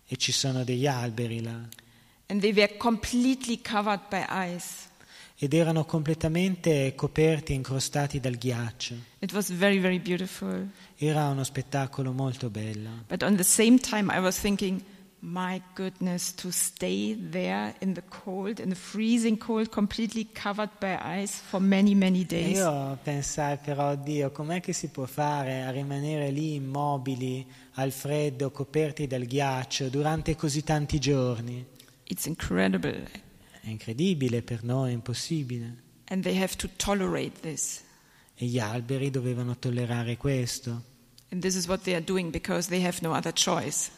e 0.07 0.15
ci 0.17 0.31
sono 0.31 0.63
degli 0.63 0.87
alberi 0.87 1.41
là 1.41 1.67
and 2.27 2.41
they 2.41 2.53
were 2.53 2.77
completely 2.77 3.61
covered 3.61 4.01
by 4.09 4.25
ice. 4.29 4.89
ed 5.43 5.53
erano 5.53 5.85
completamente 5.85 6.93
coperti 6.95 7.53
incrostati 7.53 8.19
dal 8.19 8.35
ghiaccio. 8.35 8.93
It 9.19 9.33
was 9.33 9.51
very, 9.51 9.79
very 9.79 9.97
beautiful. 9.99 10.67
Era 10.97 11.29
uno 11.29 11.43
spettacolo 11.43 12.11
molto 12.11 12.49
bello. 12.51 13.05
But 13.07 13.23
on 13.23 13.35
the 13.37 13.43
same 13.43 13.79
time, 13.79 14.13
I 14.13 14.19
was 14.19 14.39
thinking, 14.39 14.83
my 15.21 15.61
goodness, 15.75 16.33
to 16.33 16.51
stay 16.51 17.13
there 17.13 17.75
in 17.79 17.93
the 17.93 18.01
cold, 18.09 18.59
in 18.59 18.69
the 18.69 18.75
freezing 18.75 19.37
cold, 19.37 19.69
completely 19.69 20.25
covered 20.25 20.69
by 20.79 20.97
ice 20.99 21.39
for 21.39 21.59
many, 21.59 21.93
many 21.93 22.25
days. 22.25 22.57
io 22.57 22.97
pensai 23.03 23.57
però, 23.57 23.95
Dio, 23.95 24.31
com'è 24.31 24.59
che 24.59 24.73
si 24.73 24.89
può 24.89 25.05
fare 25.05 25.61
a 25.61 25.71
rimanere 25.71 26.31
lì 26.31 26.55
immobili 26.55 27.45
al 27.73 27.91
freddo, 27.91 28.51
coperti 28.51 29.07
dal 29.07 29.25
ghiaccio 29.25 29.89
durante 29.89 30.35
così 30.35 30.63
tanti 30.63 30.99
giorni? 30.99 31.65
It's 32.05 32.25
incredible. 32.25 33.07
È 33.61 33.69
incredibile 33.69 34.41
per 34.41 34.63
noi, 34.63 34.89
è 34.89 34.93
impossibile. 34.93 35.89
And 36.07 36.23
they 36.23 36.41
have 36.41 36.55
to 36.57 36.69
tolerate 36.77 37.39
this. 37.41 37.83
E 38.35 38.45
gli 38.47 38.57
alberi 38.57 39.11
dovevano 39.11 39.55
tollerare 39.57 40.17
questo. 40.17 40.89
And 41.29 41.41
this 41.41 41.55
is 41.55 41.67
what 41.67 41.83
they 41.83 41.93
are 41.93 42.03
doing 42.03 42.31
because 42.31 42.67
they 42.67 42.83
have 42.83 42.97
no 43.01 43.13
other 43.13 43.31
choice. 43.31 43.91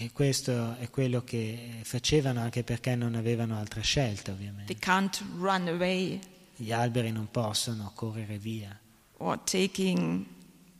E 0.00 0.12
questo 0.12 0.76
è 0.76 0.88
quello 0.90 1.24
che 1.24 1.80
facevano 1.82 2.38
anche 2.40 2.62
perché 2.62 2.94
non 2.94 3.16
avevano 3.16 3.58
altra 3.58 3.80
scelta, 3.80 4.30
They 4.30 4.34
ovviamente. 4.34 4.74
can't 4.76 5.24
run 5.38 5.66
away 5.66 6.20
Gli 6.54 6.70
alberi 6.70 7.10
non 7.10 7.28
possono 7.32 7.90
correre 7.96 8.38
via, 8.38 8.78
or 9.16 9.38
taking, 9.40 10.24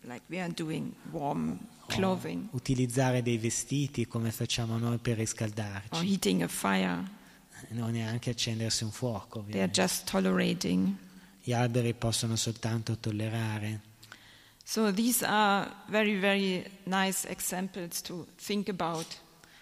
like 0.03 0.23
we 0.29 0.41
are 0.41 0.53
doing, 0.53 0.93
warm 1.11 1.59
clothing 1.89 2.47
utilizzare 2.53 3.23
dei 3.23 3.39
vestiti 3.39 4.07
come 4.07 4.31
facciamo 4.31 4.79
noi 4.79 4.99
per 4.99 5.17
riscaldarci, 5.17 6.07
heating 6.09 6.43
a 6.43 6.49
fire. 6.49 7.03
non 7.71 7.91
neanche 7.91 8.31
accendersi 8.31 8.85
un 8.85 8.93
fuoco. 8.93 9.45
They 9.51 9.61
are 9.61 9.71
ovviamente. 9.71 10.97
Gli 11.43 11.53
alberi 11.53 11.93
possono 11.95 12.37
soltanto 12.37 12.99
tollerare. 12.99 13.81
So 14.71 14.91
these 14.91 15.23
are 15.23 15.67
very, 15.89 16.21
very 16.21 16.63
nice 16.85 17.25
examples 17.25 18.03
to 18.03 18.27
think 18.37 18.69
about. 18.69 19.07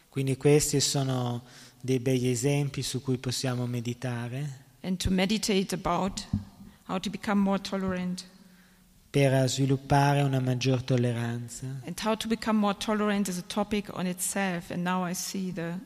Quindi 0.08 0.36
questi 0.36 0.80
sono 0.80 1.44
dei 1.80 2.00
begli 2.00 2.26
esempi 2.26 2.82
su 2.82 3.00
cui 3.00 3.16
possiamo 3.16 3.66
meditare 3.66 4.64
and 4.80 4.96
to 4.96 5.12
meditate 5.12 5.72
about 5.72 6.26
how 6.88 6.98
to 6.98 7.08
become 7.08 7.40
more 7.40 7.60
tolerant 7.60 8.24
per 9.08 9.48
sviluppare 9.48 10.22
una 10.22 10.40
maggior 10.40 10.82
tolleranza. 10.82 11.66
and 11.84 11.96
how 12.00 12.16
to 12.16 12.26
become 12.26 12.58
more 12.58 12.74
tolerant 12.76 13.28
is 13.28 13.38
a 13.38 13.46
topic 13.46 13.88
on 13.96 14.06
itself 14.06 14.70
and 14.72 14.82
now 14.82 15.04
i 15.04 15.14
see 15.14 15.52
the 15.52 15.78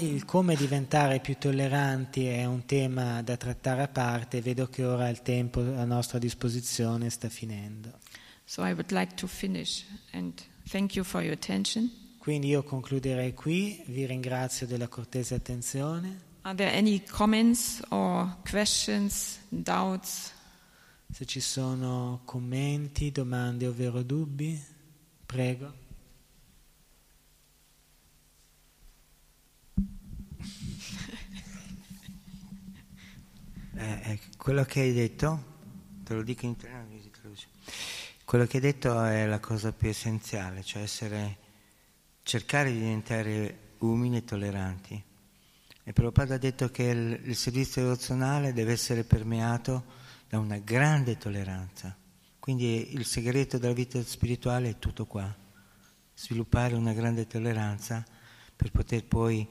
il 0.00 0.24
come 0.24 0.54
diventare 0.54 1.18
più 1.20 1.36
tolleranti 1.38 2.26
è 2.26 2.44
un 2.44 2.66
tema 2.66 3.22
da 3.22 3.36
trattare 3.36 3.82
a 3.82 3.88
parte, 3.88 4.40
vedo 4.40 4.66
che 4.68 4.84
ora 4.84 5.08
il 5.08 5.22
tempo 5.22 5.60
a 5.60 5.84
nostra 5.84 6.18
disposizione 6.18 7.08
sta 7.10 7.28
finendo. 7.28 7.98
so 8.44 8.64
i 8.64 8.72
would 8.72 8.90
like 8.92 9.14
to 9.14 9.26
finish 9.26 9.84
and 10.12 10.32
thank 10.68 10.94
you 10.94 11.04
for 11.04 11.22
your 11.22 11.34
attention 11.34 11.90
Quindi 12.18 12.48
io 12.48 12.62
concluderei 12.62 13.34
qui, 13.34 13.82
vi 13.86 14.06
ringrazio 14.06 14.66
della 14.66 14.88
cortese 14.88 15.34
attenzione. 15.34 16.20
are 16.42 16.54
there 16.54 16.76
any 16.76 17.02
comments 17.02 17.82
or 17.88 18.36
questions 18.48 19.38
doubts 19.48 20.32
Se 21.10 21.24
ci 21.26 21.40
sono 21.40 22.22
commenti, 22.24 23.12
domande 23.12 23.66
ovvero 23.68 24.02
dubbi, 24.02 24.60
prego. 25.24 25.82
Eh, 33.76 34.00
eh, 34.04 34.20
quello 34.36 34.62
che 34.64 34.80
hai 34.80 34.92
detto, 34.92 35.56
te 36.04 36.14
lo 36.14 36.22
dico 36.22 36.44
in 36.44 36.52
italiano, 36.52 36.90
così 36.90 37.10
traduci. 37.10 37.46
quello 38.24 38.46
che 38.46 38.58
hai 38.58 38.62
detto 38.62 39.02
è 39.02 39.26
la 39.26 39.40
cosa 39.40 39.72
più 39.72 39.88
essenziale, 39.88 40.62
cioè 40.62 40.82
essere, 40.82 41.38
cercare 42.22 42.70
di 42.70 42.78
diventare 42.78 43.72
umili 43.78 44.18
e 44.18 44.24
tolleranti. 44.24 45.02
E 45.82 45.92
Prabhupada 45.92 46.34
ha 46.34 46.38
detto 46.38 46.70
che 46.70 46.84
il, 46.84 47.20
il 47.24 47.36
servizio 47.36 47.82
devozionale 47.82 48.52
deve 48.52 48.72
essere 48.72 49.02
permeato 49.02 49.84
da 50.28 50.38
una 50.38 50.58
grande 50.58 51.18
tolleranza. 51.18 51.96
Quindi 52.38 52.94
il 52.94 53.04
segreto 53.04 53.58
della 53.58 53.74
vita 53.74 54.00
spirituale 54.04 54.70
è 54.70 54.78
tutto 54.78 55.04
qua, 55.04 55.34
sviluppare 56.14 56.76
una 56.76 56.92
grande 56.92 57.26
tolleranza 57.26 58.04
per 58.54 58.70
poter 58.70 59.04
poi 59.04 59.46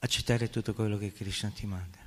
accettare 0.00 0.50
tutto 0.50 0.74
quello 0.74 0.98
che 0.98 1.10
Krishna 1.10 1.48
ti 1.48 1.66
manda. 1.66 1.97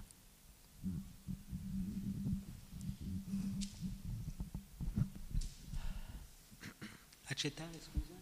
Accettare, 7.30 7.80
scusa? 7.80 8.14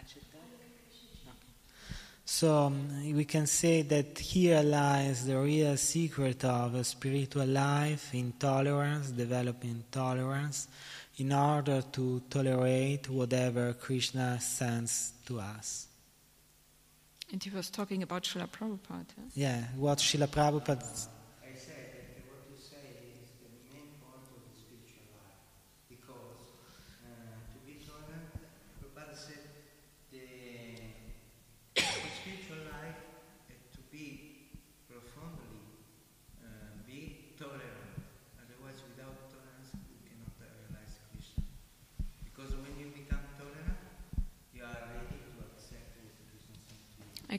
Accettare? 0.00 0.38
So 2.24 2.66
um, 2.66 3.14
we 3.14 3.24
can 3.24 3.46
say 3.46 3.82
that 3.82 4.18
here 4.18 4.60
lies 4.62 5.24
the 5.26 5.38
real 5.38 5.76
secret 5.76 6.44
of 6.44 6.74
a 6.74 6.84
spiritual 6.84 7.46
life 7.46 8.12
in 8.14 8.32
tolerance, 8.38 9.10
developing 9.10 9.84
tolerance, 9.90 10.68
in 11.16 11.32
order 11.32 11.82
to 11.92 12.22
tolerate 12.28 13.08
whatever 13.08 13.72
Krishna 13.74 14.38
sends 14.40 15.12
to 15.26 15.40
us. 15.40 15.88
and 17.32 17.42
he 17.42 17.50
was 17.50 17.70
talking 17.70 18.02
about 18.02 18.22
Srila 18.22 18.48
Prabhupada? 18.48 19.04
Yeah, 19.34 19.62
what 19.76 19.98
Srila 19.98 20.28
Prabhupada 20.28 21.08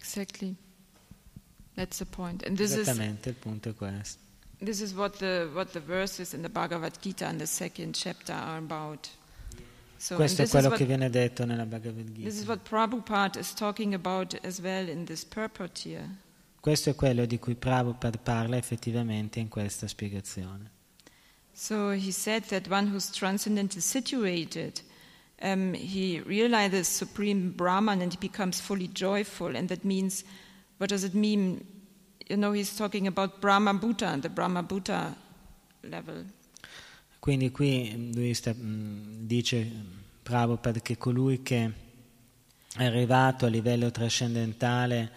exactly 0.09 0.55
that's 1.75 1.99
the 1.99 2.05
point 2.05 2.43
and 2.43 2.57
this 2.57 2.71
is 2.71 2.87
Esattamente, 2.87 3.29
il 3.29 3.35
punto 3.35 3.69
è 3.69 3.75
questo. 3.75 4.19
This 4.61 4.81
is 4.81 4.93
what 4.93 5.17
the 5.19 5.49
what 5.53 5.71
the 5.71 5.79
verses 5.79 6.33
in 6.33 6.41
the 6.41 6.49
Bhagavad 6.49 6.99
Gita 6.99 7.29
in 7.29 7.37
the 7.37 7.45
second 7.45 7.93
chapter 7.95 8.33
are 8.33 8.57
about. 8.57 9.07
So 9.97 10.15
and 10.15 10.23
Questo 10.23 10.41
è 10.41 10.45
is, 10.45 10.51
quello 10.51 10.67
what, 10.67 10.77
che 10.77 10.85
viene 10.85 11.09
detto 11.09 11.45
nella 11.45 11.65
Bhagavad 11.65 12.13
this 12.15 12.33
is 12.33 12.39
Gita. 12.39 12.51
what 12.51 12.63
Prabhupada 12.67 13.39
is 13.39 13.53
talking 13.53 13.93
about 13.93 14.33
as 14.43 14.59
well 14.59 14.89
in 14.89 15.05
this 15.05 15.23
purport 15.23 15.85
here. 15.85 16.09
Questo 16.59 16.89
è 16.89 16.95
quello 16.95 17.25
di 17.25 17.39
cui 17.39 17.55
Prabhupada 17.55 18.17
parla 18.17 18.57
effettivamente 18.57 19.39
in 19.39 19.47
questa 19.47 19.87
spiegazione. 19.87 20.71
So 21.53 21.91
he 21.91 22.11
said 22.11 22.43
that 22.47 22.69
one 22.69 22.87
who's 22.91 23.09
transcendently 23.11 23.81
situated, 23.81 24.81
um, 25.41 25.73
he 25.73 26.21
realizes 26.21 26.87
supreme 26.87 27.51
Brahman 27.51 28.01
and 28.01 28.11
he 28.11 28.17
becomes 28.19 28.59
fully 28.59 28.87
joyful. 28.87 29.55
And 29.55 29.69
that 29.69 29.83
means, 29.83 30.23
what 30.77 30.89
does 30.89 31.03
it 31.03 31.13
mean? 31.13 31.65
You 32.29 32.37
know, 32.37 32.51
he's 32.51 32.75
talking 32.75 33.07
about 33.07 33.41
Brahma 33.41 33.73
Bhuta, 33.73 34.21
the 34.21 34.29
Brahma 34.29 34.63
Bhuta 34.63 35.15
level. 35.83 36.25
Quindi 37.19 37.51
qui 37.51 37.91
mm, 37.93 38.13
lui 38.13 38.33
sta- 38.33 38.53
mm, 38.53 39.27
dice 39.27 39.63
mm, 39.63 39.97
Prabhupada 40.23 40.79
che 40.79 40.97
colui 40.97 41.41
che 41.41 41.71
è 42.75 42.85
arrivato 42.85 43.45
a 43.45 43.49
livello 43.49 43.91
trascendentale 43.91 45.11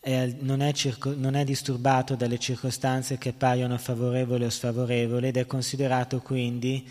è 0.00 0.34
non, 0.40 0.60
è 0.60 0.72
circo- 0.72 1.14
non 1.14 1.34
è 1.34 1.44
disturbato 1.44 2.16
dalle 2.16 2.38
circostanze 2.38 3.16
che 3.16 3.30
appaiono 3.30 3.78
favorevoli 3.78 4.44
o 4.44 4.50
sfavorevoli 4.50 5.28
ed 5.28 5.36
è 5.36 5.46
considerato 5.46 6.20
quindi 6.20 6.88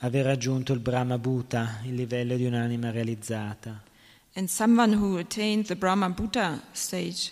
aver 0.00 0.24
raggiunto 0.24 0.72
il 0.72 0.80
Brahma 0.80 1.18
Bhuta, 1.18 1.80
il 1.84 1.94
livello 1.94 2.36
di 2.36 2.44
un'anima 2.44 2.90
realizzata. 2.90 3.82
And 4.34 4.48
someone 4.48 4.94
who 4.96 5.18
attained 5.18 5.66
the 5.66 5.76
Brahma 5.76 6.10
Bhuta 6.10 6.60
stage, 6.72 7.30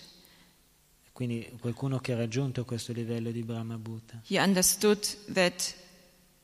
Quindi 1.13 1.51
qualcuno 1.61 1.99
che 1.99 2.13
ha 2.13 2.17
raggiunto 2.17 2.65
questo 2.65 2.93
livello 2.93 3.31
di 3.31 3.43
Brahma 3.43 3.77
Bhuta. 3.77 4.21
he 4.25 4.39
understood 4.41 4.99
that 5.33 5.75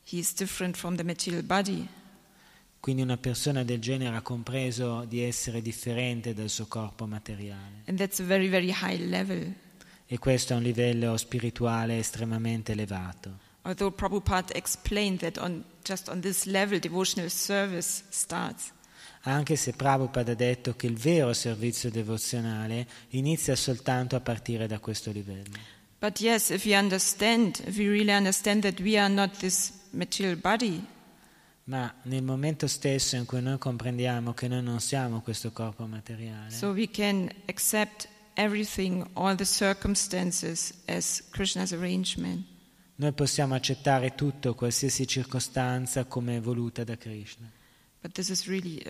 he 0.03 0.17
is 0.17 0.33
different 0.33 0.75
from 0.77 0.95
the 0.95 1.03
material 1.03 1.43
body. 1.43 1.87
Quindi 2.79 3.01
una 3.01 3.17
persona 3.17 3.63
del 3.63 3.79
genere 3.79 4.15
ha 4.15 4.21
compreso 4.21 5.03
di 5.05 5.21
essere 5.21 5.61
differente 5.61 6.33
dal 6.33 6.49
suo 6.49 6.65
corpo 6.67 7.05
materiale. 7.07 7.83
And 7.87 7.97
that's 7.97 8.19
a 8.19 8.23
very, 8.23 8.47
very 8.47 8.69
high 8.69 8.97
level. 9.05 9.53
E 10.05 10.17
questo 10.17 10.53
è 10.53 10.55
un 10.55 10.63
livello 10.63 11.17
spirituale 11.17 11.97
estremamente 11.97 12.71
elevato. 12.71 13.47
Although 13.63 13.91
Prabhupada 13.91 14.55
explained 14.55 15.19
that 15.19 15.37
on 15.37 15.63
just 15.83 16.09
on 16.09 16.21
this 16.21 16.45
level 16.45 16.79
devotional 16.79 17.29
service 17.29 18.03
starts. 18.09 18.71
Anche 19.23 19.55
se 19.57 19.73
Prabhupada 19.73 20.31
ha 20.31 20.35
detto 20.35 20.75
che 20.75 20.87
il 20.87 20.97
vero 20.97 21.33
servizio 21.33 21.89
devozionale 21.89 22.87
inizia 23.09 23.55
soltanto 23.55 24.15
a 24.15 24.21
partire 24.21 24.65
da 24.65 24.79
questo 24.79 25.11
livello. 25.11 25.57
But 25.99 26.21
yes, 26.21 26.49
if 26.49 26.63
we 26.63 26.77
understand, 26.77 27.61
if 27.65 27.77
we 27.77 27.89
really 27.89 28.13
understand 28.13 28.61
that 28.61 28.79
we 28.79 28.97
are 28.97 29.09
not 29.13 29.37
this 29.39 29.73
material 29.91 30.37
body, 30.37 30.81
Ma 31.69 31.93
nel 32.03 32.23
momento 32.23 32.65
stesso 32.65 33.15
in 33.15 33.25
cui 33.25 33.41
noi 33.41 33.59
comprendiamo 33.59 34.33
che 34.33 34.47
noi 34.47 34.63
non 34.63 34.79
siamo 34.79 35.21
questo 35.21 35.51
corpo 35.51 35.85
materiale, 35.85 36.49
So 36.49 36.71
we 36.71 36.89
can 36.89 37.29
accept 37.47 38.07
everything, 38.33 39.05
all 39.13 39.35
the 39.35 39.45
circumstances 39.45 40.73
as 40.87 41.21
Krishna's 41.29 41.71
arrangement. 41.71 42.43
Noi 42.99 43.13
possiamo 43.13 43.55
accettare 43.55 44.13
tutto, 44.13 44.55
qualsiasi 44.55 45.07
circostanza 45.07 46.03
come 46.03 46.41
voluta 46.41 46.83
da 46.83 46.97
Krishna. 46.97 47.49
Really. 48.45 48.81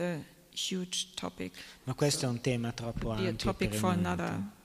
Ma 1.84 1.94
questo 1.94 2.26
è 2.26 2.28
un 2.28 2.42
tema 2.42 2.72
troppo 2.72 3.12
ampio 3.12 3.54
per 3.54 3.72
il 3.74 3.80
momento. 3.80 4.58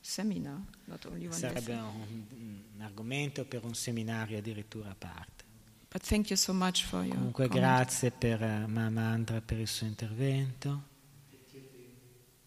seminar, 0.00 0.60
Sarebbe 1.32 1.74
un, 1.74 2.24
un 2.76 2.80
argomento 2.80 3.44
per 3.44 3.64
un 3.64 3.74
seminario 3.74 4.38
addirittura 4.38 4.90
a 4.90 4.94
parte. 4.96 5.44
So 6.36 6.52
Comunque 7.10 7.46
comment. 7.46 7.52
grazie 7.52 8.10
per 8.10 8.42
eh, 8.42 8.66
Mama 8.66 9.02
Andra 9.02 9.40
per 9.42 9.58
il 9.58 9.68
suo 9.68 9.86
intervento. 9.86 10.82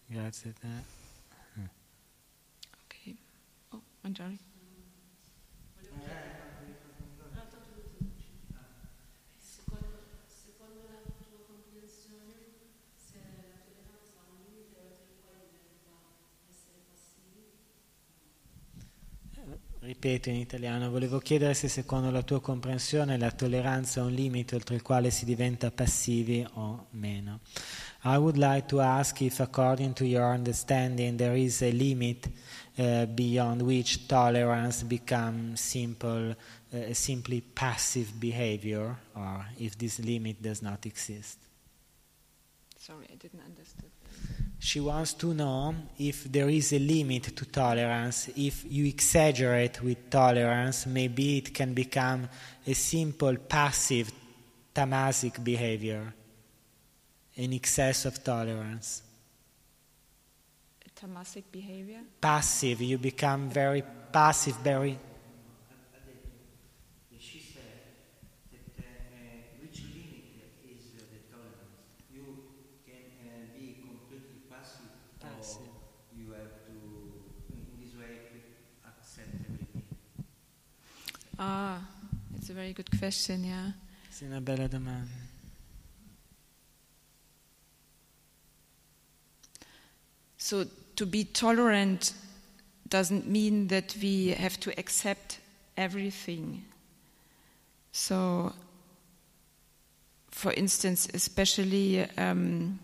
Grazie 0.06 0.50
a 0.50 0.52
te. 0.60 0.68
Okay. 2.84 3.16
Oh, 3.70 3.82
Ripeto 19.84 20.28
in 20.28 20.36
italiano, 20.36 20.90
volevo 20.90 21.18
chiedere 21.18 21.54
se 21.54 21.66
secondo 21.66 22.08
la 22.12 22.22
tua 22.22 22.40
comprensione 22.40 23.18
la 23.18 23.32
tolleranza 23.32 24.00
ha 24.00 24.04
un 24.04 24.12
limite 24.12 24.54
oltre 24.54 24.76
il 24.76 24.82
quale 24.82 25.10
si 25.10 25.24
diventa 25.24 25.72
passivi 25.72 26.46
o 26.52 26.86
meno. 26.90 27.40
I 28.04 28.16
would 28.16 28.36
like 28.36 28.66
to 28.66 28.78
ask 28.78 29.20
if 29.22 29.40
according 29.40 29.94
to 29.94 30.04
your 30.04 30.32
understanding 30.32 31.16
there 31.16 31.36
is 31.36 31.62
a 31.62 31.72
limit 31.72 32.30
uh, 32.76 33.06
beyond 33.06 33.62
which 33.62 34.06
tolerance 34.06 34.84
becomes 34.84 35.60
simple, 35.60 36.36
uh, 36.70 36.92
simply 36.92 37.40
passive 37.40 38.12
behavior 38.20 38.96
or 39.14 39.44
if 39.56 39.76
this 39.78 39.98
limit 39.98 40.36
does 40.40 40.60
not 40.60 40.86
exist. 40.86 41.38
Sorry, 42.78 43.08
I 43.12 43.16
didn't 43.16 43.42
understand. 43.44 43.91
She 44.58 44.78
wants 44.80 45.14
to 45.14 45.34
know 45.34 45.74
if 45.98 46.24
there 46.24 46.48
is 46.48 46.72
a 46.72 46.78
limit 46.78 47.36
to 47.36 47.44
tolerance. 47.46 48.30
If 48.36 48.64
you 48.70 48.86
exaggerate 48.86 49.82
with 49.82 50.08
tolerance, 50.08 50.86
maybe 50.86 51.38
it 51.38 51.52
can 51.52 51.74
become 51.74 52.28
a 52.66 52.72
simple 52.74 53.36
passive 53.36 54.12
tamasic 54.74 55.42
behavior, 55.42 56.14
an 57.36 57.52
excess 57.52 58.04
of 58.04 58.22
tolerance. 58.22 59.02
Tamasic 60.94 61.42
behavior? 61.50 61.98
Passive, 62.20 62.80
you 62.80 62.96
become 62.96 63.50
very 63.50 63.82
passive, 64.12 64.54
very. 64.58 64.96
She 67.18 67.40
said 67.40 67.90
that 68.52 68.78
uh, 68.78 69.12
which 69.60 69.82
limit 69.82 70.46
is 70.62 70.94
uh, 70.94 71.02
the 71.10 71.18
tolerance? 71.26 71.82
You 72.14 72.22
can 72.86 73.02
uh, 73.26 73.58
be 73.58 73.82
completely 73.82 74.46
passive, 74.48 74.94
Passive. 75.18 75.66
or 75.66 76.14
you 76.14 76.30
have 76.38 76.54
to, 76.70 76.74
in 77.50 77.66
this 77.82 77.98
way, 77.98 78.30
accept 78.86 79.34
everything. 79.42 79.82
Ah, 81.44 81.80
it's 82.36 82.50
a 82.50 82.52
very 82.52 82.72
good 82.72 82.88
question, 83.00 83.42
yeah. 83.42 83.72
Sì, 84.08 84.26
una 84.26 84.40
bella 84.40 84.68
domanda. 84.68 85.10
So 90.36 90.64
to 90.94 91.04
be 91.04 91.24
tolerant 91.24 92.14
doesn't 92.88 93.26
mean 93.26 93.66
that 93.68 93.96
we 94.00 94.36
have 94.38 94.60
to 94.60 94.70
accept 94.78 95.40
everything. 95.76 96.62
So, 97.90 98.52
for 100.30 100.52
instance, 100.52 101.08
especially 101.12 102.08
um, 102.16 102.78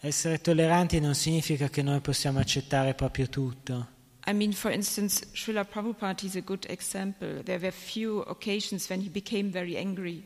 Essere 0.00 0.40
tolleranti 0.40 0.98
non 0.98 1.14
significa 1.14 1.68
che 1.68 1.82
noi 1.82 2.00
possiamo 2.00 2.40
accettare 2.40 2.94
proprio 2.94 3.28
tutto. 3.28 3.95
I 4.28 4.32
mean, 4.32 4.52
for 4.52 4.72
instance, 4.72 5.20
Srila 5.34 5.64
Prabhupada 5.64 6.24
is 6.24 6.34
a 6.34 6.40
good 6.40 6.66
example. 6.68 7.42
There 7.44 7.60
were 7.60 7.70
few 7.70 8.22
occasions 8.22 8.88
when 8.88 9.00
he 9.00 9.08
became 9.08 9.50
very 9.50 9.76
angry. 9.76 10.24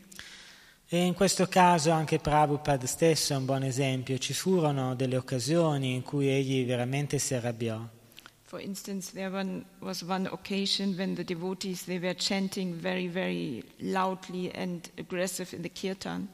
E 0.89 1.05
in 1.05 1.15
questo 1.15 1.47
caso 1.47 1.91
anche 1.91 2.19
Prabhupada 2.19 2.87
stesso 2.87 3.35
è 3.35 3.37
un 3.37 3.45
buon 3.45 3.63
esempio. 3.63 4.17
Ci 4.17 4.33
furono 4.33 4.95
delle 4.95 5.17
occasioni 5.17 5.95
in 5.95 6.03
cui 6.03 6.29
egli 6.29 6.65
veramente 6.65 7.19
si 7.19 7.35
arrabbiò. 7.35 7.87
For 8.45 8.61
instance, 8.61 9.13
there 9.13 9.31
one, 9.31 9.65
was 9.81 10.03
one 10.03 10.27
occasion 10.27 10.97
when 10.97 11.15
the 11.15 11.23
devotees 11.23 11.85
they 11.85 11.99
were 11.99 12.17
chanting 12.17 12.75
very, 12.75 13.07
very 13.07 13.63
loudly 13.81 14.51
and 14.53 14.91
aggressive 14.97 15.55
in 15.55 15.63
the 15.63 15.71
kirtan. 15.71 16.27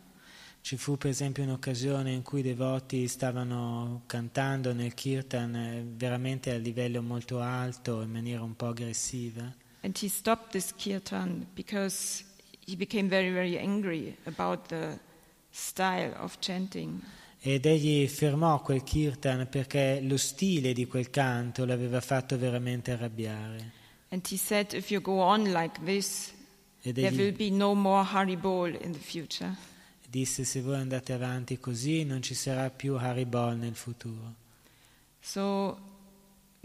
Ci 0.67 0.77
fu 0.77 0.97
per 0.97 1.11
esempio 1.11 1.45
un'occasione 1.45 2.11
in 2.11 2.23
cui 2.23 2.41
i 2.41 2.43
devoti 2.43 3.07
stavano 3.07 4.03
cantando 4.07 4.73
nel 4.73 4.95
kirtan 4.95 5.55
eh, 5.55 5.87
veramente 5.95 6.51
a 6.51 6.57
livello 6.57 7.01
molto 7.03 7.39
alto, 7.39 8.03
in 8.03 8.11
maniera 8.11 8.43
un 8.43 8.57
po' 8.57 8.67
aggressiva. 8.67 9.43
And 9.83 9.97
he 9.97 10.09
stopped 10.09 10.51
this 10.51 10.75
kirtan 10.75 11.47
because 11.55 12.25
he 12.67 12.75
became 12.75 13.09
very, 13.09 13.31
very 13.31 13.57
angry 13.57 14.17
about 14.25 14.67
the 14.67 14.99
style 15.51 16.13
of 16.19 16.37
chanting. 16.41 17.01
Ed 17.39 17.65
egli 17.65 18.09
fermò 18.09 18.61
quel 18.61 18.83
kirtan 18.83 19.47
perché 19.49 20.01
lo 20.03 20.17
stile 20.17 20.73
di 20.73 20.89
quel 20.89 21.11
canto 21.11 21.65
l'aveva 21.65 22.01
fatto 22.01 22.37
veramente 22.37 22.91
arrabbiare. 22.91 23.71
And 24.09 24.27
he 24.29 24.37
said, 24.37 24.73
if 24.73 24.91
you 24.91 25.01
go 25.01 25.21
on 25.21 25.53
like 25.53 25.79
this, 25.85 26.33
Ed 26.83 26.97
there 26.97 27.13
will 27.13 27.29
egli 27.29 27.37
be 27.37 27.51
no 27.51 27.73
more 27.73 28.05
Haribol 28.05 28.75
in 28.83 28.91
the 28.91 28.99
future. 28.99 29.75
Disse 30.09 30.45
se 30.45 30.61
voi 30.61 30.77
andate 30.77 31.13
avanti 31.13 31.59
così 31.59 32.05
non 32.05 32.23
ci 32.23 32.35
sarà 32.35 32.71
più 32.71 32.97
Haribol 32.97 33.57
nel 33.57 33.75
futuro. 33.75 34.35
So 35.21 35.79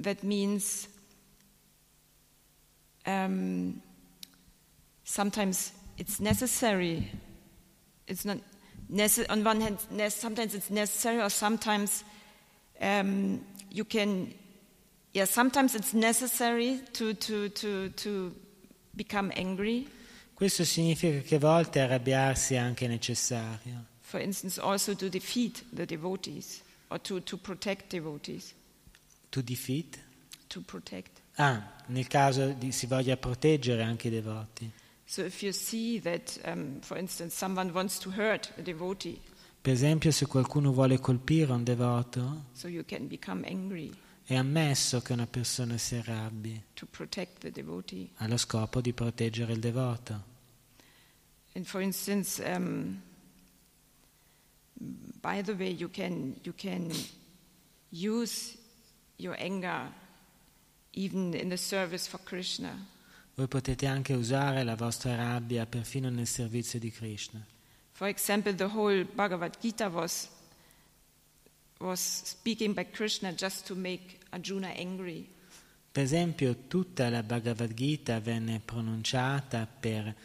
that 0.02 0.24
means 0.24 0.88
um, 3.06 3.82
sometimes 5.04 5.72
it's 5.98 6.20
necessary. 6.20 7.10
It's 8.08 8.26
not 8.26 8.38
necessary. 8.90 9.30
On 9.30 9.44
one 9.44 9.62
hand, 9.62 9.78
ne- 9.90 10.10
sometimes 10.10 10.54
it's 10.54 10.70
necessary, 10.70 11.22
or 11.22 11.30
sometimes 11.30 12.04
um, 12.80 13.44
you 13.70 13.86
can. 13.86 14.34
Yeah, 15.14 15.26
sometimes 15.26 15.76
it's 15.76 15.94
necessary 15.94 16.82
to 16.94 17.14
to 17.14 17.50
to 17.50 17.90
to 17.90 18.34
become 18.96 19.32
angry. 19.36 19.88
Questo 20.42 20.66
significa 20.66 21.20
che 21.20 21.36
a 21.36 21.38
volte 21.38 21.82
arrabbiarsi 21.82 22.56
è 22.56 22.58
anche 22.58 22.88
necessario. 22.88 23.86
For 24.00 24.20
instance, 24.20 24.60
also 24.60 24.96
to 24.96 25.08
defeat 25.08 25.64
the 25.72 25.86
devotees 25.86 26.64
or 26.88 27.00
to, 27.00 27.22
to 27.22 27.38
protect 27.38 27.92
devotees. 27.92 28.56
To 29.30 29.44
defeat? 29.44 30.00
To 30.48 30.62
protect. 30.62 31.22
Ah, 31.36 31.84
nel 31.90 32.08
caso 32.08 32.54
di, 32.54 32.72
si 32.72 32.88
voglia 32.88 33.18
proteggere 33.18 33.84
anche 33.84 34.08
i 34.08 34.10
devoti. 34.10 34.72
So 35.06 35.24
if 35.24 35.44
you 35.44 35.52
see 35.54 36.02
that, 36.02 36.42
um, 36.46 36.80
for 36.80 36.98
instance, 36.98 37.36
someone 37.36 37.70
wants 37.70 38.00
to 38.00 38.10
hurt 38.10 38.52
a 38.58 38.62
devotee, 38.64 39.20
Per 39.62 39.72
esempio, 39.72 40.10
se 40.10 40.26
qualcuno 40.26 40.72
vuole 40.72 40.98
colpire 40.98 41.52
un 41.52 41.64
devoto, 41.64 42.46
so 42.54 42.68
you 42.68 42.84
can 42.84 43.08
become 43.08 43.48
angry 43.48 43.92
è 44.24 44.36
ammesso 44.36 45.02
che 45.02 45.12
una 45.14 45.28
persona 45.28 45.78
si 45.78 45.96
arrabbi, 45.96 46.64
to 46.74 46.88
protect 46.90 47.42
the 47.42 47.52
devotee. 47.52 48.10
allo 48.16 48.38
scopo 48.38 48.80
di 48.82 48.94
proteggere 48.94 49.54
il 49.54 49.60
devoto. 49.60 50.31
And 51.54 51.66
for 51.66 51.82
instance, 51.82 52.40
um, 52.40 53.02
by 55.22 55.42
the 55.42 55.54
way, 55.54 55.70
you 55.70 55.90
can 55.90 56.40
you 56.44 56.54
can 56.54 56.92
use 57.92 58.58
your 59.18 59.36
anger 59.38 59.88
even 60.94 61.34
in 61.34 61.50
the 61.50 61.58
service 61.58 62.08
for 62.08 62.20
Krishna. 62.24 62.88
Voi 63.36 63.48
potete 63.48 63.86
anche 63.86 64.14
usare 64.14 64.64
la 64.64 64.76
vostra 64.76 65.16
rabbia 65.16 65.66
perfino 65.66 66.10
nel 66.10 66.28
servizio 66.28 66.80
di 66.80 66.92
Krishna. 66.92 67.46
For 67.92 68.08
example, 68.08 68.54
the 68.56 68.68
whole 68.68 69.04
Bhagavad 69.04 69.58
Gita 69.60 69.90
was 69.90 70.30
was 71.80 72.00
speaking 72.00 72.74
by 72.74 72.86
Krishna 72.86 73.34
just 73.34 73.66
to 73.68 73.76
make 73.76 74.20
Arjuna 74.32 74.68
angry. 74.78 75.28
Per 75.92 76.04
esempio, 76.04 76.68
tutta 76.68 77.10
la 77.10 77.22
Bhagavad 77.24 77.74
Gita 77.74 78.20
venne 78.20 78.62
pronunciata 78.64 79.68
per 79.68 80.16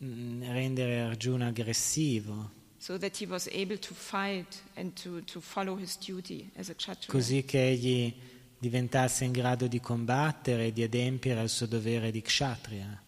rendere 0.00 1.00
Arjuna 1.00 1.46
aggressivo, 1.48 2.50
so 2.78 2.96
that 2.98 3.20
he 3.22 3.26
was 3.26 3.46
able 3.52 3.78
to 3.78 3.92
fight 3.94 4.62
and 4.74 4.92
to, 5.02 5.22
to 5.24 5.40
follow 5.40 5.76
his 5.76 5.96
duty 5.98 6.50
as 6.56 6.68
a 6.70 6.74
kshatriya. 6.74 7.12
così 7.12 7.44
che 7.44 7.68
egli 7.68 8.14
diventasse 8.58 9.24
in 9.24 9.32
grado 9.32 9.66
di 9.66 9.80
combattere 9.80 10.66
e 10.66 10.72
di 10.72 10.82
adempiere 10.82 11.40
al 11.40 11.48
suo 11.48 11.66
dovere 11.66 12.10
di 12.10 12.22
kshatriya. 12.22 13.02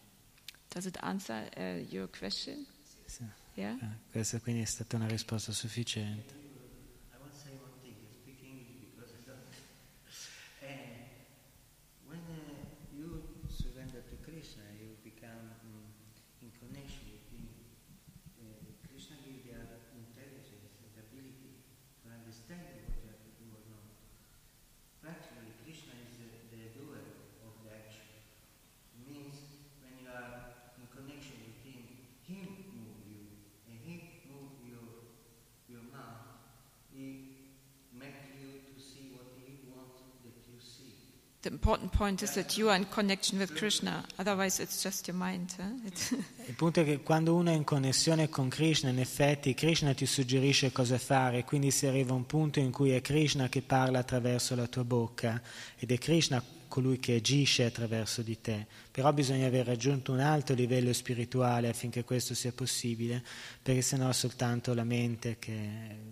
Does 0.69 0.87
it 0.87 0.97
answer 1.01 1.49
uh, 1.57 1.85
your 1.91 2.09
question? 2.11 2.65
Sì. 3.07 3.25
Yeah? 3.55 3.77
Eh, 3.81 4.11
Questa 4.11 4.41
quindi 4.41 4.63
è 4.63 4.67
stata 4.67 4.97
una 4.97 5.07
risposta 5.07 5.53
sufficiente. 5.53 6.33
I 7.13 7.17
want 7.21 7.33
to 7.33 7.39
say 7.39 7.53
one 7.61 7.73
thing. 7.83 7.93
I 7.93 8.09
speak 8.09 8.41
English 8.43 8.81
because 8.81 9.13
I 9.13 9.21
don't. 9.29 9.45
Eh, 10.65 11.13
when 12.09 12.21
uh, 12.33 12.97
you 12.97 13.21
surrender 13.53 14.01
to 14.09 14.17
Krishna, 14.25 14.65
you 14.81 14.97
become 15.05 15.53
mm, 15.61 15.85
in 16.41 16.49
connection 16.57 17.05
with 17.13 17.29
Him. 17.37 17.53
Uh, 18.41 18.57
Krishna 18.89 19.21
gives 19.21 19.45
you 19.45 19.53
the 19.53 19.77
intelligence 20.01 20.73
and 20.81 20.89
the 20.97 21.05
ability 21.05 21.53
to 22.01 22.09
understand 22.09 22.65
what 22.81 22.97
you 22.97 23.13
have 23.13 23.21
to 23.21 23.33
do 23.37 23.45
or 23.53 23.61
not. 23.69 23.85
Practically, 25.05 25.53
Krishna 25.61 25.93
is 26.01 26.17
the, 26.17 26.57
the 26.57 26.73
doer 26.73 27.05
of 27.45 27.53
the 27.61 27.77
action. 27.77 28.09
It 28.97 29.05
means 29.05 29.37
when 29.85 30.01
you 30.01 30.09
are 30.09 30.57
in 30.81 30.89
connection 30.89 31.37
with 31.45 31.61
Him, 31.61 31.85
Him 32.25 32.49
move 32.73 32.97
you, 33.05 33.25
and 33.69 33.77
He 33.83 34.23
move 34.31 34.53
your 34.63 34.87
your 35.69 35.83
mouth. 35.91 36.29
He 36.92 36.92
make 36.92 36.92
you 36.92 36.92
to 36.92 36.92
see 36.92 36.92
what 36.92 36.92
He 36.92 36.92
wants 36.92 36.92
that 36.92 36.92
you 36.92 36.92
see. 36.92 36.92
The 41.43 41.49
important 41.49 41.91
point 41.91 42.23
is 42.23 42.35
that 42.35 42.57
you 42.57 42.69
are 42.69 42.77
in 42.77 42.87
connection 42.89 43.41
with 43.41 43.53
Krishna. 43.57 44.05
Otherwise, 44.17 44.61
it's 44.61 44.81
just 44.81 45.09
your 45.09 45.17
mind. 45.17 45.53
It's 45.85 46.15
Il 46.47 46.55
punto 46.55 46.83
è 46.83 46.85
che 46.85 47.01
quando 47.01 47.35
uno 47.35 47.51
è 47.51 47.55
in 47.55 47.65
connessione 47.65 48.29
con 48.29 48.49
Krishna, 48.49 48.91
in 48.91 49.01
effetti 49.01 49.53
Krishna 49.53 49.93
ti 49.93 50.07
suggerisce 50.07 50.71
cosa 50.71 50.99
fare, 50.99 51.43
quindi 51.43 51.73
si 51.73 51.87
arriva 51.87 52.13
a 52.13 52.15
un 52.15 52.27
punto 52.27 52.61
in 52.61 52.71
cui 52.71 52.93
è 52.93 53.01
Krishna 53.01 53.49
che 53.49 53.61
parla 53.61 53.99
attraverso 53.99 54.55
la 54.55 54.69
tua 54.69 54.85
bocca 54.85 55.43
ed 55.77 55.91
è 55.91 55.99
Krishna 55.99 56.41
colui 56.73 56.99
che 56.99 57.17
agisce 57.17 57.67
attraverso 57.67 58.23
di 58.23 58.41
te. 58.41 58.67
Però 58.91 59.13
bisogna 59.13 59.47
aver 59.47 59.67
raggiunto 59.67 60.11
un 60.11 60.21
alto 60.21 60.55
livello 60.55 60.91
spirituale 60.95 61.69
affinché 61.69 62.03
questo 62.03 62.33
sia 62.33 62.51
possibile, 62.53 63.23
perché 63.63 63.83
sennò 63.83 64.09
è 64.09 64.13
soltanto 64.15 64.73
la 64.73 64.83
mente 64.85 65.37
che 65.39 65.59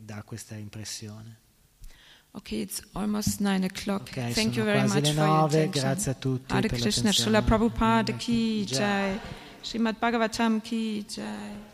dà 0.05 0.23
questa 0.23 0.57
impressione. 0.57 1.39
okay, 2.33 2.61
it's 2.61 2.83
almost 2.93 3.41
nine 3.41 3.65
o'clock. 3.65 4.09
Ok, 4.11 4.33
Thank 4.35 4.57
you 4.57 4.65
very 4.67 4.83
much 4.83 5.01
le 5.03 5.13
for 5.15 5.25
your 5.25 5.45
attention. 5.47 5.71
grazie 5.71 6.11
a 6.11 6.15
tutti 6.15 6.53
Hare 6.53 6.69
per 6.69 6.79
Krishna. 6.79 7.11
Srila 7.11 7.41
Prabhupada 7.41 8.13
Hare 8.13 8.17
ki 8.19 8.65
Jai. 8.67 8.79
jai. 8.79 9.21
Srimad 9.63 9.97
Bhagavatam 9.99 10.61
ki 10.61 11.07
jai. 11.09 11.70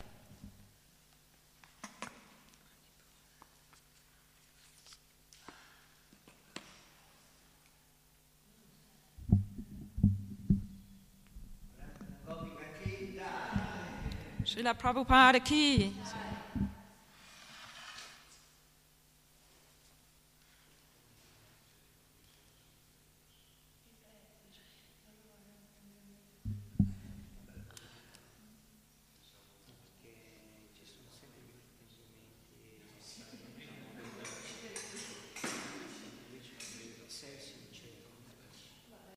Srila 14.56 14.72
Prabhupada 14.72 15.38
ki. 15.38 15.92